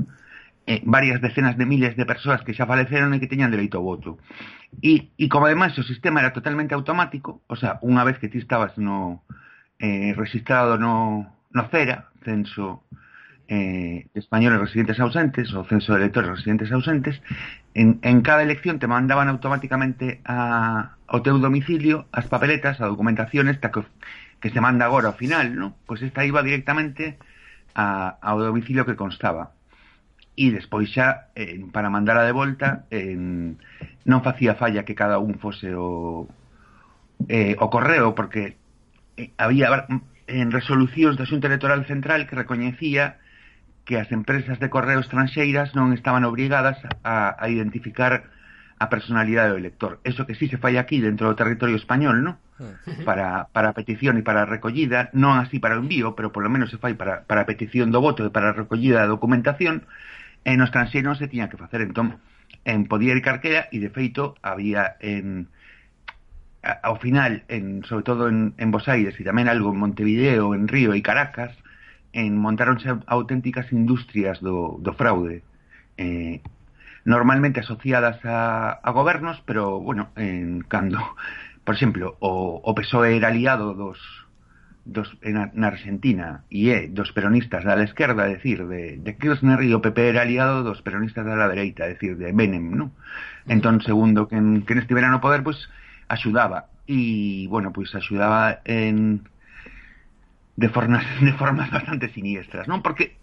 eh, 0.67 0.81
varias 0.85 1.21
decenas 1.21 1.57
de 1.57 1.65
miles 1.65 1.95
de 1.95 2.05
persoas 2.05 2.43
que 2.43 2.53
xa 2.53 2.67
faleceron 2.67 3.15
e 3.15 3.19
que 3.23 3.31
teñan 3.31 3.51
dereito 3.51 3.79
ao 3.79 3.87
voto. 3.87 4.19
E, 4.83 5.11
e 5.15 5.25
como 5.31 5.47
ademais 5.47 5.75
o 5.79 5.87
sistema 5.87 6.19
era 6.19 6.35
totalmente 6.35 6.75
automático, 6.75 7.41
o 7.47 7.55
sea, 7.55 7.79
unha 7.81 8.03
vez 8.03 8.19
que 8.19 8.27
ti 8.27 8.39
estabas 8.39 8.75
no 8.75 9.23
eh, 9.79 10.13
registrado 10.13 10.77
no, 10.77 11.27
no 11.55 11.63
CERA, 11.71 12.10
censo 12.23 12.83
eh, 13.51 14.07
de 14.13 14.19
españoles 14.19 14.61
residentes 14.61 14.99
ausentes 14.99 15.51
o 15.53 15.67
censo 15.67 15.91
de 15.91 16.07
electores 16.07 16.39
residentes 16.39 16.71
ausentes, 16.71 17.21
en, 17.73 17.99
en 18.01 18.21
cada 18.21 18.43
elección 18.43 18.79
te 18.79 18.87
mandaban 18.87 19.27
automáticamente 19.27 20.21
a, 20.23 20.95
ao 21.03 21.19
teu 21.19 21.35
domicilio 21.35 22.07
as 22.15 22.31
papeletas, 22.31 22.79
a 22.79 22.87
documentación 22.87 23.51
esta 23.51 23.67
que, 23.67 23.83
que 24.39 24.49
se 24.55 24.63
manda 24.63 24.87
agora 24.87 25.11
ao 25.11 25.19
final, 25.19 25.51
¿no? 25.51 25.75
Pois 25.83 25.99
esta 25.99 26.23
iba 26.23 26.39
directamente 26.39 27.19
a, 27.75 28.15
ao 28.23 28.39
domicilio 28.39 28.87
que 28.87 28.95
constaba. 28.95 29.51
E 30.39 30.47
despois 30.55 30.87
xa, 30.95 31.27
eh, 31.35 31.59
para 31.75 31.91
mandala 31.91 32.23
de 32.23 32.31
volta, 32.31 32.87
eh, 32.87 33.19
non 34.07 34.23
facía 34.23 34.55
falla 34.55 34.87
que 34.87 34.95
cada 34.95 35.19
un 35.19 35.35
fose 35.43 35.75
o, 35.75 36.23
eh, 37.27 37.59
o 37.59 37.67
correo, 37.67 38.15
porque 38.15 38.55
eh, 39.19 39.35
había 39.35 39.67
en 40.31 40.49
resolucións 40.55 41.19
da 41.19 41.27
Xunta 41.27 41.51
Electoral 41.51 41.83
Central 41.83 42.23
que 42.23 42.39
recoñecía 42.39 43.19
que 43.83 43.99
as 43.99 44.09
empresas 44.15 44.57
de 44.63 44.71
correo 44.71 45.03
estranxeiras 45.03 45.75
non 45.75 45.91
estaban 45.91 46.23
obrigadas 46.23 46.79
a, 47.03 47.35
a 47.35 47.45
identificar 47.51 48.31
a 48.81 48.89
personalidade 48.89 49.53
do 49.53 49.61
elector. 49.61 50.01
Eso 50.01 50.25
que 50.25 50.33
sí 50.33 50.49
se 50.49 50.57
fai 50.57 50.79
aquí 50.79 50.97
dentro 50.97 51.29
do 51.29 51.37
territorio 51.37 51.77
español, 51.77 52.25
¿no? 52.25 52.41
Mm. 52.57 53.05
Para, 53.05 53.51
para 53.53 53.77
petición 53.77 54.17
e 54.17 54.25
para 54.25 54.49
recollida, 54.49 55.13
non 55.13 55.37
así 55.37 55.61
para 55.61 55.77
o 55.77 55.83
envío, 55.83 56.17
pero 56.17 56.33
polo 56.33 56.49
menos 56.49 56.73
se 56.73 56.81
fai 56.81 56.97
para, 56.97 57.21
para 57.29 57.45
petición 57.45 57.93
do 57.93 58.01
voto 58.01 58.25
e 58.25 58.33
para 58.33 58.57
recollida 58.57 59.05
da 59.05 59.11
documentación, 59.11 59.85
e 60.41 60.57
os 60.57 60.73
tranxeiros 60.73 61.21
se 61.21 61.29
tiña 61.29 61.51
que 61.51 61.61
facer. 61.61 61.85
Entón, 61.85 62.17
en 62.65 62.89
podía 62.89 63.13
ir 63.13 63.21
carquera 63.21 63.69
e, 63.69 63.77
de 63.77 63.93
feito, 63.93 64.33
había 64.41 64.97
en 64.97 65.51
ao 66.61 66.97
final, 67.01 67.43
en, 67.49 67.83
sobre 67.85 68.03
todo 68.03 68.29
en, 68.29 68.53
en 68.57 68.69
Bos 68.69 68.85
Aires 68.85 69.17
e 69.17 69.25
tamén 69.25 69.49
algo 69.49 69.73
en 69.73 69.81
Montevideo, 69.81 70.53
en 70.53 70.69
Río 70.69 70.93
e 70.93 71.01
Caracas, 71.01 71.57
en 72.13 72.37
montaronse 72.37 73.01
auténticas 73.09 73.73
industrias 73.73 74.37
do, 74.45 74.77
do 74.77 74.93
fraude. 74.93 75.41
Eh, 75.97 76.41
normalmente 77.03 77.65
asociadas 77.65 78.21
a, 78.25 78.77
a 78.77 78.89
gobernos, 78.91 79.41
pero, 79.45 79.81
bueno, 79.81 80.13
en, 80.15 80.61
cando, 80.61 81.01
por 81.65 81.73
exemplo, 81.73 82.17
o, 82.19 82.61
o 82.61 82.71
PSOE 82.75 83.17
era 83.17 83.33
aliado 83.33 83.73
dos, 83.73 83.97
dos, 84.85 85.17
en, 85.21 85.49
na 85.57 85.67
Argentina 85.73 86.45
e 86.53 86.69
é 86.69 86.85
dos 86.85 87.09
peronistas 87.09 87.65
da 87.65 87.73
esquerda, 87.81 88.29
decir, 88.29 88.69
de, 88.69 89.01
de 89.01 89.11
Kirchner 89.17 89.65
e 89.65 89.73
o 89.73 89.81
PP 89.81 90.13
era 90.13 90.21
aliado 90.21 90.61
dos 90.61 90.85
peronistas 90.85 91.25
da 91.25 91.49
dereita, 91.49 91.89
decir, 91.89 92.21
de 92.21 92.29
Menem, 92.33 92.69
non? 92.69 92.93
Entón, 93.49 93.81
segundo 93.81 94.29
que, 94.29 94.37
en, 94.37 94.61
que 94.61 94.77
neste 94.77 94.93
no 94.93 95.21
poder, 95.25 95.41
pois, 95.41 95.57
pues, 95.57 95.80
axudaba 96.11 96.67
e, 96.91 97.47
bueno, 97.47 97.71
pois 97.71 97.87
axudaba 97.95 98.59
en 98.67 99.23
de 100.59 100.67
formas 100.67 101.07
de 101.23 101.33
formas 101.39 101.71
bastante 101.71 102.11
siniestras, 102.11 102.67
non? 102.67 102.83
Porque 102.83 103.15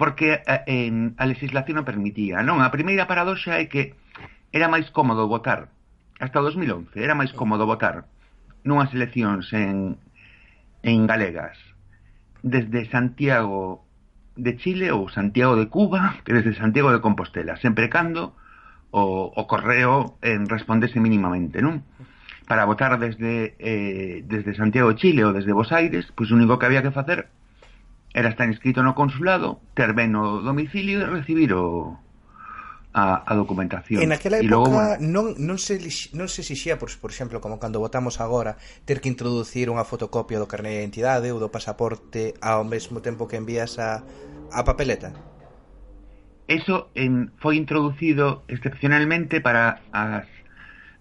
porque 0.00 0.40
a, 0.48 0.64
en, 0.64 1.12
a 1.20 1.28
legislación 1.28 1.76
non 1.76 1.88
permitía, 1.88 2.40
non? 2.40 2.64
A 2.64 2.72
primeira 2.72 3.04
paradoxa 3.04 3.60
é 3.60 3.68
que 3.68 3.92
era 4.48 4.72
máis 4.72 4.88
cómodo 4.88 5.28
votar 5.28 5.68
hasta 6.22 6.38
2011 6.40 6.96
era 7.02 7.18
máis 7.18 7.34
cómodo 7.36 7.68
votar 7.68 8.08
nunhas 8.64 8.94
eleccións 8.96 9.50
en, 9.52 9.98
en 10.80 10.98
galegas 11.04 11.58
desde 12.40 12.88
Santiago 12.88 13.84
de 14.38 14.56
Chile 14.56 14.88
ou 14.94 15.12
Santiago 15.12 15.58
de 15.60 15.68
Cuba 15.68 16.22
que 16.24 16.32
desde 16.32 16.56
Santiago 16.56 16.94
de 16.94 17.04
Compostela, 17.04 17.60
sempre 17.60 17.92
cando 17.92 18.32
o, 18.92 19.32
o 19.34 19.42
correo 19.44 20.16
en 20.22 20.48
respondese 20.48 21.00
mínimamente, 21.00 21.60
non? 21.60 21.84
para 22.52 22.66
votar 22.66 22.98
desde, 22.98 23.56
eh, 23.60 24.20
desde 24.28 24.54
Santiago 24.54 24.92
de 24.92 25.00
Chile 25.00 25.24
ou 25.24 25.32
desde 25.32 25.56
Bos 25.56 25.72
Aires, 25.72 26.04
pois 26.12 26.28
o 26.28 26.36
único 26.36 26.60
que 26.60 26.68
había 26.68 26.84
que 26.84 26.92
facer 26.92 27.32
era 28.12 28.28
estar 28.28 28.44
inscrito 28.44 28.84
no 28.84 28.92
consulado, 28.92 29.64
ter 29.72 29.96
ben 29.96 30.12
o 30.20 30.44
domicilio 30.44 31.00
e 31.00 31.08
recibir 31.08 31.56
o 31.56 31.96
a, 32.92 33.24
a 33.24 33.32
documentación. 33.40 34.04
En 34.04 34.12
aquela 34.12 34.36
época 34.36 34.52
logo, 34.52 34.68
bueno, 34.68 35.00
non, 35.00 35.32
non, 35.40 35.56
se, 35.56 35.80
non 36.12 36.28
se 36.28 36.44
exixía, 36.44 36.76
por, 36.76 36.92
por 37.00 37.08
exemplo, 37.08 37.40
como 37.40 37.56
cando 37.56 37.80
votamos 37.80 38.20
agora, 38.20 38.60
ter 38.84 39.00
que 39.00 39.08
introducir 39.08 39.72
unha 39.72 39.88
fotocopia 39.88 40.36
do 40.36 40.44
carné 40.44 40.76
de 40.76 40.84
identidade 40.84 41.32
ou 41.32 41.40
do 41.40 41.48
pasaporte 41.48 42.36
ao 42.44 42.68
mesmo 42.68 43.00
tempo 43.00 43.24
que 43.24 43.40
envías 43.40 43.80
a, 43.80 44.04
a 44.52 44.60
papeleta? 44.60 45.16
Eso 46.52 46.92
en, 46.92 47.32
foi 47.40 47.56
introducido 47.56 48.44
excepcionalmente 48.44 49.40
para 49.40 49.80
as 49.88 50.28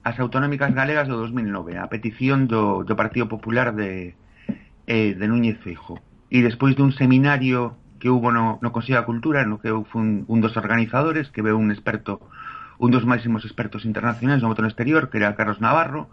as 0.04 0.18
autonómicas 0.18 0.74
galegas 0.74 1.06
do 1.06 1.18
2009 1.18 1.78
a 1.78 1.86
petición 1.86 2.50
do, 2.50 2.82
do 2.82 2.98
Partido 2.98 3.30
Popular 3.30 3.78
de, 3.78 4.18
eh, 4.90 5.14
de 5.14 5.26
Núñez 5.30 5.62
Feijo 5.62 6.02
e 6.34 6.42
despois 6.42 6.74
dun 6.74 6.90
seminario 6.90 7.78
que 8.02 8.10
hubo 8.10 8.34
no, 8.34 8.58
no 8.66 8.74
Consello 8.74 8.98
da 8.98 9.06
Cultura 9.06 9.46
no 9.46 9.62
que 9.62 9.70
eu 9.70 9.86
fui 9.86 10.26
un 10.26 10.40
dos 10.42 10.58
organizadores 10.58 11.30
que 11.30 11.46
veu 11.46 11.54
un 11.54 11.70
experto 11.70 12.18
un 12.82 12.90
dos 12.90 13.06
máximos 13.06 13.46
expertos 13.46 13.86
internacionais 13.86 14.42
no 14.42 14.50
voto 14.50 14.66
no 14.66 14.72
exterior 14.74 15.14
que 15.14 15.22
era 15.22 15.38
Carlos 15.38 15.62
Navarro 15.62 16.10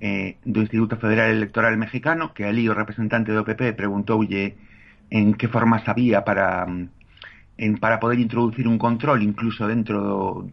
eh, 0.00 0.40
do 0.48 0.64
Instituto 0.64 0.96
Federal 0.96 1.28
Electoral 1.28 1.76
Mexicano 1.76 2.32
que 2.32 2.48
ali 2.48 2.64
o 2.64 2.72
representante 2.72 3.36
do 3.36 3.44
PP 3.44 3.76
preguntoulle 3.76 4.56
en 5.12 5.36
que 5.36 5.52
forma 5.52 5.84
sabía 5.84 6.24
para 6.24 6.64
mm, 6.64 6.96
en, 7.60 7.76
para 7.76 8.00
poder 8.00 8.24
introducir 8.24 8.64
un 8.64 8.80
control 8.80 9.20
incluso 9.20 9.68
dentro 9.68 10.00
do, 10.00 10.48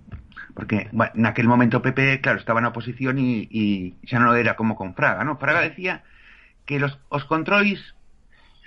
porque 0.55 0.87
bueno, 0.91 1.11
naquel 1.15 1.47
momento 1.51 1.83
PP, 1.83 2.23
claro, 2.23 2.39
estaba 2.39 2.63
na 2.63 2.71
oposición 2.71 3.19
e 3.19 3.99
xa 4.07 4.23
non 4.23 4.31
era 4.39 4.55
como 4.55 4.79
con 4.79 4.95
Fraga, 4.95 5.27
¿no? 5.27 5.35
Fraga 5.35 5.61
decía 5.61 6.07
que 6.63 6.79
los, 6.79 6.95
os 7.11 7.27
controis 7.27 7.83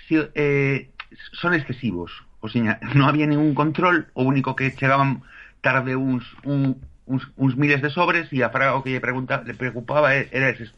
si, 0.05 0.21
eh, 0.37 0.93
son 1.33 1.57
excesivos, 1.57 2.13
o 2.39 2.47
sea, 2.47 2.77
non 2.93 3.09
había 3.09 3.25
ningún 3.25 3.57
control, 3.57 4.13
o 4.13 4.21
único 4.21 4.53
que 4.53 4.69
chegaban 4.69 5.25
tarde 5.65 5.97
uns, 5.97 6.23
un, 6.45 6.77
uns, 7.09 7.25
uns 7.35 7.57
miles 7.57 7.81
de 7.81 7.89
sobres 7.89 8.29
e 8.29 8.45
a 8.45 8.53
Fraga 8.53 8.77
o 8.77 8.85
que 8.85 8.93
lle, 8.93 9.01
pregunta, 9.01 9.41
le 9.41 9.57
preocupaba 9.57 10.13
e- 10.13 10.29
era 10.29 10.53
eses 10.53 10.69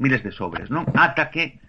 miles 0.00 0.24
de 0.24 0.32
sobres, 0.32 0.72
non? 0.72 0.88
Ata 0.96 1.28
que 1.28 1.60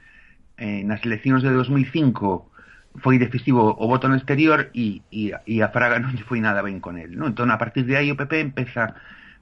eh, 0.56 0.88
nas 0.88 1.04
eleccións 1.04 1.44
de 1.44 1.52
2005 1.52 2.55
foi 3.02 3.20
decisivo 3.20 3.76
o 3.76 3.86
voto 3.88 4.08
no 4.08 4.16
exterior 4.16 4.72
e, 4.72 5.02
e, 5.12 5.36
e 5.46 5.56
a 5.62 5.70
Fraga 5.70 6.00
non 6.04 6.16
lle 6.16 6.24
foi 6.24 6.40
nada 6.40 6.64
ben 6.64 6.80
con 6.80 6.96
él. 7.00 7.16
¿no? 7.16 7.28
Entón, 7.28 7.52
a 7.52 7.58
partir 7.58 7.86
de 7.86 7.98
aí, 7.98 8.12
o 8.12 8.20
PP 8.20 8.40
empeza 8.40 8.96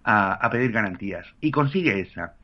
a, 0.04 0.38
a 0.38 0.48
pedir 0.50 0.72
garantías 0.72 1.26
e 1.40 1.52
consigue 1.52 2.00
esa, 2.00 2.36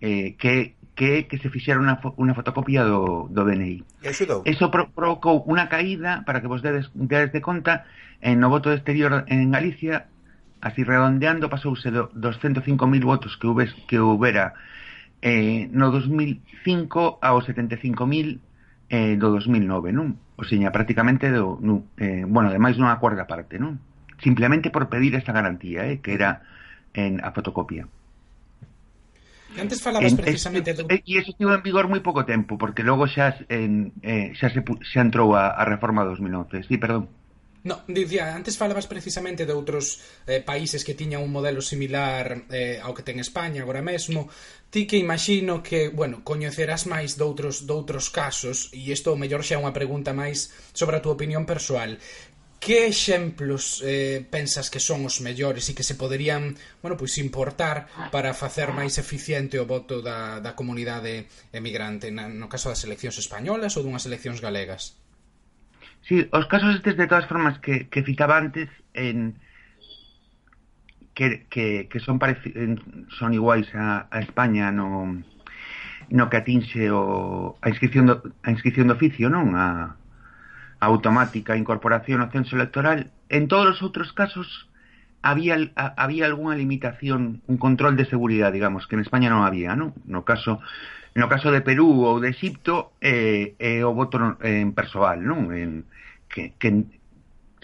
eh, 0.00 0.34
que, 0.38 0.74
que 0.96 1.28
que 1.28 1.38
se 1.38 1.52
fixera 1.52 1.80
unha, 1.80 2.00
unha 2.16 2.34
fotocopia 2.34 2.82
do, 2.82 3.28
do 3.28 3.42
DNI. 3.44 3.84
E 4.02 4.08
axudou? 4.08 4.42
Eso 4.44 4.72
pro, 4.72 4.88
provocou 4.90 5.44
unha 5.46 5.68
caída, 5.68 6.24
para 6.24 6.40
que 6.40 6.48
vos 6.50 6.64
dedes, 6.64 6.88
dedes 6.96 7.30
de 7.30 7.44
conta, 7.44 7.84
en 8.24 8.40
no 8.40 8.48
voto 8.48 8.72
exterior 8.72 9.28
en 9.28 9.52
Galicia, 9.52 10.08
así 10.64 10.82
redondeando, 10.82 11.52
pasouse 11.52 11.92
do, 11.92 12.08
dos 12.16 12.40
105.000 12.40 12.80
votos 13.04 13.36
que, 13.36 13.46
hubes, 13.46 13.70
que 13.86 14.00
houbera 14.00 14.56
eh, 15.22 15.68
no 15.72 15.90
2005 15.90 17.18
aos 17.22 17.44
75.000 17.46 18.40
eh, 18.88 19.16
do 19.18 19.34
2009, 19.34 19.90
non? 19.92 20.18
O 20.38 20.44
seña, 20.44 20.70
prácticamente 20.70 21.30
do, 21.32 21.58
non, 21.58 21.90
eh, 21.98 22.22
bueno, 22.26 22.50
ademais 22.50 22.78
non 22.78 22.90
a 22.90 23.00
cuarta 23.02 23.26
parte, 23.26 23.58
non? 23.58 23.82
Simplemente 24.22 24.70
por 24.70 24.88
pedir 24.88 25.14
esta 25.18 25.34
garantía, 25.34 25.90
eh, 25.90 25.98
que 25.98 26.14
era 26.14 26.46
en 26.94 27.20
a 27.20 27.32
fotocopia. 27.34 27.88
E 29.56 29.60
antes 29.60 29.80
falabas 29.80 30.12
en, 30.12 30.20
precisamente 30.20 30.70
este, 30.76 30.84
do... 30.84 30.92
Eh, 30.92 31.00
e 31.02 31.18
iso 31.18 31.32
estivo 31.32 31.50
en 31.56 31.64
vigor 31.64 31.88
moi 31.88 32.04
pouco 32.04 32.28
tempo, 32.28 32.60
porque 32.60 32.84
logo 32.84 33.08
xa, 33.08 33.40
en, 33.48 33.96
eh, 34.04 34.36
xa, 34.36 34.52
se, 34.52 34.60
xa 34.62 35.00
entrou 35.00 35.34
a, 35.34 35.56
a 35.56 35.62
reforma 35.64 36.04
2011. 36.04 36.68
Sí, 36.68 36.76
perdón. 36.76 37.08
No, 37.66 37.82
dicía, 37.88 38.30
antes 38.30 38.54
falabas 38.54 38.86
precisamente 38.86 39.42
de 39.42 39.50
outros 39.50 39.98
eh, 40.30 40.38
países 40.38 40.86
que 40.86 40.94
tiñan 40.94 41.26
un 41.26 41.34
modelo 41.34 41.58
similar 41.58 42.46
eh, 42.46 42.78
ao 42.78 42.94
que 42.94 43.02
ten 43.02 43.18
España 43.18 43.66
agora 43.66 43.82
mesmo. 43.82 44.30
Ti 44.70 44.86
que 44.86 45.02
imagino 45.02 45.66
que, 45.66 45.90
bueno, 45.90 46.22
coñecerás 46.22 46.86
máis 46.86 47.18
doutros 47.18 47.66
doutros 47.66 48.06
casos, 48.14 48.70
e 48.70 48.94
isto 48.94 49.10
o 49.10 49.18
mellor 49.18 49.42
xa 49.42 49.58
é 49.58 49.62
unha 49.62 49.74
pregunta 49.74 50.14
máis 50.14 50.54
sobre 50.70 50.94
a 50.94 51.02
túa 51.02 51.18
opinión 51.18 51.42
persoal. 51.42 51.98
Que 52.62 52.86
exemplos 52.86 53.82
eh, 53.82 54.22
pensas 54.22 54.70
que 54.70 54.78
son 54.78 55.02
os 55.02 55.18
mellores 55.18 55.66
e 55.66 55.74
que 55.74 55.82
se 55.82 55.98
poderían, 55.98 56.54
bueno, 56.78 56.94
pois 56.94 57.18
importar 57.18 57.90
para 58.14 58.30
facer 58.30 58.70
máis 58.70 58.94
eficiente 58.94 59.58
o 59.58 59.66
voto 59.66 60.06
da, 60.06 60.38
da 60.38 60.54
comunidade 60.54 61.26
emigrante, 61.50 62.14
na, 62.14 62.30
no 62.30 62.46
caso 62.46 62.70
das 62.70 62.86
eleccións 62.86 63.18
españolas 63.18 63.74
ou 63.74 63.82
dunhas 63.82 64.06
eleccións 64.06 64.38
galegas? 64.38 64.94
Sí, 66.06 66.28
os 66.30 66.46
casos 66.46 66.74
estes 66.76 66.96
de 66.96 67.06
todas 67.10 67.26
formas 67.26 67.58
que, 67.58 67.88
que 67.88 68.04
citaba 68.04 68.38
antes 68.38 68.70
en 68.94 69.34
que, 71.14 71.46
que, 71.50 71.88
que 71.90 71.98
son 71.98 72.18
pareci, 72.18 72.54
son 73.18 73.34
iguais 73.34 73.66
a, 73.74 74.06
a 74.10 74.20
España 74.20 74.70
no 74.70 75.22
no 76.10 76.30
que 76.30 76.38
atinxe 76.38 76.94
o 76.94 77.58
a 77.58 77.66
inscripción 77.66 78.06
do, 78.06 78.22
a 78.46 78.54
inscripción 78.54 78.86
do 78.86 78.94
oficio, 78.94 79.26
non? 79.26 79.58
A, 79.58 79.98
a 80.78 80.86
automática 80.86 81.58
incorporación 81.58 82.22
ao 82.22 82.30
censo 82.30 82.54
electoral. 82.54 83.10
En 83.26 83.50
todos 83.50 83.74
os 83.74 83.82
outros 83.82 84.14
casos 84.14 84.70
había, 85.26 85.56
había 85.74 86.26
algunha 86.26 86.54
limitación, 86.54 87.42
un 87.46 87.56
control 87.58 87.96
de 87.96 88.06
seguridade, 88.06 88.52
digamos, 88.52 88.86
que 88.86 88.94
en 88.94 89.02
España 89.02 89.26
non 89.26 89.42
había, 89.42 89.74
non? 89.74 89.90
No 90.06 90.22
caso 90.22 90.62
no 91.16 91.32
caso 91.32 91.48
de 91.50 91.64
Perú 91.64 92.04
ou 92.04 92.20
de 92.22 92.30
Egipto 92.30 92.92
eh, 93.00 93.56
eh, 93.58 93.82
o 93.82 93.90
voto 93.96 94.36
en 94.44 94.70
persoal, 94.76 95.24
non? 95.24 95.50
En, 95.50 95.88
que, 96.28 96.54
que 96.60 96.86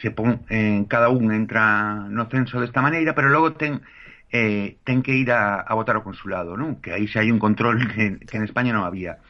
se 0.01 0.11
pon, 0.11 0.43
en, 0.51 0.83
eh, 0.83 0.87
cada 0.89 1.13
un 1.13 1.31
entra 1.31 2.09
no 2.11 2.27
censo 2.27 2.59
desta 2.59 2.83
maneira, 2.83 3.15
pero 3.15 3.31
logo 3.31 3.55
ten 3.55 3.85
eh, 4.33 4.81
ten 4.83 5.05
que 5.05 5.15
ir 5.15 5.31
a, 5.31 5.61
a 5.63 5.73
votar 5.79 5.95
ao 5.95 6.03
consulado, 6.03 6.57
non? 6.59 6.83
Que 6.83 6.97
aí 6.97 7.07
xa 7.07 7.23
hai 7.23 7.31
un 7.31 7.39
control 7.39 7.79
que, 7.93 8.19
que 8.27 8.37
en 8.41 8.45
España 8.49 8.75
non 8.75 8.83
había. 8.83 9.23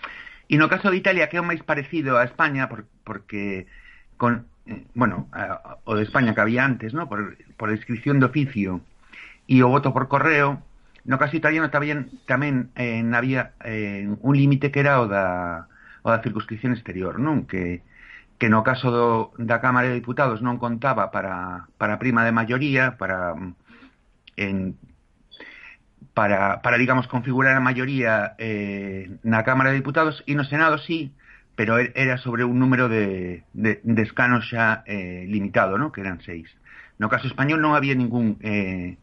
E 0.49 0.57
no 0.57 0.73
caso 0.73 0.89
de 0.89 0.97
Italia, 1.03 1.29
que 1.29 1.37
é 1.37 1.43
o 1.43 1.49
máis 1.49 1.61
parecido 1.67 2.17
a 2.17 2.25
España, 2.25 2.71
por, 2.71 2.89
porque 3.05 3.67
con, 4.17 4.47
bueno, 4.95 5.29
a, 5.33 5.79
o 5.85 5.97
de 5.97 6.05
España 6.05 6.35
que 6.35 6.41
había 6.41 6.65
antes, 6.65 6.95
¿no? 6.95 7.09
Por, 7.09 7.37
por 7.57 7.71
inscripción 7.71 8.21
de 8.21 8.27
oficio 8.27 8.81
e 9.51 9.63
o 9.63 9.69
voto 9.69 9.91
por 9.91 10.07
correo, 10.07 10.63
no 11.03 11.19
caso 11.19 11.35
italiano 11.35 11.71
tamén, 11.75 12.15
tamén 12.31 12.71
eh, 12.79 13.03
había 13.11 13.59
eh, 13.67 14.07
un 14.07 14.35
límite 14.39 14.71
que 14.71 14.81
era 14.87 15.03
o 15.03 15.11
da, 15.11 15.67
o 16.07 16.09
da 16.11 16.23
circunscripción 16.23 16.73
exterior, 16.73 17.19
non? 17.19 17.43
Que, 17.51 17.83
que 18.39 18.47
no 18.47 18.63
caso 18.63 18.91
do, 18.95 19.35
da 19.39 19.59
Cámara 19.59 19.91
de 19.91 19.99
Diputados 19.99 20.39
non 20.43 20.63
contaba 20.63 21.11
para, 21.11 21.67
para 21.75 21.99
prima 21.99 22.23
de 22.23 22.31
maioría, 22.31 22.95
para 22.99 23.35
en, 24.39 24.79
para, 26.15 26.63
para 26.63 26.79
digamos, 26.79 27.07
configurar 27.09 27.57
a 27.57 27.63
maioría 27.65 28.35
eh, 28.39 29.11
na 29.27 29.43
Cámara 29.43 29.71
de 29.71 29.81
Diputados 29.83 30.23
e 30.27 30.39
no 30.39 30.47
Senado 30.47 30.79
sí, 30.79 31.11
pero 31.55 31.79
era 31.79 32.17
sobre 32.19 32.45
un 32.45 32.59
número 32.59 32.89
de, 32.89 33.45
de, 33.53 33.81
de 33.83 34.03
escanos 34.03 34.49
xa 34.49 34.85
eh, 34.87 35.27
limitado, 35.29 35.77
¿no? 35.77 35.93
que 35.93 36.01
eran 36.01 36.21
seis. 36.25 36.49
No 36.99 37.09
caso 37.09 37.27
español 37.27 37.61
non 37.61 37.75
había 37.77 37.99
ningún 37.99 38.39
eh, 38.41 38.97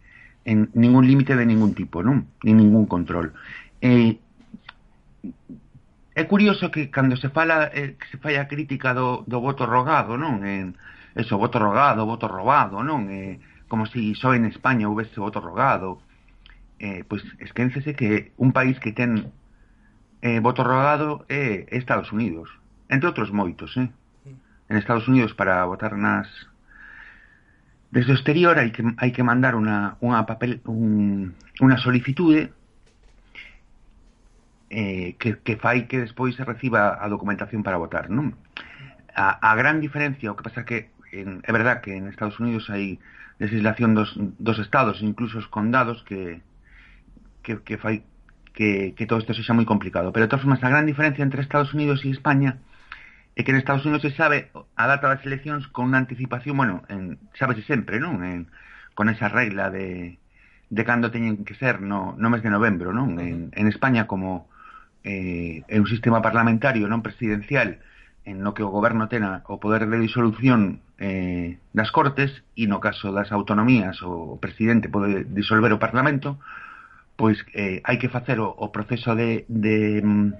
en 0.45 0.71
ningún 0.73 1.05
límite 1.05 1.35
de 1.35 1.45
ningún 1.45 1.75
tipo, 1.75 2.01
non? 2.01 2.31
Ni 2.41 2.55
ningún 2.55 2.87
control. 2.87 3.35
Eh, 3.83 4.17
é 6.15 6.23
curioso 6.25 6.71
que 6.71 6.89
cando 6.89 7.19
se 7.19 7.29
fala 7.29 7.69
eh, 7.75 7.99
que 7.99 8.07
se 8.09 8.17
falla 8.17 8.47
a 8.47 8.49
crítica 8.49 8.95
do, 8.95 9.27
do 9.27 9.43
voto 9.43 9.67
rogado, 9.67 10.17
non? 10.17 10.41
En 10.47 10.73
eh, 10.73 11.21
eso, 11.21 11.37
voto 11.37 11.59
rogado, 11.59 12.07
voto 12.07 12.25
robado, 12.31 12.81
non? 12.81 13.11
Eh, 13.11 13.37
como 13.67 13.85
se 13.85 13.99
si 13.99 14.15
só 14.15 14.33
en 14.33 14.45
España 14.45 14.89
houvese 14.89 15.19
voto 15.19 15.43
rogado. 15.43 16.01
Eh, 16.79 17.03
pois 17.03 17.21
esquéncese 17.43 17.93
que 17.93 18.31
un 18.39 18.55
país 18.55 18.79
que 18.79 18.95
ten 18.95 19.27
eh, 20.21 20.39
voto 20.39 20.63
rogado 20.63 21.25
é 21.29 21.65
Estados 21.71 22.11
Unidos, 22.11 22.49
entre 22.89 23.07
outros 23.07 23.31
moitos, 23.31 23.75
eh? 23.77 23.89
En 24.69 24.77
Estados 24.77 25.07
Unidos 25.07 25.33
para 25.33 25.65
votar 25.65 25.95
nas 25.97 26.27
desde 27.89 28.13
o 28.13 28.17
exterior 28.17 28.53
hai 28.61 28.69
que 28.69 28.85
hai 29.01 29.09
que 29.09 29.25
mandar 29.25 29.57
unha 29.57 29.97
unha 30.03 30.21
papel 30.29 30.61
un, 30.69 31.33
unha 31.57 31.77
solicitude 31.81 32.53
eh, 34.69 35.17
que, 35.17 35.41
que 35.41 35.57
fai 35.57 35.89
que 35.89 36.05
despois 36.05 36.37
se 36.37 36.45
reciba 36.45 37.01
a 37.01 37.09
documentación 37.09 37.65
para 37.65 37.81
votar, 37.81 38.13
non? 38.13 38.37
A, 39.17 39.41
a 39.41 39.51
gran 39.57 39.81
diferencia, 39.81 40.29
o 40.29 40.37
que 40.37 40.45
pasa 40.45 40.69
que 40.69 40.93
en, 41.09 41.41
é 41.41 41.51
verdad 41.51 41.81
que 41.81 41.97
en 41.97 42.05
Estados 42.05 42.37
Unidos 42.37 42.69
hai 42.69 43.01
legislación 43.41 43.97
dos, 43.97 44.13
dos 44.37 44.61
estados, 44.61 45.01
incluso 45.01 45.41
os 45.41 45.49
condados 45.49 46.05
que 46.05 46.45
que, 47.41 47.65
que 47.65 47.81
fai 47.81 48.05
que, 48.53 48.93
que 48.95 49.05
todo 49.05 49.19
isto 49.19 49.33
sexa 49.33 49.57
moi 49.57 49.67
complicado. 49.67 50.11
Pero, 50.11 50.25
de 50.25 50.31
todas 50.31 50.43
formas, 50.43 50.63
a 50.63 50.69
gran 50.69 50.85
diferencia 50.85 51.23
entre 51.23 51.41
Estados 51.41 51.73
Unidos 51.73 52.03
e 52.05 52.13
España 52.13 52.61
é 53.39 53.43
que 53.47 53.55
en 53.55 53.61
Estados 53.61 53.87
Unidos 53.87 54.03
se 54.03 54.11
sabe 54.11 54.51
a 54.75 54.85
data 54.87 55.07
das 55.07 55.23
eleccións 55.23 55.69
con 55.71 55.89
unha 55.89 56.01
anticipación, 56.01 56.59
bueno, 56.59 56.83
en, 56.91 57.17
sabese 57.39 57.63
sempre, 57.63 58.01
non? 58.03 58.19
En, 58.25 58.51
con 58.97 59.07
esa 59.07 59.31
regla 59.31 59.71
de, 59.71 60.19
de 60.67 60.83
cando 60.83 61.07
teñen 61.07 61.47
que 61.47 61.55
ser 61.55 61.79
no, 61.79 62.19
no 62.19 62.27
mes 62.27 62.43
de 62.43 62.51
novembro, 62.51 62.91
non? 62.91 63.15
En, 63.17 63.55
en 63.55 63.65
España, 63.71 64.11
como 64.11 64.51
eh, 65.03 65.63
é 65.67 65.77
un 65.79 65.87
sistema 65.87 66.19
parlamentario 66.19 66.91
non 66.91 66.99
presidencial 66.99 67.79
en 68.27 68.43
no 68.43 68.53
que 68.53 68.67
o 68.67 68.69
goberno 68.69 69.07
tena 69.07 69.41
o 69.47 69.57
poder 69.63 69.87
de 69.87 69.97
disolución 69.97 70.83
eh, 70.99 71.57
das 71.71 71.89
cortes 71.95 72.43
e 72.59 72.67
no 72.67 72.83
caso 72.83 73.15
das 73.15 73.31
autonomías 73.31 74.03
o 74.03 74.35
presidente 74.37 74.91
pode 74.91 75.23
disolver 75.23 75.71
o 75.71 75.79
parlamento, 75.79 76.37
pois 77.19 77.43
eh, 77.51 77.83
hai 77.83 77.99
que 77.99 78.07
facer 78.07 78.39
o, 78.39 78.47
o 78.47 78.71
proceso 78.71 79.11
de, 79.11 79.43
de, 79.51 79.99
mm, 79.99 80.31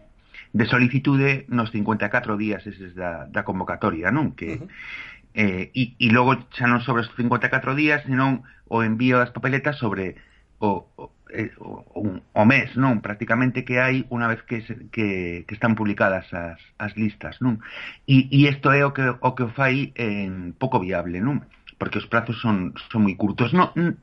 de 0.56 0.66
solicitude 0.72 1.44
nos 1.52 1.76
54 1.76 2.40
días 2.40 2.64
eses 2.64 2.96
da, 2.96 3.28
da 3.28 3.44
convocatoria, 3.44 4.16
non? 4.16 4.32
Que, 4.32 4.56
uh 4.56 4.64
-huh. 4.64 5.18
Eh, 5.36 5.70
e, 5.78 5.94
e 6.00 6.10
logo 6.10 6.34
xa 6.50 6.66
non 6.66 6.82
sobre 6.82 7.06
os 7.06 7.10
54 7.14 7.78
días, 7.78 8.02
senón 8.02 8.42
o 8.66 8.82
envío 8.82 9.22
das 9.22 9.30
papeletas 9.30 9.78
sobre 9.78 10.18
o, 10.58 10.90
o, 10.98 11.14
eh, 11.30 11.54
o, 11.62 11.86
un, 11.94 12.26
o 12.34 12.44
mes, 12.50 12.74
non? 12.74 12.98
Prácticamente 13.06 13.62
que 13.62 13.78
hai 13.78 14.10
unha 14.10 14.26
vez 14.26 14.42
que, 14.50 14.66
se, 14.66 14.90
que, 14.90 15.46
que 15.46 15.54
están 15.54 15.78
publicadas 15.78 16.26
as, 16.34 16.58
as 16.82 16.98
listas, 16.98 17.38
non? 17.46 17.62
E, 18.10 18.26
e 18.34 18.50
isto 18.50 18.74
é 18.74 18.82
o 18.82 18.90
que, 18.90 19.06
o 19.06 19.32
que 19.38 19.46
fai 19.54 19.94
en 19.94 20.58
pouco 20.58 20.82
viable, 20.82 21.22
non? 21.22 21.46
Porque 21.78 22.02
os 22.02 22.10
prazos 22.10 22.42
son, 22.42 22.74
son 22.90 23.06
moi 23.06 23.14
curtos. 23.14 23.54
Non, 23.54 23.70
non 23.78 24.02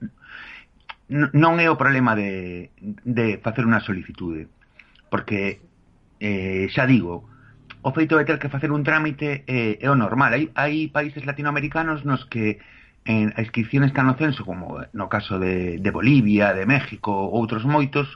non 1.08 1.62
é 1.62 1.70
o 1.70 1.78
problema 1.78 2.18
de, 2.18 2.74
de 3.06 3.38
facer 3.38 3.62
unha 3.62 3.78
solicitude 3.78 4.50
porque 5.06 5.62
eh, 6.18 6.66
xa 6.74 6.82
digo 6.82 7.30
o 7.86 7.94
feito 7.94 8.18
de 8.18 8.26
ter 8.26 8.42
que 8.42 8.50
facer 8.50 8.74
un 8.74 8.82
trámite 8.82 9.46
eh, 9.46 9.78
é 9.78 9.86
o 9.86 9.94
normal 9.94 10.34
hai, 10.34 10.50
hai 10.58 10.90
países 10.90 11.22
latinoamericanos 11.22 12.02
nos 12.02 12.26
que 12.26 12.58
en, 13.06 13.30
a 13.38 13.40
inscripción 13.40 13.86
está 13.86 14.02
no 14.02 14.18
censo 14.18 14.42
como 14.42 14.82
no 14.90 15.06
caso 15.06 15.38
de, 15.38 15.78
de 15.78 15.90
Bolivia, 15.94 16.50
de 16.50 16.66
México 16.66 17.14
outros 17.14 17.62
moitos 17.62 18.10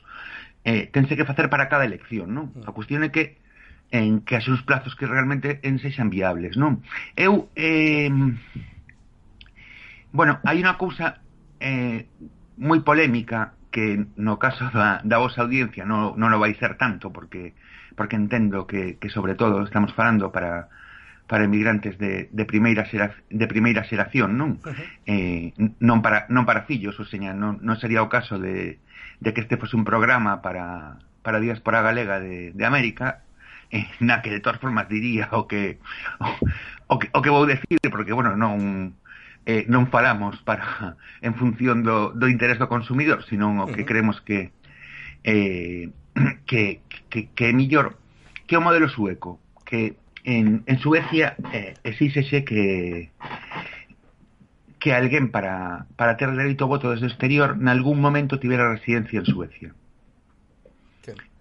eh, 0.67 0.91
tense 0.91 1.15
que 1.15 1.29
facer 1.29 1.47
para 1.47 1.71
cada 1.71 1.87
elección 1.87 2.35
non? 2.35 2.51
Mm. 2.59 2.67
a 2.67 2.75
cuestión 2.75 3.07
é 3.07 3.15
que 3.15 3.39
en 3.95 4.27
que 4.27 4.35
haxe 4.35 4.51
uns 4.51 4.67
plazos 4.67 4.99
que 4.99 5.07
realmente 5.07 5.63
en 5.63 5.79
sexan 5.79 6.11
viables 6.11 6.59
non? 6.59 6.83
eu 7.15 7.47
eh, 7.55 8.11
bueno, 10.11 10.43
hai 10.43 10.59
unha 10.59 10.75
cousa 10.75 11.23
eh, 11.63 12.11
moi 12.61 12.85
polémica 12.85 13.57
que 13.73 14.05
no 14.21 14.37
caso 14.37 14.69
da, 14.71 15.01
da 15.03 15.19
vosa 15.19 15.43
audiencia 15.43 15.89
non, 15.89 16.15
non 16.21 16.31
o 16.37 16.39
vai 16.39 16.53
ser 16.61 16.77
tanto 16.77 17.09
porque 17.09 17.57
porque 17.97 18.15
entendo 18.15 18.69
que, 18.69 19.01
que 19.01 19.09
sobre 19.11 19.35
todo 19.35 19.65
estamos 19.65 19.97
falando 19.97 20.31
para 20.31 20.69
para 21.31 21.45
emigrantes 21.45 21.97
de, 21.97 22.29
de 22.33 22.45
primeira 22.45 22.85
xera, 22.91 23.15
de 23.31 23.47
primeira 23.47 23.87
xeración, 23.87 24.35
non? 24.35 24.59
Uh 24.67 24.75
-huh. 24.75 24.87
eh, 25.07 25.47
non 25.79 26.03
para 26.03 26.27
non 26.27 26.43
para 26.43 26.67
fillos, 26.67 26.99
ou 26.99 27.07
seña, 27.07 27.31
non, 27.31 27.63
non 27.63 27.79
sería 27.79 28.03
o 28.03 28.11
caso 28.11 28.43
de, 28.43 28.83
de 29.23 29.31
que 29.31 29.39
este 29.47 29.55
fose 29.55 29.79
un 29.79 29.87
programa 29.87 30.43
para 30.43 30.99
para 31.23 31.39
a 31.39 31.45
diáspora 31.45 31.87
galega 31.87 32.19
de, 32.19 32.51
de 32.51 32.65
América, 32.67 33.23
eh, 33.71 33.87
na 34.03 34.27
que 34.27 34.35
de 34.35 34.43
todas 34.43 34.59
formas 34.59 34.91
diría 34.91 35.31
o 35.31 35.47
que 35.47 35.79
o, 36.19 36.27
o 36.91 36.95
que 36.99 37.09
o 37.15 37.23
que 37.23 37.31
vou 37.31 37.47
decir 37.47 37.79
porque 37.95 38.11
bueno, 38.11 38.35
non 38.35 38.99
eh, 39.51 39.67
non 39.67 39.91
falamos 39.91 40.39
para 40.47 40.95
en 41.27 41.35
función 41.35 41.83
do, 41.83 42.15
do 42.15 42.31
interés 42.31 42.63
do 42.63 42.71
consumidor, 42.71 43.27
senón 43.27 43.59
o 43.59 43.67
que 43.67 43.83
creemos 43.83 44.23
que 44.23 44.55
eh, 45.27 45.91
que, 46.49 46.87
que, 47.11 47.35
que 47.35 47.45
é 47.51 47.53
millor 47.53 47.99
que 48.47 48.55
o 48.55 48.63
modelo 48.63 48.87
sueco, 48.87 49.43
que 49.67 49.99
en, 50.23 50.63
en 50.67 50.79
Suecia 50.79 51.35
eh, 51.53 51.75
exíxese 51.83 52.45
que 52.47 53.11
que 54.81 54.95
alguén 54.95 55.29
para, 55.29 55.85
para 55.95 56.17
ter 56.17 56.33
dereito 56.33 56.65
ao 56.65 56.73
voto 56.73 56.89
desde 56.89 57.05
o 57.05 57.13
exterior 57.13 57.59
nalgún 57.61 58.01
momento 58.01 58.41
tivera 58.41 58.73
residencia 58.73 59.21
en 59.21 59.29
Suecia. 59.29 59.71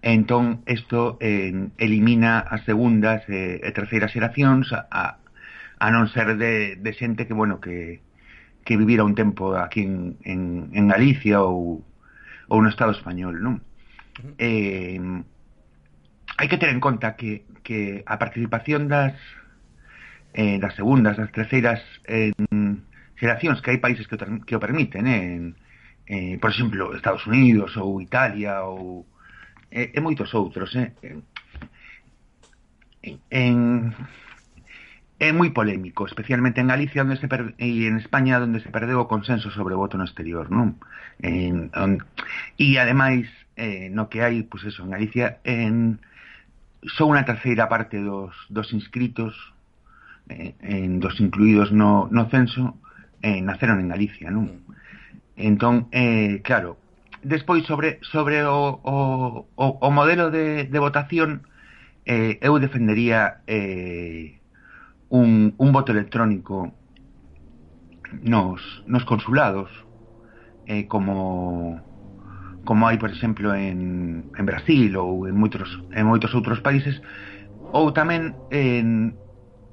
Entón, 0.02 0.60
isto 0.64 1.16
eh, 1.20 1.68
elimina 1.76 2.40
as 2.40 2.64
segundas 2.64 3.24
eh, 3.28 3.60
e 3.60 3.68
eh, 3.68 3.72
terceiras 3.72 4.12
xeracións 4.12 4.72
a, 4.72 5.19
a 5.80 5.88
non 5.88 6.06
ser 6.12 6.36
de, 6.36 6.76
de 6.76 6.92
xente 6.92 7.24
que, 7.24 7.32
bueno, 7.32 7.56
que, 7.58 8.04
que 8.68 8.76
vivira 8.76 9.02
un 9.02 9.16
tempo 9.16 9.56
aquí 9.56 9.82
en, 9.88 10.20
en, 10.28 10.68
en 10.76 10.84
Galicia 10.92 11.40
ou, 11.40 11.80
ou 12.52 12.58
no 12.60 12.68
Estado 12.68 12.92
español, 12.92 13.40
non? 13.40 13.58
Uh 13.58 13.64
-huh. 14.20 14.34
Eh, 14.36 15.00
hai 16.36 16.46
que 16.52 16.60
ter 16.60 16.68
en 16.68 16.84
conta 16.84 17.16
que, 17.16 17.48
que 17.64 18.04
a 18.04 18.20
participación 18.20 18.92
das 18.92 19.16
eh, 20.36 20.60
das 20.60 20.76
segundas, 20.76 21.16
das 21.16 21.32
terceiras 21.32 21.80
eh, 22.04 22.36
xeracións 23.16 23.64
que 23.64 23.72
hai 23.72 23.80
países 23.80 24.04
que 24.04 24.20
o, 24.20 24.20
que 24.44 24.56
o 24.56 24.60
permiten, 24.60 25.08
eh, 25.08 25.24
en, 25.36 25.42
eh, 26.06 26.36
por 26.36 26.52
exemplo, 26.52 26.92
Estados 26.92 27.24
Unidos 27.26 27.76
ou 27.80 28.04
Italia 28.04 28.68
ou 28.68 29.08
eh, 29.72 29.96
e 29.96 29.98
moitos 30.04 30.28
outros, 30.36 30.70
eh, 30.76 30.92
en, 33.02 33.16
en 33.32 33.56
é 35.20 35.36
moi 35.36 35.52
polémico, 35.52 36.08
especialmente 36.08 36.64
en 36.64 36.72
Galicia 36.72 37.04
onde 37.04 37.20
se 37.20 37.28
per... 37.28 37.52
e 37.60 37.84
en 37.84 38.00
España 38.00 38.40
onde 38.40 38.64
se 38.64 38.72
perdeu 38.72 39.04
o 39.04 39.06
consenso 39.06 39.52
sobre 39.52 39.76
o 39.76 39.80
voto 39.84 40.00
no 40.00 40.08
exterior, 40.08 40.48
non? 40.48 40.80
En, 41.20 41.68
on... 41.76 42.00
E 42.56 42.80
ademais 42.80 43.28
eh, 43.60 43.92
no 43.92 44.08
que 44.08 44.24
hai, 44.24 44.40
pois 44.48 44.64
pues 44.64 44.72
eso, 44.72 44.80
en 44.80 44.96
Galicia 44.96 45.36
en 45.44 46.00
só 46.96 47.04
unha 47.04 47.28
terceira 47.28 47.68
parte 47.68 48.00
dos, 48.00 48.32
dos 48.48 48.72
inscritos 48.72 49.36
eh, 50.32 50.56
en 50.64 51.04
dos 51.04 51.20
incluídos 51.20 51.68
no, 51.68 52.08
no 52.08 52.32
censo 52.32 52.80
eh, 53.20 53.44
naceron 53.44 53.84
en 53.84 53.92
Galicia, 53.92 54.32
non? 54.32 54.64
Entón, 55.36 55.92
eh, 55.92 56.40
claro, 56.40 56.80
despois 57.20 57.68
sobre 57.68 58.00
sobre 58.08 58.40
o, 58.48 58.80
o, 58.80 59.44
o 59.52 59.88
modelo 59.92 60.32
de, 60.32 60.64
de 60.64 60.78
votación 60.80 61.44
eh, 62.08 62.40
eu 62.40 62.56
defendería 62.56 63.44
eh, 63.44 64.39
un, 65.10 65.54
un 65.58 65.72
voto 65.72 65.92
electrónico 65.92 66.72
nos, 68.22 68.82
nos 68.86 69.04
consulados, 69.04 69.70
eh, 70.66 70.86
como 70.86 71.88
como 72.64 72.86
hai, 72.86 73.00
por 73.00 73.10
exemplo, 73.10 73.56
en, 73.56 74.30
en 74.36 74.44
Brasil 74.46 74.92
ou 75.00 75.24
en 75.26 75.34
moitos, 75.34 75.80
en 75.96 76.04
moitos 76.06 76.30
outros 76.36 76.60
países, 76.60 77.00
ou 77.72 77.90
tamén 77.90 78.36
en 78.52 79.16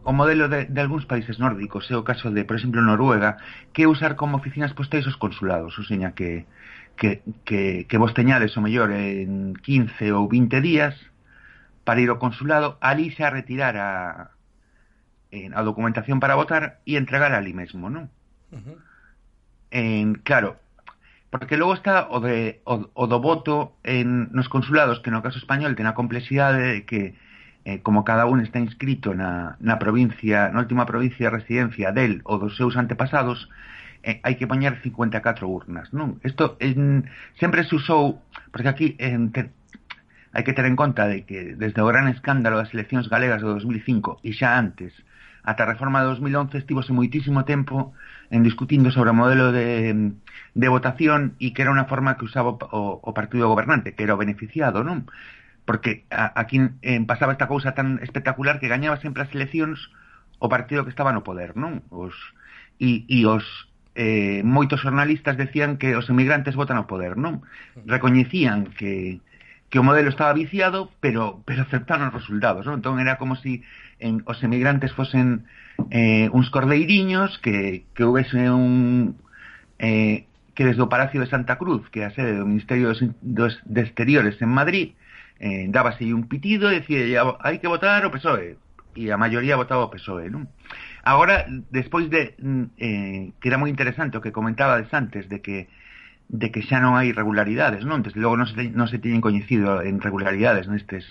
o 0.08 0.16
modelo 0.16 0.48
de, 0.48 0.72
de 0.72 0.80
algúns 0.80 1.04
países 1.04 1.36
nórdicos, 1.36 1.92
é 1.92 1.96
o 2.00 2.08
caso 2.08 2.32
de, 2.32 2.48
por 2.48 2.56
exemplo, 2.56 2.80
Noruega, 2.80 3.44
que 3.76 3.92
usar 3.92 4.16
como 4.16 4.40
oficinas 4.40 4.72
postais 4.72 5.04
os 5.04 5.20
consulados, 5.20 5.76
ou 5.76 5.84
seña 5.84 6.16
que, 6.16 6.48
que, 6.96 7.28
que, 7.44 7.84
que 7.92 7.98
vos 8.00 8.16
teñades 8.16 8.56
o 8.56 8.64
mellor 8.64 8.88
en 8.96 9.52
15 9.60 10.16
ou 10.16 10.32
20 10.32 10.64
días 10.64 10.96
para 11.84 12.00
ir 12.00 12.08
ao 12.08 12.24
consulado, 12.24 12.80
ali 12.80 13.12
xa 13.12 13.28
retirar 13.30 13.76
a, 13.76 14.32
eh, 15.32 15.50
a 15.54 15.62
documentación 15.64 16.20
para 16.20 16.36
votar 16.36 16.80
e 16.86 16.96
entregar 16.96 17.34
ali 17.34 17.54
mesmo, 17.54 17.90
non? 17.90 18.10
Uh 18.52 18.60
-huh. 18.60 18.78
en, 19.72 20.06
claro, 20.24 20.56
porque 21.30 21.58
logo 21.58 21.74
está 21.74 22.08
o, 22.10 22.20
de, 22.20 22.62
o, 22.64 22.88
o 22.94 23.06
do 23.08 23.20
voto 23.20 23.76
en, 23.84 24.32
nos 24.32 24.48
consulados, 24.48 25.00
que 25.04 25.12
no 25.12 25.20
caso 25.22 25.38
español 25.38 25.76
ten 25.76 25.88
a 25.88 25.98
complexidade 25.98 26.64
de 26.64 26.82
que 26.88 27.02
eh, 27.68 27.84
como 27.84 28.08
cada 28.08 28.26
un 28.26 28.40
está 28.40 28.60
inscrito 28.64 29.12
na, 29.12 29.60
na 29.60 29.76
provincia, 29.76 30.48
na 30.56 30.64
última 30.64 30.88
provincia 30.88 31.28
de 31.28 31.36
residencia 31.36 31.92
del 31.92 32.24
ou 32.24 32.40
dos 32.40 32.56
seus 32.56 32.80
antepasados, 32.80 33.52
eh, 34.08 34.24
hai 34.24 34.40
que 34.40 34.48
poñer 34.48 34.80
54 34.80 35.44
urnas, 35.44 35.92
non? 35.92 36.16
Isto 36.24 36.56
en, 36.64 37.12
sempre 37.36 37.68
se 37.68 37.76
usou, 37.76 38.24
porque 38.56 38.72
aquí 38.72 38.88
en, 39.04 39.36
te, 39.36 39.52
hai 40.32 40.48
que 40.48 40.56
ter 40.56 40.64
en 40.64 40.80
conta 40.80 41.12
de 41.12 41.28
que 41.28 41.60
desde 41.60 41.84
o 41.84 41.90
gran 41.92 42.08
escándalo 42.08 42.56
das 42.56 42.72
eleccións 42.72 43.12
galegas 43.12 43.44
do 43.44 43.52
2005 43.60 44.24
e 44.24 44.32
xa 44.32 44.56
antes, 44.56 44.96
ata 45.48 45.64
a 45.64 45.72
reforma 45.72 46.04
de 46.04 46.12
2011 46.12 46.60
estivose 46.60 46.92
moitísimo 46.92 47.48
tempo 47.48 47.96
en 48.28 48.44
discutindo 48.44 48.92
sobre 48.92 49.16
o 49.16 49.18
modelo 49.18 49.56
de, 49.56 50.12
de 50.52 50.68
votación 50.68 51.40
e 51.40 51.56
que 51.56 51.64
era 51.64 51.72
unha 51.72 51.88
forma 51.88 52.20
que 52.20 52.28
usaba 52.28 52.60
o, 52.60 53.00
o 53.00 53.12
partido 53.16 53.48
gobernante, 53.48 53.96
que 53.96 54.04
era 54.04 54.20
o 54.20 54.20
beneficiado, 54.20 54.84
non? 54.84 55.08
Porque 55.64 56.04
a, 56.12 56.36
aquí 56.36 56.60
eh, 56.84 57.00
pasaba 57.08 57.32
esta 57.32 57.48
cousa 57.48 57.72
tan 57.72 58.04
espectacular 58.04 58.60
que 58.60 58.68
gañaba 58.68 59.00
sempre 59.00 59.24
as 59.24 59.32
eleccións 59.32 59.88
o 60.44 60.52
partido 60.52 60.84
que 60.84 60.92
estaba 60.92 61.16
no 61.16 61.24
poder, 61.24 61.56
non? 61.56 61.80
Os, 61.96 62.12
e, 62.84 63.08
e 63.08 63.24
os, 63.24 63.48
eh, 63.96 64.44
moitos 64.44 64.84
xornalistas 64.84 65.40
decían 65.40 65.80
que 65.80 65.96
os 65.96 66.12
emigrantes 66.12 66.60
votan 66.60 66.76
ao 66.76 66.92
poder, 66.92 67.16
non? 67.16 67.40
Recoñecían 67.88 68.68
que 68.76 69.24
que 69.68 69.80
o 69.80 69.84
modelo 69.84 70.08
estaba 70.08 70.32
viciado, 70.32 70.92
pero 71.04 71.44
pero 71.44 71.64
aceptaron 71.64 72.12
os 72.12 72.16
resultados, 72.20 72.64
non? 72.64 72.80
Entón 72.80 73.00
era 73.04 73.20
como 73.20 73.36
si 73.36 73.64
en, 74.00 74.24
os 74.26 74.42
emigrantes 74.44 74.94
fosen 74.94 75.46
eh, 75.90 76.30
uns 76.34 76.50
cordeiriños 76.50 77.38
que, 77.40 77.86
que 77.94 78.04
houvese 78.04 78.50
un 78.50 79.18
eh, 79.80 80.26
que 80.58 80.66
desde 80.66 80.82
o 80.82 80.90
Palacio 80.90 81.22
de 81.22 81.30
Santa 81.30 81.58
Cruz 81.58 81.86
que 81.90 82.02
é 82.02 82.10
a 82.10 82.14
sede 82.14 82.38
do 82.38 82.46
Ministerio 82.46 82.94
dos, 82.94 83.02
dos, 83.22 83.54
de 83.66 83.82
Exteriores 83.82 84.42
en 84.42 84.50
Madrid 84.50 84.98
eh, 85.40 85.70
dábase 85.70 86.10
un 86.14 86.26
pitido 86.26 86.70
e 86.70 86.82
decía 86.82 87.22
hai 87.42 87.62
que 87.62 87.70
votar 87.70 88.02
o 88.06 88.14
PSOE 88.14 88.58
e 88.98 89.04
a 89.14 89.18
maioría 89.22 89.60
votaba 89.60 89.86
o 89.86 89.94
PSOE 89.94 90.34
non? 90.34 90.50
agora, 91.08 91.46
despois 91.72 92.10
de 92.10 92.36
mm, 92.38 92.64
eh, 92.78 93.24
que 93.40 93.48
era 93.48 93.62
moi 93.62 93.72
interesante 93.72 94.18
o 94.18 94.24
que 94.24 94.36
comentaba 94.36 94.82
antes 94.82 95.30
de 95.30 95.40
que 95.42 95.70
de 96.28 96.52
que 96.52 96.60
xa 96.60 96.84
non 96.84 97.00
hai 97.00 97.16
irregularidades, 97.16 97.88
non? 97.88 98.04
Desde 98.04 98.20
logo 98.20 98.36
non 98.36 98.52
se, 98.52 98.56
te, 98.60 98.68
non 98.68 98.92
se 98.92 99.00
teñen 99.00 99.24
coñecido 99.24 99.80
en 99.80 100.04
regularidades 100.04 100.68
nestes 100.68 101.08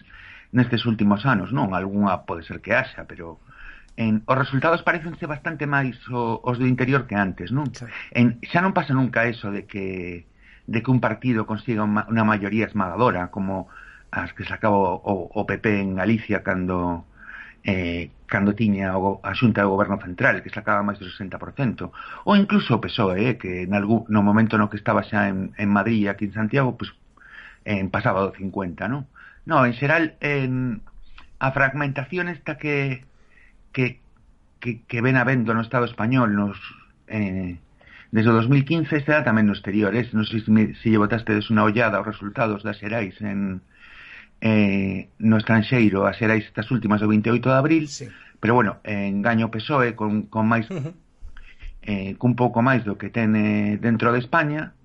nestes 0.53 0.87
últimos 0.87 1.27
anos, 1.27 1.51
non? 1.51 1.75
Algúnha 1.75 2.27
pode 2.29 2.47
ser 2.47 2.63
que 2.63 2.75
haxa, 2.75 3.09
pero 3.09 3.39
en, 3.97 4.23
os 4.29 4.37
resultados 4.37 4.85
parecense 4.85 5.25
bastante 5.27 5.65
máis 5.65 5.97
o, 6.13 6.39
os 6.45 6.61
do 6.61 6.69
interior 6.69 7.09
que 7.09 7.17
antes, 7.17 7.51
non? 7.51 7.73
Sí. 7.73 7.89
En, 8.13 8.39
xa 8.45 8.61
non 8.61 8.77
pasa 8.77 8.93
nunca 8.93 9.25
eso 9.25 9.49
de 9.49 9.65
que 9.65 10.29
de 10.67 10.83
que 10.83 10.91
un 10.91 11.01
partido 11.01 11.47
consiga 11.47 11.87
unha, 11.87 12.27
maioría 12.27 12.67
esmagadora 12.67 13.31
como 13.31 13.71
as 14.11 14.35
que 14.35 14.45
sacaba 14.45 14.77
o, 14.77 15.31
o 15.33 15.41
PP 15.47 15.67
en 15.81 15.95
Galicia 15.95 16.43
cando 16.43 17.07
eh, 17.63 18.11
cando 18.27 18.55
tiña 18.55 18.99
o, 18.99 19.23
a 19.23 19.33
xunta 19.35 19.63
do 19.63 19.73
goberno 19.73 19.99
central 20.03 20.43
que 20.43 20.51
sacaba 20.51 20.83
máis 20.83 20.99
do 20.99 21.07
60% 21.07 21.91
ou 22.27 22.33
incluso 22.35 22.75
o 22.77 22.83
PSOE 22.83 23.35
eh, 23.35 23.35
que 23.39 23.65
en 23.65 23.73
algún, 23.75 24.05
no 24.11 24.21
momento 24.23 24.59
no 24.59 24.69
que 24.69 24.79
estaba 24.79 25.07
xa 25.07 25.31
en, 25.31 25.55
en 25.57 25.69
Madrid 25.71 26.11
aquí 26.11 26.27
en 26.27 26.35
Santiago 26.35 26.77
pues, 26.77 26.93
eh, 27.65 27.83
pasaba 27.89 28.27
do 28.27 28.35
50 28.35 28.87
non? 28.91 29.07
No, 29.47 29.65
en 29.65 29.75
xeral 29.79 30.19
en 30.21 30.83
a 31.39 31.53
fragmentación 31.53 32.29
esta 32.29 32.59
que 32.59 33.05
que, 33.73 34.01
que 34.61 34.83
que 34.85 35.01
ven 35.01 35.17
habendo 35.17 35.55
no 35.55 35.63
Estado 35.63 35.87
español 35.87 36.35
nos 36.35 36.59
eh, 37.07 37.57
desde 38.11 38.31
o 38.31 38.35
2015 38.35 39.03
será 39.03 39.23
tamén 39.23 39.47
no 39.47 39.55
exterior, 39.55 39.95
eh? 39.95 40.07
non 40.15 40.27
sei 40.27 40.43
se, 40.43 40.51
me, 40.51 40.75
se 40.79 40.91
lle 40.91 40.99
botastedes 41.03 41.51
unha 41.51 41.67
ollada 41.67 41.99
aos 41.99 42.07
resultados 42.07 42.63
das 42.63 42.79
Xerais 42.79 43.15
en 43.23 43.63
eh, 44.41 45.11
no 45.19 45.37
estranxeiro, 45.39 46.07
as 46.07 46.19
Xerais 46.19 46.47
estas 46.47 46.71
últimas 46.71 47.03
do 47.03 47.11
28 47.11 47.43
de 47.43 47.59
abril, 47.59 47.85
sí. 47.91 48.07
pero 48.39 48.55
bueno, 48.55 48.79
eh, 48.83 49.11
gaño 49.21 49.51
PSOE 49.51 49.95
con, 49.99 50.31
con 50.33 50.47
máis 50.47 50.71
uh 50.71 50.81
-huh. 50.81 50.95
eh, 51.87 52.11
cun 52.17 52.39
pouco 52.39 52.63
máis 52.63 52.87
do 52.87 52.97
que 52.97 53.11
ten 53.11 53.35
eh, 53.37 53.77
dentro 53.79 54.15
de 54.15 54.23
España, 54.23 54.76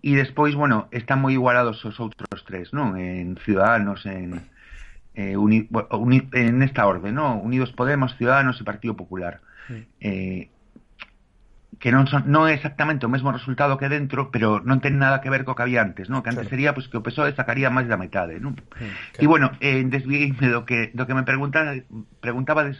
E 0.00 0.16
despois, 0.16 0.56
bueno, 0.56 0.88
están 0.96 1.20
moi 1.20 1.36
igualados 1.36 1.84
os 1.84 2.00
outros 2.00 2.40
tres, 2.48 2.72
non? 2.72 2.96
En 2.96 3.36
Ciudadanos, 3.44 4.08
en 4.08 4.40
eh, 5.12 5.36
uni, 5.36 5.68
uni, 5.92 6.24
en 6.32 6.64
esta 6.64 6.88
orde, 6.88 7.12
non? 7.12 7.44
Unidos 7.44 7.76
Podemos, 7.76 8.16
Ciudadanos 8.16 8.56
e 8.56 8.64
Partido 8.64 8.96
Popular. 8.96 9.44
Sí. 9.68 9.84
Eh, 10.00 10.42
que 11.80 11.88
non 11.92 12.04
son 12.08 12.28
non 12.28 12.44
é 12.44 12.52
exactamente 12.52 13.08
o 13.08 13.12
mesmo 13.12 13.32
resultado 13.32 13.80
que 13.80 13.88
dentro, 13.88 14.28
pero 14.28 14.60
non 14.60 14.84
ten 14.84 15.00
nada 15.00 15.24
que 15.24 15.32
ver 15.32 15.48
co 15.48 15.56
que 15.56 15.64
había 15.64 15.80
antes, 15.80 16.12
non? 16.12 16.20
Que 16.20 16.28
antes 16.28 16.48
claro. 16.48 16.52
sería 16.52 16.70
pois 16.76 16.88
pues, 16.88 16.92
que 16.92 17.00
o 17.00 17.04
PSOE 17.04 17.32
sacaría 17.32 17.72
máis 17.72 17.88
da 17.88 17.96
metade, 17.96 18.36
non? 18.36 18.56
Sí, 18.76 18.84
claro. 18.84 19.20
E 19.20 19.24
bueno, 19.24 19.46
eh, 19.64 19.80
desvíeime 19.88 20.48
do 20.52 20.68
que 20.68 20.92
do 20.92 21.08
que 21.08 21.16
me 21.16 21.24
pregunta, 21.24 21.64
preguntabades, 22.20 22.76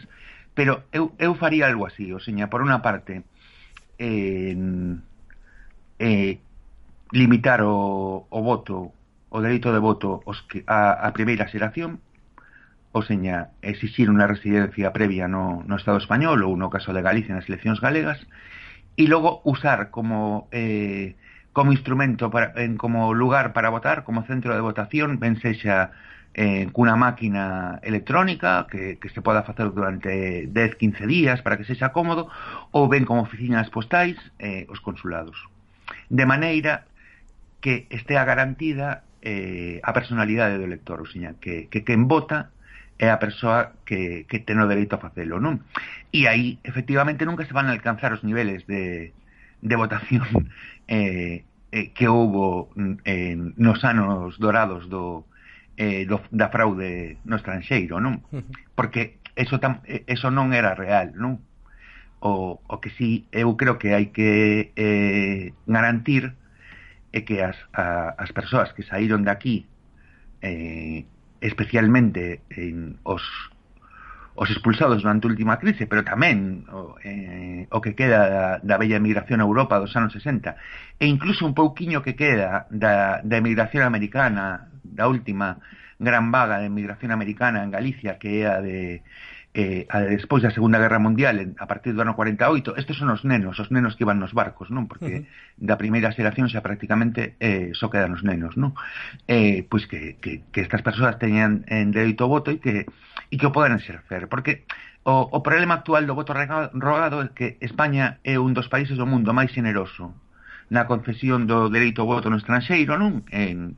pero 0.53 0.85
eu 0.93 1.17
eu 1.17 1.33
faría 1.33 1.65
algo 1.65 1.89
así, 1.89 2.13
o 2.13 2.21
seña, 2.21 2.53
por 2.53 2.61
unha 2.61 2.85
parte, 2.85 3.25
eh, 3.97 4.53
eh 5.97 6.41
limitar 7.11 7.61
o, 7.61 8.27
o 8.29 8.39
voto, 8.41 8.91
o 9.29 9.37
dereito 9.39 9.71
de 9.71 9.79
voto 9.79 10.23
os 10.25 10.41
que, 10.47 10.63
a, 10.67 11.07
a 11.07 11.11
primeira 11.11 11.47
xeración, 11.47 11.99
ou 12.91 13.03
seña, 13.03 13.55
exixir 13.63 14.11
unha 14.11 14.27
residencia 14.27 14.91
previa 14.91 15.31
no, 15.31 15.63
no 15.63 15.79
Estado 15.79 15.99
español 15.99 16.43
ou 16.43 16.59
no 16.59 16.67
caso 16.67 16.91
de 16.91 16.99
Galicia 16.99 17.31
nas 17.35 17.47
eleccións 17.47 17.79
galegas, 17.79 18.19
e 18.99 19.07
logo 19.07 19.39
usar 19.47 19.91
como 19.91 20.51
eh, 20.51 21.15
como 21.51 21.71
instrumento 21.71 22.31
para, 22.31 22.55
en, 22.63 22.75
como 22.75 23.13
lugar 23.13 23.51
para 23.51 23.71
votar, 23.71 24.03
como 24.03 24.23
centro 24.23 24.55
de 24.55 24.63
votación, 24.63 25.19
ben 25.19 25.39
sexa 25.39 25.91
eh, 26.35 26.67
cunha 26.71 26.95
máquina 26.95 27.79
electrónica 27.83 28.67
que, 28.71 28.95
que 28.99 29.09
se 29.11 29.19
poda 29.19 29.43
facer 29.43 29.71
durante 29.71 30.47
10-15 30.47 31.07
días 31.07 31.39
para 31.43 31.59
que 31.59 31.67
sexa 31.67 31.91
cómodo 31.91 32.31
ou 32.71 32.87
ben 32.87 33.03
como 33.03 33.23
oficinas 33.23 33.67
postais 33.71 34.15
eh, 34.39 34.67
os 34.71 34.79
consulados. 34.79 35.35
De 36.07 36.23
maneira 36.23 36.87
que 37.61 37.87
estea 37.93 38.25
garantida 38.25 39.05
eh, 39.21 39.79
a 39.85 39.93
personalidade 39.93 40.57
do 40.57 40.67
lector, 40.67 40.99
ou 40.99 41.07
seja, 41.07 41.37
que, 41.37 41.69
que 41.69 41.85
quen 41.85 42.09
vota 42.09 42.49
é 42.97 43.09
a 43.09 43.21
persoa 43.21 43.73
que, 43.85 44.25
que 44.29 44.41
ten 44.41 44.61
o 44.61 44.69
dereito 44.69 44.97
a 44.97 45.01
facelo, 45.01 45.37
non? 45.37 45.61
E 46.13 46.25
aí, 46.25 46.57
efectivamente, 46.65 47.25
nunca 47.25 47.45
se 47.45 47.53
van 47.53 47.69
a 47.69 47.73
alcanzar 47.73 48.13
os 48.13 48.25
niveles 48.25 48.65
de, 48.65 49.13
de 49.61 49.75
votación 49.77 50.25
eh, 50.89 51.45
eh, 51.71 51.87
que 51.93 52.05
houbo 52.09 52.73
eh, 53.05 53.37
nos 53.37 53.85
anos 53.85 54.37
dorados 54.37 54.89
do, 54.89 55.25
eh, 55.77 56.05
do, 56.05 56.21
da 56.29 56.49
fraude 56.49 57.17
no 57.25 57.37
estranxeiro, 57.37 58.01
non? 58.01 58.21
Porque 58.77 59.21
eso, 59.37 59.61
tam, 59.61 59.81
eh, 59.85 60.05
eso 60.09 60.29
non 60.33 60.53
era 60.53 60.73
real, 60.73 61.13
non? 61.17 61.41
O, 62.21 62.61
o 62.61 62.75
que 62.81 62.93
sí, 62.97 63.25
eu 63.33 63.57
creo 63.57 63.81
que 63.81 63.97
hai 63.97 64.13
que 64.13 64.73
eh, 64.77 65.57
garantir 65.65 66.37
é 67.11 67.21
que 67.21 67.43
as, 67.43 67.57
a, 67.75 68.15
as 68.17 68.31
persoas 68.31 68.71
que 68.73 68.83
saíron 68.83 69.23
de 69.23 69.31
aquí 69.31 69.57
eh, 70.41 71.05
especialmente 71.41 72.41
en 72.49 72.99
os 73.03 73.23
os 74.33 74.49
expulsados 74.49 75.03
durante 75.03 75.27
a 75.27 75.29
última 75.29 75.59
crise, 75.59 75.85
pero 75.85 76.07
tamén 76.07 76.63
o, 76.71 76.95
eh, 77.03 77.67
o 77.67 77.83
que 77.83 77.93
queda 77.93 78.25
da, 78.31 78.45
da 78.63 78.79
bella 78.79 78.95
emigración 78.95 79.43
a 79.43 79.45
Europa 79.45 79.75
dos 79.75 79.91
anos 79.99 80.15
60, 80.15 80.55
e 80.97 81.05
incluso 81.05 81.43
un 81.43 81.51
pouquiño 81.53 81.99
que 81.99 82.15
queda 82.15 82.65
da, 82.71 83.19
da 83.21 83.37
emigración 83.37 83.83
americana, 83.83 84.71
da 84.87 85.11
última 85.11 85.59
gran 85.99 86.31
vaga 86.31 86.63
de 86.63 86.71
emigración 86.71 87.11
americana 87.11 87.61
en 87.61 87.69
Galicia, 87.75 88.17
que 88.17 88.41
é 88.41 88.49
a 88.49 88.63
de 88.63 89.03
eh, 89.53 89.87
despois 90.15 90.43
da 90.43 90.51
Segunda 90.51 90.79
Guerra 90.79 90.99
Mundial, 90.99 91.35
a 91.59 91.67
partir 91.67 91.91
do 91.91 92.01
ano 92.01 92.15
48, 92.15 92.79
estes 92.79 92.95
son 92.95 93.11
os 93.11 93.27
nenos, 93.27 93.59
os 93.59 93.67
nenos 93.67 93.99
que 93.99 94.07
iban 94.07 94.15
nos 94.15 94.31
barcos, 94.31 94.71
non? 94.71 94.87
Porque 94.87 95.11
uh 95.11 95.23
-huh. 95.27 95.67
da 95.67 95.75
primeira 95.75 96.15
xeración 96.15 96.47
xa 96.47 96.63
prácticamente 96.63 97.35
eh, 97.43 97.75
só 97.75 97.91
quedan 97.91 98.15
os 98.15 98.23
nenos, 98.23 98.55
non? 98.55 98.71
Eh, 99.27 99.67
pois 99.67 99.91
que, 99.91 100.15
que, 100.23 100.47
que 100.47 100.61
estas 100.63 100.79
persoas 100.79 101.19
teñan 101.19 101.67
en 101.67 101.91
dereito 101.91 102.23
ao 102.23 102.31
voto 102.31 102.47
e 102.51 102.63
que, 102.63 102.87
e 103.27 103.35
que 103.35 103.47
o 103.47 103.51
poden 103.51 103.75
exercer, 103.75 104.31
porque 104.31 104.63
o, 105.03 105.27
o 105.27 105.39
problema 105.43 105.83
actual 105.83 106.07
do 106.07 106.15
voto 106.15 106.31
rogado 106.31 107.19
é 107.19 107.27
que 107.35 107.59
España 107.59 108.23
é 108.23 108.39
un 108.39 108.55
dos 108.55 108.71
países 108.71 108.95
do 108.95 109.09
mundo 109.09 109.35
máis 109.35 109.51
generoso 109.51 110.15
na 110.71 110.87
concesión 110.87 111.43
do 111.43 111.67
dereito 111.67 111.99
ao 111.99 112.07
voto 112.07 112.31
no 112.31 112.39
estranxeiro, 112.39 112.95
non? 112.95 113.27
En, 113.35 113.75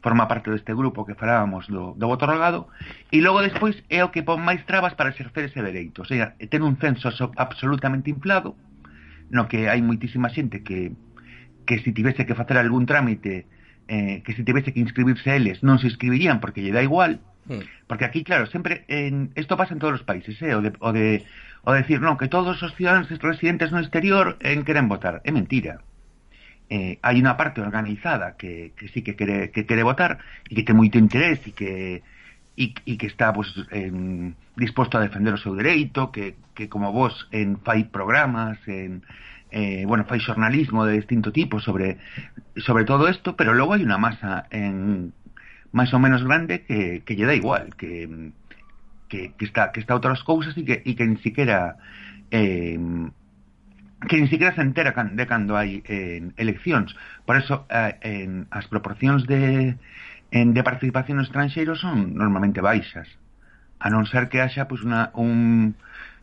forma 0.00 0.28
parte 0.28 0.50
deste 0.50 0.74
grupo 0.74 1.04
que 1.04 1.18
falábamos 1.18 1.66
do, 1.66 1.94
do 1.98 2.06
voto 2.06 2.26
rogado, 2.26 2.70
e 3.10 3.18
logo 3.18 3.42
despois 3.42 3.74
é 3.90 4.06
o 4.06 4.14
que 4.14 4.22
pon 4.22 4.38
máis 4.38 4.62
trabas 4.62 4.94
para 4.94 5.10
exercer 5.10 5.50
ese 5.50 5.58
dereito. 5.58 6.02
O 6.02 6.06
sea, 6.06 6.38
ten 6.38 6.62
un 6.62 6.78
censo 6.78 7.10
absolutamente 7.34 8.10
inflado, 8.10 8.54
no 9.28 9.50
que 9.50 9.66
hai 9.66 9.82
moitísima 9.82 10.30
xente 10.30 10.62
que, 10.62 10.94
que 11.66 11.82
se 11.82 11.90
tivese 11.90 12.24
que 12.24 12.38
facer 12.38 12.56
algún 12.56 12.86
trámite, 12.86 13.50
eh, 13.90 14.22
que 14.22 14.32
se 14.38 14.46
tivese 14.46 14.70
que 14.70 14.80
inscribirse 14.80 15.34
eles, 15.34 15.66
non 15.66 15.82
se 15.82 15.90
inscribirían 15.90 16.38
porque 16.38 16.62
lle 16.62 16.70
dá 16.70 16.80
igual, 16.80 17.18
hmm. 17.50 17.88
Porque 17.88 18.04
aquí, 18.04 18.22
claro, 18.22 18.46
sempre 18.46 18.84
en, 18.86 19.32
esto 19.34 19.56
pasa 19.56 19.72
en 19.72 19.80
todos 19.80 19.98
os 19.98 20.04
países, 20.06 20.36
eh? 20.44 20.54
o, 20.54 20.60
de, 20.60 20.76
o, 20.78 20.92
de, 20.92 21.24
o 21.64 21.72
decir, 21.72 21.98
non, 21.98 22.20
que 22.20 22.28
todos 22.28 22.60
os 22.62 22.72
cidadáns 22.76 23.08
residentes 23.08 23.72
no 23.72 23.80
exterior 23.80 24.36
en 24.44 24.62
queren 24.62 24.86
votar. 24.86 25.24
É 25.24 25.32
mentira. 25.32 25.80
Eh, 26.68 27.00
hai 27.00 27.16
unha 27.16 27.34
parte 27.40 27.64
organizada 27.64 28.36
que, 28.36 28.76
sí 28.92 29.00
que 29.00 29.16
quere, 29.16 29.50
que 29.50 29.64
quere 29.64 29.82
votar 29.82 30.20
e 30.48 30.52
que 30.52 30.64
ten 30.64 30.76
moito 30.76 31.00
interés 31.00 31.40
e 31.48 31.52
que 31.56 32.04
e 32.58 32.74
que 32.98 33.06
está 33.06 33.30
pues, 33.30 33.54
en, 33.70 34.34
disposto 34.58 34.98
a 34.98 35.04
defender 35.04 35.30
o 35.30 35.38
seu 35.38 35.54
dereito 35.54 36.10
que, 36.10 36.34
que 36.58 36.66
como 36.66 36.90
vos 36.90 37.14
en 37.30 37.62
fai 37.62 37.86
programas 37.86 38.58
en, 38.66 39.06
eh, 39.54 39.86
bueno, 39.86 40.04
fai 40.04 40.18
xornalismo 40.18 40.82
de 40.84 40.98
distinto 40.98 41.30
tipo 41.30 41.62
sobre, 41.62 42.02
sobre 42.58 42.84
todo 42.84 43.06
isto 43.08 43.38
pero 43.38 43.54
logo 43.54 43.78
hai 43.78 43.86
unha 43.86 43.96
masa 43.96 44.50
en 44.50 45.14
máis 45.70 45.94
ou 45.94 46.02
menos 46.02 46.26
grande 46.26 46.66
que, 46.66 47.06
que 47.06 47.14
lle 47.14 47.30
dá 47.30 47.34
igual 47.38 47.72
que, 47.78 48.10
que, 49.06 49.32
que 49.38 49.44
está 49.46 49.70
que 49.70 49.80
está 49.80 49.94
outras 49.94 50.20
cousas 50.26 50.52
e 50.58 50.66
que, 50.66 50.82
e 50.82 50.92
que 50.98 51.06
ni 51.06 51.22
siquiera 51.22 51.78
eh, 52.34 52.76
que 54.06 54.16
nin 54.16 54.30
siquiera 54.30 54.54
se 54.54 54.62
entera 54.62 54.94
de 54.94 55.26
cando 55.26 55.58
hai 55.58 55.82
eh, 55.82 56.22
eleccións. 56.38 56.94
Por 57.26 57.34
eso, 57.34 57.66
eh, 57.66 57.98
en, 58.02 58.46
as 58.54 58.70
proporcións 58.70 59.26
de, 59.26 59.74
en, 60.30 60.54
de 60.54 60.62
participación 60.62 61.18
estranxeiro 61.18 61.74
son 61.74 62.14
normalmente 62.14 62.62
baixas, 62.62 63.10
a 63.82 63.90
non 63.90 64.06
ser 64.06 64.30
que 64.30 64.38
haxa 64.38 64.70
pues, 64.70 64.86
una, 64.86 65.10
un, 65.18 65.74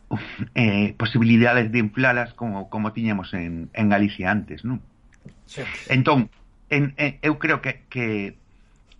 un, 0.08 0.20
eh, 0.56 0.96
posibilidades 0.96 1.68
de 1.68 1.84
inflalas 1.84 2.32
como, 2.32 2.72
como 2.72 2.96
tiñamos 2.96 3.36
en, 3.36 3.68
en 3.76 3.86
Galicia 3.92 4.32
antes, 4.32 4.64
non? 4.64 4.80
Sí. 5.44 5.60
Entón, 5.92 6.32
en, 6.72 6.96
en, 6.96 7.20
eu 7.20 7.36
creo 7.36 7.60
que, 7.60 7.84
que 7.92 8.40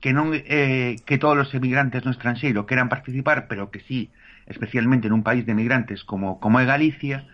que 0.04 0.12
non 0.12 0.36
eh, 0.36 1.00
que 1.08 1.16
todos 1.16 1.48
os 1.48 1.50
emigrantes 1.56 2.04
no 2.04 2.12
estranxeiro 2.12 2.68
queran 2.68 2.92
participar, 2.92 3.48
pero 3.48 3.72
que 3.72 3.80
sí, 3.88 4.12
especialmente 4.44 5.08
nun 5.08 5.24
país 5.24 5.48
de 5.48 5.56
emigrantes 5.56 6.04
como 6.04 6.38
como 6.38 6.60
é 6.60 6.68
Galicia, 6.68 7.24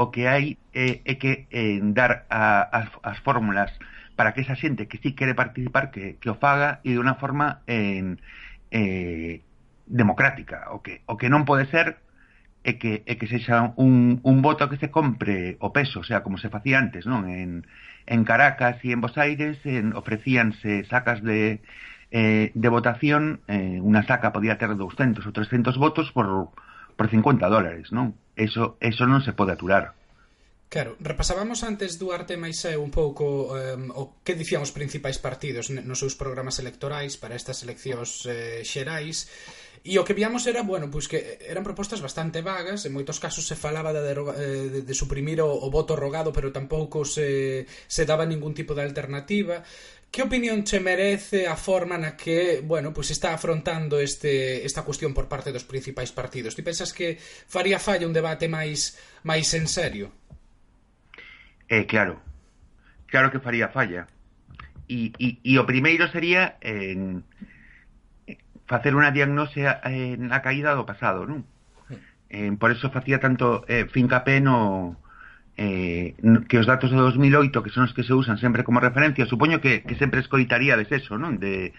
o 0.00 0.08
que 0.08 0.24
hai 0.24 0.56
é, 0.72 1.04
é 1.04 1.14
que 1.20 1.44
eh, 1.52 1.76
dar 1.92 2.24
a, 2.32 2.64
as, 2.72 2.88
as 3.04 3.18
fórmulas 3.20 3.68
para 4.16 4.32
que 4.32 4.40
esa 4.40 4.56
xente 4.56 4.88
que 4.88 4.96
sí 5.04 5.12
quere 5.12 5.36
participar 5.36 5.92
que, 5.92 6.16
que 6.16 6.32
o 6.32 6.40
faga 6.40 6.80
e 6.88 6.96
de 6.96 7.00
unha 7.00 7.20
forma 7.20 7.60
eh, 7.68 8.16
eh, 8.72 9.44
democrática 9.84 10.72
o 10.72 10.80
que, 10.80 11.04
o 11.04 11.20
que 11.20 11.28
non 11.28 11.44
pode 11.44 11.68
ser 11.68 12.00
é 12.64 12.76
que, 12.80 13.04
é 13.08 13.16
que 13.16 13.28
sexa 13.28 13.72
un, 13.76 14.20
un 14.24 14.36
voto 14.44 14.68
que 14.68 14.76
se 14.76 14.92
compre 14.92 15.56
o 15.64 15.72
peso, 15.72 16.00
o 16.00 16.04
sea, 16.04 16.20
como 16.20 16.36
se 16.36 16.52
facía 16.52 16.76
antes, 16.76 17.08
non? 17.08 17.24
En, 17.24 17.64
en 18.04 18.20
Caracas 18.28 18.76
e 18.84 18.92
en 18.92 19.00
Bos 19.00 19.16
Aires 19.16 19.56
en, 19.64 19.96
ofrecíanse 19.96 20.84
sacas 20.84 21.24
de, 21.24 21.64
eh, 22.12 22.52
de 22.52 22.68
votación, 22.68 23.40
eh, 23.48 23.80
unha 23.80 24.04
saca 24.04 24.32
podía 24.36 24.60
ter 24.60 24.76
200 24.76 25.24
ou 25.24 25.32
300 25.32 25.72
votos 25.80 26.12
por, 26.12 26.52
por 27.00 27.06
50 27.08 27.48
dólares, 27.48 27.88
non? 27.96 28.12
eso, 28.40 28.80
eso 28.80 29.04
non 29.04 29.20
se 29.20 29.36
pode 29.36 29.52
aturar. 29.52 29.92
Claro, 30.70 30.94
repasábamos 31.02 31.66
antes 31.66 31.98
Duarte 31.98 32.38
máis 32.38 32.62
eu 32.62 32.78
un 32.78 32.94
pouco 32.94 33.58
eh, 33.58 33.74
o 33.74 34.22
que 34.22 34.38
dicían 34.38 34.62
os 34.62 34.70
principais 34.70 35.18
partidos 35.18 35.66
nos 35.68 35.98
seus 35.98 36.14
programas 36.14 36.62
electorais 36.62 37.18
para 37.18 37.34
estas 37.34 37.66
eleccións 37.66 38.22
eh, 38.30 38.62
xerais 38.62 39.26
e 39.82 39.98
o 39.98 40.06
que 40.06 40.14
víamos 40.14 40.46
era, 40.46 40.62
bueno, 40.62 40.86
pois 40.86 41.10
que 41.10 41.42
eran 41.42 41.66
propostas 41.66 41.98
bastante 41.98 42.38
vagas, 42.38 42.86
en 42.86 42.94
moitos 42.94 43.18
casos 43.18 43.50
se 43.50 43.58
falaba 43.58 43.90
de, 43.90 44.02
deroga, 44.04 44.38
eh, 44.38 44.70
de, 44.70 44.80
de 44.86 44.94
suprimir 44.94 45.42
o, 45.42 45.50
o 45.50 45.72
voto 45.74 45.98
rogado, 45.98 46.30
pero 46.30 46.54
tampouco 46.54 47.02
se, 47.02 47.66
se 47.90 48.06
daba 48.06 48.22
ningún 48.22 48.54
tipo 48.54 48.70
de 48.70 48.86
alternativa 48.86 49.66
Que 50.10 50.22
opinión 50.22 50.64
che 50.66 50.80
merece 50.82 51.46
a 51.46 51.54
forma 51.54 51.94
na 51.94 52.18
que, 52.18 52.66
bueno, 52.66 52.90
pois 52.90 53.06
pues 53.06 53.14
está 53.14 53.30
afrontando 53.30 54.02
este 54.02 54.66
esta 54.66 54.82
cuestión 54.82 55.14
por 55.14 55.30
parte 55.30 55.54
dos 55.54 55.62
principais 55.62 56.10
partidos? 56.10 56.58
Ti 56.58 56.66
pensas 56.66 56.90
que 56.90 57.14
faría 57.22 57.78
falla 57.78 58.10
un 58.10 58.12
debate 58.12 58.50
máis 58.50 58.98
máis 59.22 59.54
en 59.54 59.70
serio? 59.70 60.10
Eh, 61.70 61.86
claro. 61.86 62.18
Claro 63.06 63.30
que 63.30 63.38
faría 63.38 63.70
falla. 63.70 64.10
E, 64.90 65.14
e, 65.22 65.38
e 65.46 65.52
o 65.62 65.64
primeiro 65.70 66.10
sería 66.10 66.58
en 66.58 67.22
eh, 68.26 68.34
facer 68.66 68.98
unha 68.98 69.14
diagnose 69.14 69.62
en 69.62 70.26
caída 70.42 70.74
do 70.74 70.82
pasado, 70.82 71.22
non? 71.22 71.46
Eh, 72.26 72.50
por 72.58 72.74
eso 72.74 72.90
facía 72.90 73.22
tanto 73.22 73.62
eh, 73.70 73.86
fincapé 73.86 74.42
no, 74.42 74.98
eh, 75.60 76.16
que 76.48 76.56
os 76.56 76.64
datos 76.64 76.88
de 76.88 76.96
2008, 76.96 77.52
que 77.60 77.68
son 77.68 77.84
os 77.84 77.92
que 77.92 78.00
se 78.00 78.16
usan 78.16 78.40
sempre 78.40 78.64
como 78.64 78.80
referencia, 78.80 79.28
supoño 79.28 79.60
que, 79.60 79.84
que 79.84 79.92
sempre 80.00 80.24
escoitaríades 80.24 80.88
eso, 80.88 81.20
non? 81.20 81.36
De, 81.36 81.76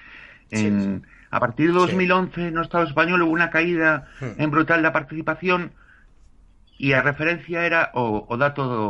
en, 0.54 1.02
sí, 1.02 1.02
sí. 1.02 1.20
A 1.32 1.40
partir 1.40 1.72
de 1.72 1.80
2011 1.80 2.36
sí. 2.36 2.52
no 2.54 2.62
Estado 2.62 2.86
español 2.86 3.26
hubo 3.26 3.34
unha 3.34 3.50
caída 3.50 4.06
hmm. 4.22 4.38
en 4.38 4.50
brutal 4.54 4.86
da 4.86 4.94
participación 4.94 5.74
e 6.78 6.94
a 6.94 7.02
referencia 7.02 7.66
era 7.66 7.90
o, 7.98 8.30
o 8.30 8.36
dato 8.38 8.62
do, 8.70 8.84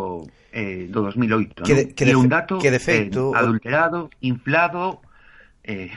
eh, 0.52 0.92
do 0.92 1.08
2008, 1.08 1.64
que 1.64 1.76
de, 1.76 1.84
que 1.96 2.04
de, 2.04 2.16
un 2.20 2.28
dato 2.28 2.60
que 2.60 2.72
de 2.74 2.84
feito, 2.84 3.32
eh, 3.32 3.40
adulterado, 3.40 4.12
inflado, 4.20 5.00
eh, 5.64 5.88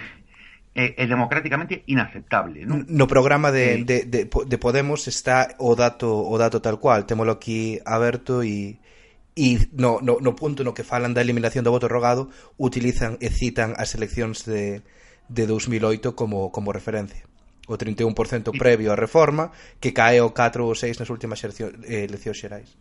é, 0.70 0.94
é 1.02 1.04
democráticamente 1.10 1.82
inaceptable, 1.90 2.62
non? 2.62 2.86
No 2.86 3.10
programa 3.10 3.50
de, 3.50 3.82
eh, 3.82 3.82
de, 3.82 3.96
de, 4.06 4.20
de 4.26 4.56
Podemos 4.58 5.10
está 5.10 5.58
o 5.58 5.74
dato 5.74 6.14
o 6.14 6.34
dato 6.38 6.62
tal 6.62 6.78
cual, 6.78 7.10
témolo 7.10 7.34
aquí 7.34 7.82
aberto 7.82 8.46
e 8.46 8.83
e 9.34 9.66
no, 9.74 9.98
no, 10.00 10.22
no 10.22 10.32
punto 10.38 10.62
no 10.62 10.74
que 10.74 10.86
falan 10.86 11.14
da 11.14 11.22
eliminación 11.22 11.66
do 11.66 11.74
voto 11.74 11.90
rogado 11.90 12.30
utilizan 12.56 13.18
e 13.18 13.28
citan 13.34 13.74
as 13.74 13.98
eleccións 13.98 14.46
de, 14.46 14.86
de 15.26 15.44
2008 15.50 16.14
como, 16.14 16.54
como 16.54 16.70
referencia 16.70 17.26
o 17.66 17.74
31% 17.74 18.54
previo 18.54 18.94
á 18.94 18.96
reforma 18.96 19.50
que 19.82 19.90
cae 19.90 20.22
o 20.22 20.30
4 20.30 20.62
ou 20.62 20.74
6 20.78 21.02
nas 21.02 21.10
últimas 21.10 21.42
eleccións 21.42 22.38
xerais 22.38 22.78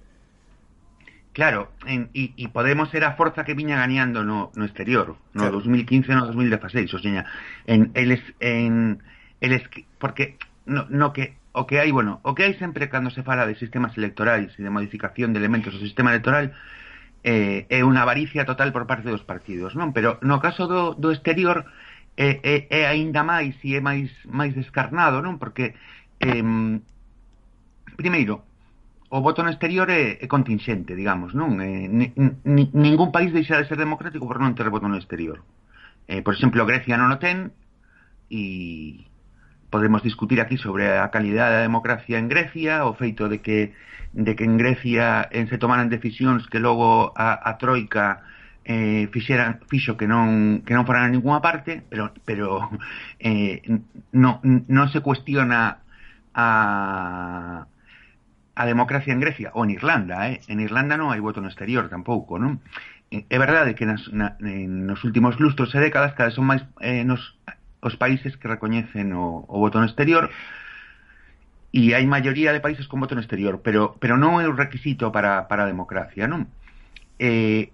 Claro, 1.33 1.73
en, 1.89 2.13
e, 2.13 2.29
e 2.37 2.45
Podemos 2.53 2.93
era 2.93 3.09
a 3.09 3.17
forza 3.17 3.41
que 3.41 3.57
viña 3.57 3.81
gañando 3.81 4.21
no, 4.21 4.53
no 4.53 4.65
exterior, 4.69 5.17
no 5.33 5.49
claro. 5.49 5.65
2015 5.65 6.13
no 6.13 6.29
2016, 6.29 6.93
o 6.93 6.99
sea, 7.01 7.25
en, 7.65 7.89
eles, 7.97 8.21
en, 8.37 9.01
eles, 9.41 9.65
porque 9.97 10.37
no, 10.69 10.85
no 10.93 11.09
que 11.09 11.33
o 11.53 11.69
que 11.69 11.77
hai, 11.79 11.93
bueno, 11.93 12.19
o 12.25 12.33
que 12.33 12.43
hai 12.49 12.57
sempre 12.57 12.89
cando 12.89 13.13
se 13.13 13.21
fala 13.21 13.45
de 13.45 13.53
sistemas 13.55 13.93
electorais 13.93 14.49
e 14.57 14.61
de 14.65 14.73
modificación 14.73 15.31
de 15.31 15.39
elementos 15.39 15.73
do 15.73 15.81
sistema 15.85 16.09
electoral 16.09 16.49
eh, 17.21 17.69
é 17.69 17.85
unha 17.85 18.01
avaricia 18.01 18.43
total 18.43 18.73
por 18.73 18.89
parte 18.89 19.07
dos 19.13 19.21
partidos, 19.21 19.77
non? 19.77 19.93
Pero 19.93 20.17
no 20.25 20.41
caso 20.41 20.65
do, 20.65 20.97
do 20.97 21.13
exterior 21.13 21.69
é, 22.17 22.41
é, 22.41 22.55
é 22.73 22.81
aínda 22.89 23.21
máis 23.21 23.53
e 23.61 23.77
é 23.77 23.81
máis 23.85 24.09
máis 24.25 24.57
descarnado, 24.57 25.21
non? 25.21 25.37
Porque 25.37 25.77
eh, 26.19 26.43
primeiro, 28.01 28.43
o 29.13 29.21
voto 29.21 29.45
no 29.45 29.53
exterior 29.53 29.93
é, 29.93 30.17
é 30.17 30.27
contingente, 30.27 30.97
digamos, 30.97 31.37
non? 31.37 31.61
Eh, 31.61 31.85
ni, 31.85 32.09
ni, 32.43 32.65
ningún 32.73 33.13
país 33.13 33.29
deixa 33.29 33.61
de 33.61 33.69
ser 33.69 33.77
democrático 33.77 34.25
por 34.25 34.41
non 34.41 34.57
ter 34.57 34.73
voto 34.73 34.89
no 34.89 34.97
exterior. 34.97 35.45
Eh, 36.09 36.25
por 36.25 36.33
exemplo, 36.33 36.65
Grecia 36.65 36.97
non 36.97 37.13
o 37.13 37.21
ten 37.21 37.53
e 38.33 39.05
podemos 39.73 40.03
discutir 40.03 40.37
aquí 40.39 40.61
sobre 40.61 41.01
a 41.01 41.09
calidade 41.09 41.57
da 41.57 41.65
democracia 41.65 42.21
en 42.21 42.29
Grecia, 42.29 42.85
o 42.85 42.93
feito 42.93 43.25
de 43.25 43.41
que 43.41 43.73
de 44.13 44.37
que 44.37 44.45
en 44.45 44.61
Grecia 44.61 45.25
en 45.33 45.49
se 45.49 45.57
tomaran 45.57 45.89
decisións 45.89 46.45
que 46.45 46.61
logo 46.61 47.09
a, 47.17 47.33
a 47.33 47.57
troika 47.57 48.21
eh, 48.69 49.09
fixeran, 49.09 49.65
fixo 49.65 49.97
que 49.97 50.05
non, 50.05 50.61
que 50.61 50.77
non 50.77 50.85
foran 50.85 51.09
a 51.09 51.13
ninguna 51.13 51.41
parte, 51.41 51.81
pero, 51.89 52.13
pero 52.21 52.69
eh, 53.17 53.65
non 54.13 54.37
no 54.45 54.83
se 54.93 55.01
cuestiona 55.01 55.81
a, 56.37 57.65
a 58.53 58.63
democracia 58.69 59.09
en 59.09 59.25
Grecia, 59.25 59.49
ou 59.57 59.65
en 59.65 59.73
Irlanda, 59.73 60.29
eh? 60.29 60.45
en 60.53 60.61
Irlanda 60.61 61.01
non 61.01 61.09
hai 61.09 61.17
voto 61.17 61.41
no 61.41 61.49
exterior 61.49 61.89
tampouco, 61.89 62.37
non? 62.37 62.61
Eh, 63.09 63.25
é 63.25 63.37
verdade 63.41 63.73
que 63.73 63.89
nas, 63.89 64.05
na, 64.13 64.37
nos 64.37 65.01
últimos 65.01 65.41
lustros 65.41 65.73
e 65.73 65.81
décadas 65.81 66.13
cada 66.13 66.29
son 66.29 66.45
máis 66.45 66.61
eh, 66.77 67.01
nos 67.01 67.33
os 67.83 67.99
países 67.99 68.39
que 68.39 68.47
recoñecen 68.47 69.11
o, 69.13 69.43
o 69.45 69.59
voto 69.59 69.77
no 69.77 69.85
exterior 69.85 70.31
e 71.73 71.91
hai 71.97 72.05
maioría 72.07 72.55
de 72.55 72.63
países 72.63 72.87
con 72.87 73.01
voto 73.03 73.13
no 73.17 73.23
exterior, 73.23 73.59
pero, 73.59 73.99
pero 73.99 74.15
non 74.15 74.39
é 74.39 74.47
un 74.47 74.55
requisito 74.55 75.11
para, 75.11 75.51
para 75.51 75.67
democracia, 75.67 76.25
non? 76.25 76.47
Eh, 77.19 77.69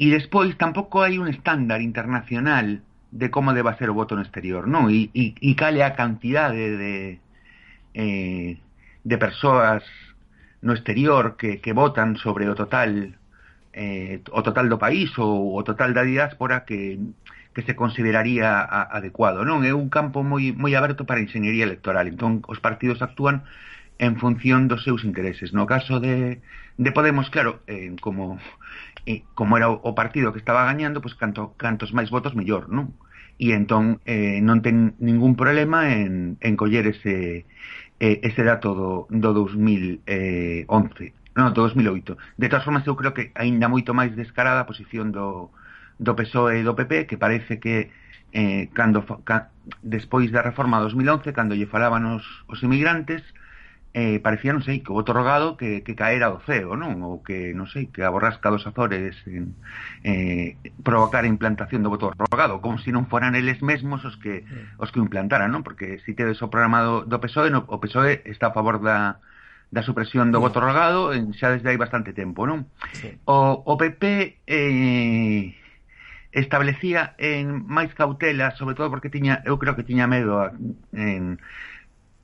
e 0.00 0.06
despois 0.08 0.54
tampouco 0.56 1.02
hai 1.02 1.20
un 1.20 1.26
estándar 1.26 1.82
internacional 1.82 2.80
de 3.12 3.28
como 3.28 3.52
deba 3.52 3.76
ser 3.76 3.92
o 3.92 3.98
voto 3.98 4.16
no 4.16 4.24
exterior, 4.24 4.64
non? 4.64 4.88
E, 4.88 5.12
e, 5.12 5.36
e 5.36 5.50
cale 5.54 5.84
a 5.84 5.92
cantidade 5.92 6.78
de... 6.80 6.94
Eh, 7.92 8.56
de 9.04 9.18
persoas 9.18 9.82
no 10.62 10.72
exterior 10.72 11.36
que, 11.36 11.60
que 11.60 11.72
votan 11.74 12.16
sobre 12.16 12.48
o 12.48 12.54
total 12.54 13.18
eh, 13.74 14.22
o 14.30 14.40
total 14.46 14.70
do 14.70 14.78
país 14.78 15.10
o 15.18 15.58
total 15.66 15.90
da 15.90 16.06
diáspora 16.06 16.62
que, 16.62 17.02
que 17.54 17.62
se 17.62 17.76
consideraría 17.76 18.60
a, 18.60 18.82
adecuado, 18.96 19.44
non? 19.44 19.62
É 19.62 19.72
un 19.76 19.92
campo 19.92 20.24
moi 20.24 20.56
moi 20.56 20.72
aberto 20.74 21.04
para 21.04 21.20
a 21.20 21.26
ingeniería 21.26 21.68
electoral. 21.68 22.08
Entón, 22.08 22.40
os 22.48 22.58
partidos 22.58 23.04
actúan 23.04 23.44
en 23.98 24.16
función 24.18 24.68
dos 24.68 24.82
seus 24.82 25.04
intereses. 25.04 25.52
No 25.52 25.66
caso 25.66 26.00
de, 26.00 26.40
de 26.76 26.90
Podemos, 26.92 27.30
claro, 27.30 27.60
eh, 27.66 27.94
como 28.00 28.38
eh, 29.06 29.22
como 29.34 29.56
era 29.56 29.68
o, 29.70 29.80
o 29.82 29.94
partido 29.94 30.32
que 30.32 30.40
estaba 30.40 30.64
gañando, 30.64 31.00
pois 31.00 31.14
pues, 31.14 31.20
canto, 31.20 31.54
cantos 31.56 31.92
máis 31.92 32.08
votos 32.08 32.34
mellor, 32.34 32.72
non? 32.72 32.96
E 33.36 33.52
entón 33.52 34.00
eh, 34.06 34.40
non 34.40 34.62
ten 34.64 34.94
ningún 35.02 35.34
problema 35.36 35.92
en, 35.92 36.38
en 36.40 36.54
coller 36.56 36.86
ese, 36.88 37.44
eh, 38.00 38.16
ese 38.22 38.42
dato 38.42 38.74
do, 38.74 38.90
do 39.10 39.30
2011, 39.34 40.66
non, 41.36 41.52
do 41.52 41.60
2008. 41.68 42.16
De 42.38 42.48
todas 42.48 42.64
formas, 42.64 42.86
eu 42.86 42.96
creo 42.96 43.12
que 43.12 43.30
aínda 43.34 43.68
moito 43.68 43.92
máis 43.92 44.14
descarada 44.14 44.62
a 44.62 44.68
posición 44.70 45.10
do, 45.12 45.50
do 45.98 46.12
PSOE 46.14 46.60
e 46.60 46.66
do 46.66 46.76
PP 46.76 47.08
que 47.10 47.16
parece 47.16 47.58
que 47.58 47.90
eh, 48.32 48.68
cando 48.72 49.04
ca, 49.24 49.52
despois 49.82 50.32
da 50.32 50.40
reforma 50.40 50.80
2011 50.80 51.32
cando 51.36 51.56
lle 51.56 51.68
falaban 51.68 52.08
os, 52.08 52.24
os 52.48 52.62
inmigrantes 52.62 53.22
eh, 53.94 54.20
parecía, 54.24 54.56
non 54.56 54.64
sei, 54.64 54.80
que 54.80 54.88
o 54.88 54.96
voto 54.96 55.12
rogado 55.12 55.60
que, 55.60 55.84
que 55.84 55.92
caera 55.92 56.32
o 56.32 56.40
ceo, 56.48 56.80
non? 56.80 57.04
Ou 57.04 57.20
que, 57.20 57.52
non 57.52 57.68
sei, 57.68 57.92
que 57.92 58.00
a 58.00 58.08
borrasca 58.08 58.48
dos 58.48 58.64
Azores 58.64 59.20
en, 59.28 59.52
eh, 60.00 60.56
provocar 60.80 61.28
a 61.28 61.32
implantación 61.32 61.84
do 61.84 61.92
voto 61.92 62.08
rogado, 62.16 62.64
como 62.64 62.80
se 62.80 62.88
si 62.88 62.90
non 62.96 63.04
foran 63.04 63.36
eles 63.36 63.60
mesmos 63.60 64.00
os 64.08 64.16
que 64.16 64.48
os 64.80 64.88
que 64.88 64.96
implantaran, 64.96 65.52
non? 65.52 65.60
Porque 65.60 66.00
se 66.00 66.08
si 66.08 66.12
tedes 66.16 66.40
o 66.40 66.48
programa 66.48 66.80
do, 66.80 66.96
do 67.04 67.20
PSOE, 67.20 67.52
no, 67.52 67.68
o 67.68 67.76
PSOE 67.84 68.24
está 68.24 68.48
a 68.48 68.56
favor 68.56 68.80
da, 68.80 69.20
da 69.68 69.84
supresión 69.84 70.32
do 70.32 70.40
voto 70.40 70.56
rogado 70.64 71.12
en, 71.12 71.36
xa 71.36 71.52
desde 71.52 71.68
hai 71.68 71.76
bastante 71.76 72.16
tempo, 72.16 72.48
non? 72.48 72.64
Sí. 72.96 73.12
O, 73.28 73.60
o 73.60 73.76
PP 73.76 74.40
eh, 74.48 75.52
establecía 76.32 77.14
en 77.20 77.68
máis 77.68 77.92
cautela, 77.92 78.56
sobre 78.56 78.74
todo 78.74 78.88
porque 78.88 79.12
tiña, 79.12 79.44
eu 79.44 79.60
creo 79.60 79.76
que 79.76 79.84
tiña 79.84 80.08
medo 80.08 80.40
a, 80.40 80.56
en 80.96 81.36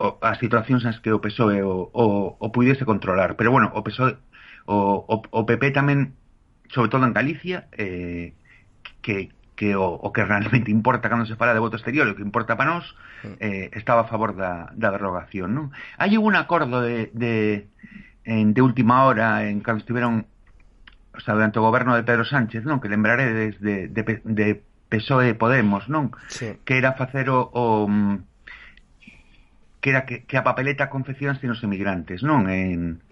o, 0.01 0.17
as 0.25 0.41
situacións 0.41 0.83
nas 0.83 0.99
que 1.05 1.13
o 1.13 1.21
PSOE 1.21 1.61
o, 1.61 1.93
o, 1.93 2.05
o 2.41 2.47
puidese 2.49 2.89
controlar. 2.89 3.37
Pero 3.37 3.53
bueno, 3.53 3.69
o 3.77 3.85
PSOE 3.85 4.17
o, 4.65 5.05
o, 5.05 5.15
o 5.21 5.41
PP 5.45 5.77
tamén, 5.77 6.17
sobre 6.73 6.89
todo 6.89 7.05
en 7.05 7.13
Galicia, 7.13 7.69
eh, 7.77 8.33
que, 9.05 9.33
que 9.57 9.77
o, 9.77 9.85
o 9.85 10.09
que 10.13 10.25
realmente 10.25 10.73
importa 10.73 11.09
cando 11.13 11.29
se 11.29 11.37
fala 11.37 11.53
de 11.53 11.61
voto 11.61 11.77
exterior, 11.77 12.09
o 12.09 12.17
que 12.17 12.25
importa 12.25 12.57
para 12.57 12.81
nós, 12.81 12.97
eh, 13.45 13.69
estaba 13.77 14.09
a 14.09 14.11
favor 14.11 14.37
da, 14.37 14.73
da 14.73 14.89
derogación. 14.89 15.53
Non? 15.53 15.67
Hai 16.01 16.17
un 16.17 16.33
acordo 16.33 16.81
de, 16.81 17.13
de, 17.13 17.69
en, 18.25 18.57
de 18.57 18.61
última 18.65 19.05
hora 19.05 19.45
en 19.45 19.61
cando 19.61 19.85
estiveron 19.85 20.25
o 21.19 21.21
sea, 21.21 21.35
durante 21.35 21.59
o 21.59 21.67
goberno 21.67 21.99
de 21.99 22.07
Pedro 22.07 22.23
Sánchez, 22.23 22.63
non? 22.63 22.79
Que 22.79 22.87
lembraredes 22.87 23.59
de, 23.59 23.91
de, 23.91 24.23
de 24.23 24.47
PSOE 24.87 25.35
e 25.35 25.39
Podemos, 25.39 25.91
non? 25.91 26.15
Sí. 26.31 26.63
Que 26.63 26.79
era 26.79 26.95
facer 26.95 27.27
o, 27.27 27.51
o 27.51 27.91
que 29.83 29.91
era 29.91 30.07
que, 30.07 30.23
que 30.23 30.39
a 30.39 30.47
papeleta 30.47 30.87
confecciónse 30.87 31.51
nos 31.51 31.59
emigrantes, 31.67 32.23
non? 32.23 32.47
En, 32.47 33.03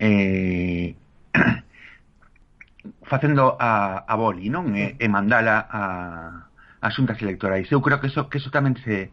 eh, 0.00 0.96
facendo 3.04 3.60
a, 3.60 4.08
a 4.08 4.14
boli, 4.16 4.48
non? 4.48 4.72
E, 4.72 4.96
e 4.96 5.06
mandala 5.12 5.60
a, 5.60 6.48
a 6.80 6.88
xuntas 6.88 7.20
electorais. 7.20 7.68
Eu 7.68 7.84
creo 7.84 8.00
que 8.00 8.08
eso, 8.08 8.32
que 8.32 8.40
eso 8.40 8.48
tamén 8.48 8.80
se 8.80 9.12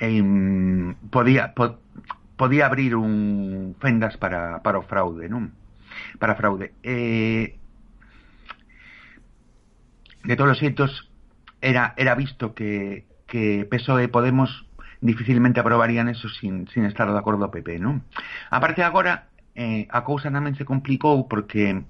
em, 0.00 0.96
podía, 1.12 1.52
po, 1.52 1.76
podía 2.40 2.66
abrir 2.66 2.96
un 2.96 3.76
fendas 3.80 4.16
para, 4.16 4.64
para 4.64 4.80
o 4.80 4.84
fraude, 4.88 5.28
non? 5.28 5.52
Para 6.16 6.36
fraude. 6.36 6.72
Eh, 6.80 7.56
de 10.26 10.36
todos 10.36 10.48
los 10.48 10.62
hechos 10.62 11.10
era, 11.60 11.94
era 11.96 12.14
visto 12.14 12.54
que, 12.54 13.04
que 13.26 13.66
PSOE 13.70 14.04
y 14.04 14.08
Podemos 14.08 14.66
dificilmente 15.00 15.60
aprobarían 15.60 16.08
eso 16.08 16.28
sin, 16.28 16.68
sin 16.68 16.84
estar 16.84 17.10
de 17.10 17.18
acordo 17.18 17.44
a 17.44 17.50
PP, 17.50 17.78
non? 17.78 18.02
A 18.50 18.58
parte 18.58 18.82
agora, 18.82 19.28
eh, 19.54 19.86
a 19.92 20.02
cousa 20.02 20.32
tamén 20.32 20.56
se 20.56 20.64
complicou 20.64 21.28
porque 21.28 21.84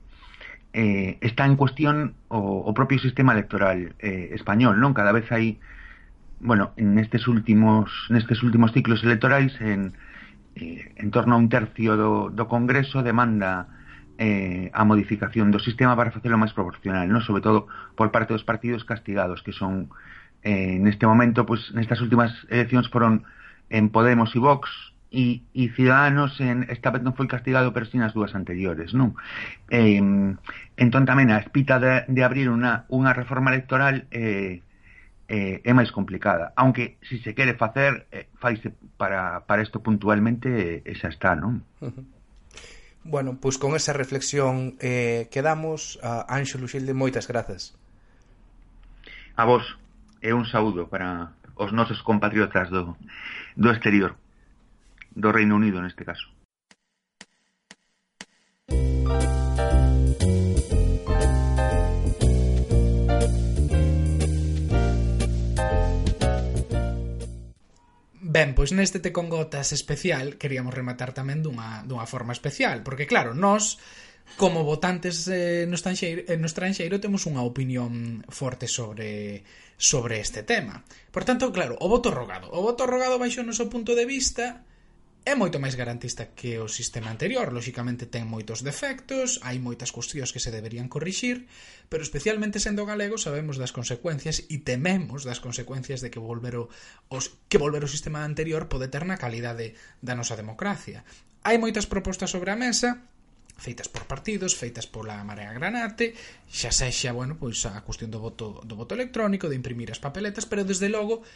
eh, 0.74 1.16
está 1.22 1.46
en 1.46 1.56
cuestión 1.56 2.18
o, 2.28 2.66
o 2.66 2.70
propio 2.74 2.98
sistema 2.98 3.32
electoral 3.32 3.94
eh, 4.02 4.34
español, 4.34 4.76
non? 4.82 4.92
Cada 4.92 5.14
vez 5.14 5.30
hai 5.32 5.56
bueno, 6.42 6.76
nestes 6.76 7.24
últimos 7.30 7.88
nestes 8.12 8.42
últimos 8.44 8.74
ciclos 8.76 9.00
electorais 9.00 9.54
en, 9.62 9.96
eh, 10.58 10.92
en 10.98 11.08
torno 11.10 11.34
a 11.34 11.40
un 11.40 11.48
tercio 11.48 11.96
do, 11.96 12.28
do 12.28 12.44
Congreso 12.50 13.00
demanda 13.00 13.75
eh, 14.18 14.70
a 14.72 14.82
modificación 14.84 15.52
do 15.52 15.60
sistema 15.60 15.96
para 15.96 16.12
facelo 16.12 16.40
máis 16.40 16.56
proporcional, 16.56 17.06
non? 17.08 17.20
sobre 17.20 17.44
todo 17.44 17.68
por 17.94 18.08
parte 18.10 18.32
dos 18.32 18.44
partidos 18.44 18.84
castigados 18.84 19.44
que 19.44 19.52
son 19.52 19.92
eh, 20.42 20.78
neste 20.80 21.04
momento, 21.04 21.44
pois 21.44 21.72
nestas 21.76 22.00
últimas 22.00 22.32
eleccións 22.48 22.88
foron 22.88 23.24
en 23.68 23.90
Podemos 23.90 24.32
e 24.32 24.40
Vox 24.40 24.70
e, 25.10 25.42
e 25.52 25.68
Ciudadanos 25.74 26.40
en, 26.40 26.66
esta 26.68 26.90
vez 26.90 27.02
non 27.04 27.14
foi 27.14 27.28
castigado 27.28 27.70
pero 27.76 27.86
sin 27.86 28.02
as 28.02 28.16
dúas 28.16 28.32
anteriores 28.32 28.96
non? 28.96 29.14
Eh, 29.68 30.00
entón 30.80 31.04
tamén 31.04 31.28
a 31.30 31.40
espita 31.40 31.76
de, 31.78 32.08
de 32.08 32.20
abrir 32.24 32.48
unha, 32.48 32.88
unha 32.88 33.12
reforma 33.12 33.52
electoral 33.52 34.08
eh, 34.10 34.64
eh, 35.28 35.60
é 35.64 35.72
máis 35.74 35.90
complicada. 35.90 36.54
Aunque, 36.56 36.98
se 37.02 37.18
si 37.18 37.22
se 37.22 37.34
quere 37.34 37.58
facer, 37.58 38.06
eh, 38.14 38.30
faise 38.38 38.72
para, 38.96 39.42
para 39.46 39.62
isto 39.62 39.82
puntualmente, 39.82 40.82
eh, 40.86 40.94
xa 40.94 41.10
está, 41.10 41.34
non? 41.34 41.66
Uh 41.82 41.90
-huh. 41.90 42.15
Bueno, 43.06 43.38
pois 43.40 43.54
con 43.56 43.78
esa 43.78 43.94
reflexión 43.94 44.74
eh, 44.82 45.30
quedamos. 45.30 45.98
A 46.02 46.26
Anxo 46.26 46.58
Luxilde, 46.58 46.90
moitas 46.90 47.30
grazas. 47.30 47.78
A 49.38 49.46
vos, 49.46 49.62
e 50.18 50.34
un 50.34 50.42
saúdo 50.42 50.90
para 50.90 51.30
os 51.54 51.70
nosos 51.70 52.02
compatriotas 52.02 52.66
do, 52.66 52.98
do 53.54 53.70
exterior, 53.70 54.18
do 55.14 55.30
Reino 55.30 55.54
Unido 55.54 55.78
neste 55.78 56.02
caso. 56.02 56.35
Ben, 68.36 68.52
pois 68.52 68.68
neste 68.76 69.00
Te 69.00 69.16
con 69.16 69.32
Gotas 69.32 69.72
especial 69.72 70.36
queríamos 70.36 70.76
rematar 70.76 71.16
tamén 71.16 71.40
dunha, 71.40 71.80
dunha 71.88 72.04
forma 72.04 72.36
especial, 72.36 72.84
porque 72.84 73.08
claro, 73.08 73.32
nós 73.32 73.80
como 74.36 74.60
votantes 74.60 75.24
eh, 75.32 75.64
no, 75.64 75.72
estranxeiro, 75.72 76.20
eh, 76.28 76.36
no 76.36 76.44
estranxeiro 76.44 77.00
temos 77.00 77.24
unha 77.24 77.40
opinión 77.40 78.20
forte 78.28 78.68
sobre 78.68 79.40
sobre 79.80 80.20
este 80.20 80.44
tema. 80.44 80.84
Por 81.08 81.24
tanto, 81.24 81.48
claro, 81.48 81.80
o 81.80 81.88
voto 81.88 82.12
rogado. 82.12 82.52
O 82.52 82.60
voto 82.60 82.84
rogado 82.84 83.16
baixo 83.16 83.40
o 83.40 83.48
noso 83.48 83.72
punto 83.72 83.96
de 83.96 84.04
vista 84.04 84.68
é 85.26 85.34
moito 85.34 85.58
máis 85.58 85.74
garantista 85.74 86.30
que 86.38 86.62
o 86.62 86.70
sistema 86.70 87.10
anterior, 87.10 87.50
lóxicamente 87.50 88.06
ten 88.06 88.30
moitos 88.30 88.62
defectos, 88.62 89.42
hai 89.42 89.58
moitas 89.58 89.90
cuestións 89.90 90.30
que 90.30 90.38
se 90.38 90.54
deberían 90.54 90.86
corrixir, 90.86 91.50
pero 91.90 92.06
especialmente 92.06 92.62
sendo 92.62 92.86
galego 92.86 93.18
sabemos 93.18 93.58
das 93.58 93.74
consecuencias 93.74 94.46
e 94.46 94.62
tememos 94.62 95.26
das 95.26 95.42
consecuencias 95.42 95.98
de 95.98 96.14
que 96.14 96.22
volver 96.22 96.54
o, 96.54 96.70
os, 97.10 97.34
que 97.50 97.58
volver 97.58 97.82
o 97.82 97.90
sistema 97.90 98.22
anterior 98.22 98.70
pode 98.70 98.86
ter 98.86 99.02
na 99.02 99.18
calidade 99.18 99.74
da 99.98 100.14
nosa 100.14 100.38
democracia. 100.38 101.02
Hai 101.42 101.58
moitas 101.58 101.90
propostas 101.90 102.30
sobre 102.30 102.54
a 102.54 102.56
mesa, 102.56 103.02
feitas 103.58 103.90
por 103.90 104.06
partidos, 104.06 104.54
feitas 104.54 104.86
pola 104.86 105.26
Marea 105.26 105.50
Granate, 105.50 106.14
xa 106.46 106.70
sexa, 106.70 107.10
bueno, 107.10 107.34
pois 107.34 107.66
a 107.66 107.82
cuestión 107.82 108.14
do 108.14 108.22
voto 108.22 108.62
do 108.62 108.78
voto 108.78 108.94
electrónico, 108.94 109.50
de 109.50 109.58
imprimir 109.58 109.90
as 109.90 109.98
papeletas, 109.98 110.46
pero 110.46 110.62
desde 110.62 110.86
logo 110.86 111.26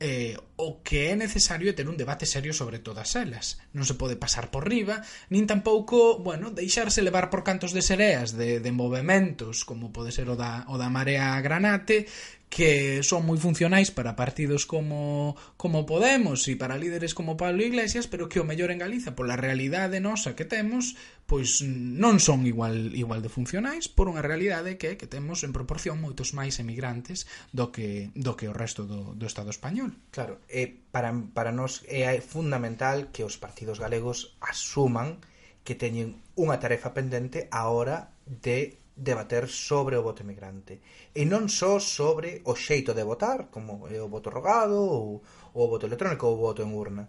eh, 0.00 0.34
o 0.56 0.80
que 0.80 1.12
é 1.12 1.14
necesario 1.14 1.76
ter 1.76 1.84
un 1.84 2.00
debate 2.00 2.24
serio 2.24 2.56
sobre 2.56 2.80
todas 2.80 3.12
elas. 3.20 3.60
Non 3.76 3.84
se 3.84 4.00
pode 4.00 4.16
pasar 4.16 4.48
por 4.48 4.64
riba, 4.64 5.04
nin 5.28 5.44
tampouco, 5.44 6.16
bueno, 6.24 6.48
deixarse 6.48 7.04
levar 7.04 7.28
por 7.28 7.44
cantos 7.44 7.76
de 7.76 7.84
sereas 7.84 8.32
de, 8.32 8.64
de 8.64 8.72
movimentos, 8.72 9.68
como 9.68 9.92
pode 9.92 10.10
ser 10.10 10.32
o 10.32 10.40
da, 10.40 10.64
o 10.72 10.80
da 10.80 10.88
marea 10.88 11.36
granate, 11.44 12.08
que 12.50 13.06
son 13.06 13.22
moi 13.22 13.38
funcionais 13.38 13.94
para 13.94 14.18
partidos 14.18 14.66
como, 14.66 15.38
como 15.54 15.86
Podemos 15.86 16.42
e 16.50 16.58
para 16.58 16.74
líderes 16.82 17.14
como 17.14 17.38
Pablo 17.38 17.62
Iglesias, 17.62 18.10
pero 18.10 18.26
que 18.26 18.42
o 18.42 18.44
mellor 18.44 18.74
en 18.74 18.82
Galiza, 18.82 19.14
pola 19.14 19.38
realidade 19.38 20.02
nosa 20.02 20.34
que 20.34 20.42
temos, 20.42 20.98
pois 21.30 21.62
non 21.62 22.18
son 22.18 22.42
igual 22.50 22.90
igual 22.98 23.22
de 23.22 23.30
funcionais 23.30 23.86
por 23.86 24.10
unha 24.10 24.18
realidade 24.18 24.82
que 24.82 24.98
que 24.98 25.06
temos 25.06 25.46
en 25.46 25.54
proporción 25.54 26.02
moitos 26.02 26.34
máis 26.34 26.58
emigrantes 26.58 27.30
do 27.54 27.70
que 27.70 28.10
do 28.18 28.34
que 28.34 28.50
o 28.50 28.54
resto 28.54 28.82
do, 28.82 29.14
do 29.14 29.30
Estado 29.30 29.54
español. 29.54 29.94
Claro, 30.10 30.42
e 30.50 30.66
para, 30.90 31.14
para 31.14 31.54
nós 31.54 31.86
é 31.86 32.18
fundamental 32.18 33.14
que 33.14 33.22
os 33.22 33.38
partidos 33.38 33.78
galegos 33.78 34.34
asuman 34.42 35.22
que 35.62 35.78
teñen 35.78 36.18
unha 36.34 36.58
tarefa 36.58 36.90
pendente 36.90 37.46
a 37.54 37.70
hora 37.70 38.10
de 38.26 38.79
debater 39.00 39.48
sobre 39.48 39.96
o 39.96 40.04
voto 40.04 40.20
emigrante. 40.20 40.84
E 41.16 41.24
non 41.24 41.48
só 41.48 41.80
sobre 41.80 42.44
o 42.44 42.52
xeito 42.52 42.92
de 42.92 43.08
votar 43.08 43.48
como 43.48 43.88
é 43.88 43.96
o 43.96 44.12
voto 44.12 44.28
rogado 44.28 44.76
ou, 44.76 45.24
ou 45.56 45.62
o 45.64 45.70
voto 45.72 45.88
electrónico 45.88 46.28
ou 46.28 46.36
o 46.36 46.42
voto 46.44 46.60
en 46.60 46.76
urna 46.76 47.08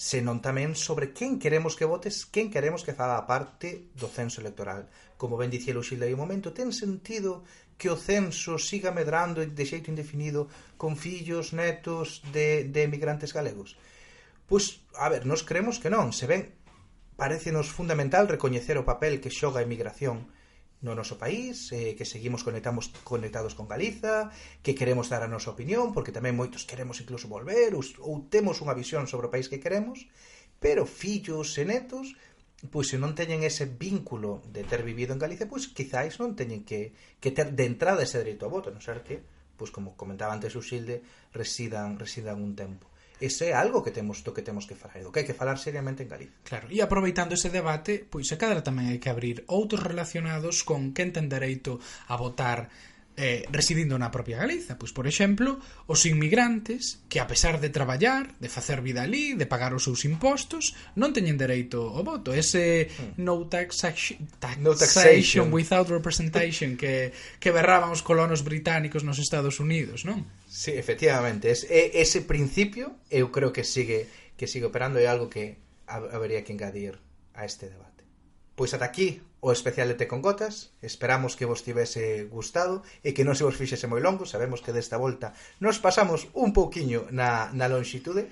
senón 0.00 0.40
tamén 0.40 0.72
sobre 0.72 1.12
quen 1.12 1.36
queremos 1.36 1.76
que 1.76 1.84
votes 1.84 2.24
quen 2.24 2.48
queremos 2.48 2.80
que 2.80 2.96
faga 2.96 3.20
parte 3.28 3.92
do 3.92 4.08
censo 4.08 4.40
electoral. 4.40 4.88
Como 5.20 5.36
ben 5.36 5.52
dicía 5.52 5.76
Luxilda 5.76 6.08
aí 6.08 6.16
un 6.16 6.24
momento 6.24 6.56
ten 6.56 6.72
sentido 6.72 7.44
que 7.76 7.92
o 7.92 8.00
censo 8.00 8.56
siga 8.56 8.96
medrando 8.96 9.44
de 9.44 9.64
xeito 9.68 9.92
indefinido 9.92 10.48
con 10.80 10.96
fillos, 10.96 11.52
netos 11.52 12.24
de, 12.32 12.64
de 12.72 12.80
emigrantes 12.88 13.36
galegos? 13.36 13.76
Pois, 14.48 14.80
a 14.96 15.12
ver, 15.12 15.28
nos 15.28 15.44
creemos 15.44 15.76
que 15.76 15.92
non. 15.92 16.16
Se 16.16 16.24
ben 16.24 16.56
parecenos 17.20 17.68
fundamental 17.68 18.24
recoñecer 18.24 18.80
o 18.80 18.88
papel 18.88 19.20
que 19.20 19.28
xoga 19.28 19.60
a 19.60 19.66
emigración 19.68 20.32
no 20.80 20.96
noso 20.96 21.20
país, 21.20 21.68
eh, 21.76 21.92
que 21.92 22.08
seguimos 22.08 22.40
conectamos 22.40 22.88
conectados 23.04 23.54
con 23.54 23.68
Galiza, 23.68 24.32
que 24.64 24.74
queremos 24.74 25.12
dar 25.12 25.22
a 25.22 25.28
nosa 25.28 25.52
opinión, 25.52 25.92
porque 25.92 26.12
tamén 26.12 26.36
moitos 26.36 26.64
queremos 26.64 27.00
incluso 27.04 27.28
volver, 27.28 27.76
ou, 27.76 27.84
ou 28.00 28.24
temos 28.32 28.64
unha 28.64 28.72
visión 28.76 29.04
sobre 29.04 29.28
o 29.28 29.32
país 29.32 29.52
que 29.52 29.60
queremos, 29.60 30.08
pero 30.56 30.88
fillos 30.88 31.52
e 31.60 31.64
netos, 31.68 32.16
pois 32.68 32.92
se 32.92 33.00
non 33.00 33.16
teñen 33.16 33.40
ese 33.44 33.64
vínculo 33.64 34.44
de 34.52 34.64
ter 34.64 34.84
vivido 34.84 35.16
en 35.16 35.20
Galicia, 35.20 35.48
pois 35.48 35.68
quizáis 35.68 36.20
non 36.20 36.36
teñen 36.36 36.64
que, 36.64 36.92
que 37.16 37.32
ter 37.32 37.56
de 37.56 37.64
entrada 37.64 38.04
ese 38.04 38.20
dereito 38.20 38.44
a 38.44 38.52
voto, 38.52 38.68
non 38.68 38.84
ser 38.84 39.00
que, 39.00 39.24
pois 39.56 39.72
como 39.72 39.96
comentaba 39.96 40.36
antes 40.36 40.52
o 40.56 40.64
Xilde, 40.64 41.00
residan, 41.32 41.96
residan 41.96 42.40
un 42.40 42.52
tempo 42.52 42.89
ese 43.20 43.52
é 43.52 43.54
algo 43.54 43.84
que 43.84 43.92
temos 43.92 44.24
do 44.24 44.32
que 44.32 44.40
temos 44.40 44.64
que 44.64 44.74
falar, 44.74 45.04
do 45.04 45.12
que 45.12 45.20
hai 45.22 45.28
que 45.28 45.36
falar 45.36 45.60
seriamente 45.60 46.02
en 46.02 46.10
Galicia. 46.10 46.40
Claro, 46.42 46.66
e 46.72 46.80
aproveitando 46.80 47.36
ese 47.36 47.52
debate, 47.52 48.00
pois 48.00 48.26
se 48.26 48.40
cadra 48.40 48.64
tamén 48.64 48.88
hai 48.88 48.98
que 48.98 49.12
abrir 49.12 49.44
outros 49.46 49.84
relacionados 49.84 50.64
con 50.64 50.96
quen 50.96 51.12
ten 51.12 51.28
dereito 51.28 51.78
a 52.08 52.16
votar 52.16 52.72
eh, 53.20 53.44
residindo 53.52 54.00
na 54.00 54.08
propia 54.08 54.40
Galiza. 54.40 54.80
Pois, 54.80 54.96
por 54.96 55.04
exemplo, 55.04 55.60
os 55.84 56.08
inmigrantes 56.08 57.04
que, 57.12 57.20
a 57.20 57.28
pesar 57.28 57.60
de 57.60 57.68
traballar, 57.68 58.32
de 58.40 58.48
facer 58.48 58.80
vida 58.80 59.04
ali, 59.04 59.36
de 59.36 59.44
pagar 59.44 59.76
os 59.76 59.84
seus 59.84 60.08
impostos, 60.08 60.72
non 60.96 61.12
teñen 61.12 61.36
dereito 61.36 61.92
ao 61.92 62.00
voto. 62.00 62.32
Ese 62.32 62.88
hmm. 62.88 63.20
no, 63.20 63.44
taxation, 63.44 64.24
taxation, 64.40 64.64
no 64.64 64.72
taxation 64.72 65.46
without 65.56 65.92
representation 65.92 66.80
que, 66.80 67.12
que 67.36 67.52
berraban 67.52 67.92
os 67.92 68.00
colonos 68.00 68.40
británicos 68.40 69.04
nos 69.04 69.20
Estados 69.20 69.60
Unidos, 69.60 70.08
non? 70.08 70.24
Sí, 70.48 70.72
efectivamente. 70.72 71.52
Es, 71.52 71.68
ese 71.68 72.24
principio 72.24 72.96
eu 73.12 73.28
creo 73.28 73.52
que 73.52 73.68
sigue 73.68 74.08
que 74.40 74.48
sigue 74.48 74.64
operando 74.64 74.96
e 74.96 75.04
algo 75.04 75.28
que 75.28 75.60
habería 75.84 76.40
que 76.40 76.56
engadir 76.56 76.96
a 77.36 77.44
este 77.44 77.68
debate. 77.68 77.89
Pois 78.60 78.76
ata 78.76 78.84
aquí 78.84 79.24
o 79.40 79.56
especial 79.56 79.88
de 79.88 79.96
Té 79.96 80.04
con 80.04 80.20
Gotas. 80.20 80.76
Esperamos 80.84 81.32
que 81.32 81.48
vos 81.48 81.64
tivese 81.64 82.28
gustado 82.28 82.84
e 83.00 83.16
que 83.16 83.24
non 83.24 83.32
se 83.32 83.40
vos 83.40 83.56
fixese 83.56 83.88
moi 83.88 84.04
longo. 84.04 84.28
Sabemos 84.28 84.60
que 84.60 84.76
desta 84.76 85.00
volta 85.00 85.32
nos 85.64 85.80
pasamos 85.80 86.28
un 86.36 86.52
pouquiño 86.52 87.08
na, 87.08 87.48
na 87.56 87.72
longitude, 87.72 88.28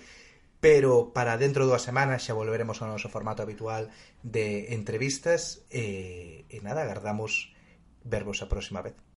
pero 0.61 1.17
para 1.17 1.41
dentro 1.41 1.65
dúas 1.65 1.81
semanas 1.81 2.29
xa 2.29 2.37
volveremos 2.37 2.85
ao 2.85 2.93
noso 2.93 3.09
formato 3.09 3.41
habitual 3.41 3.89
de 4.21 4.77
entrevistas 4.77 5.65
e, 5.73 6.45
e 6.53 6.61
nada, 6.61 6.85
agardamos 6.85 7.57
vervos 8.05 8.45
a 8.45 8.53
próxima 8.53 8.85
vez. 8.85 9.01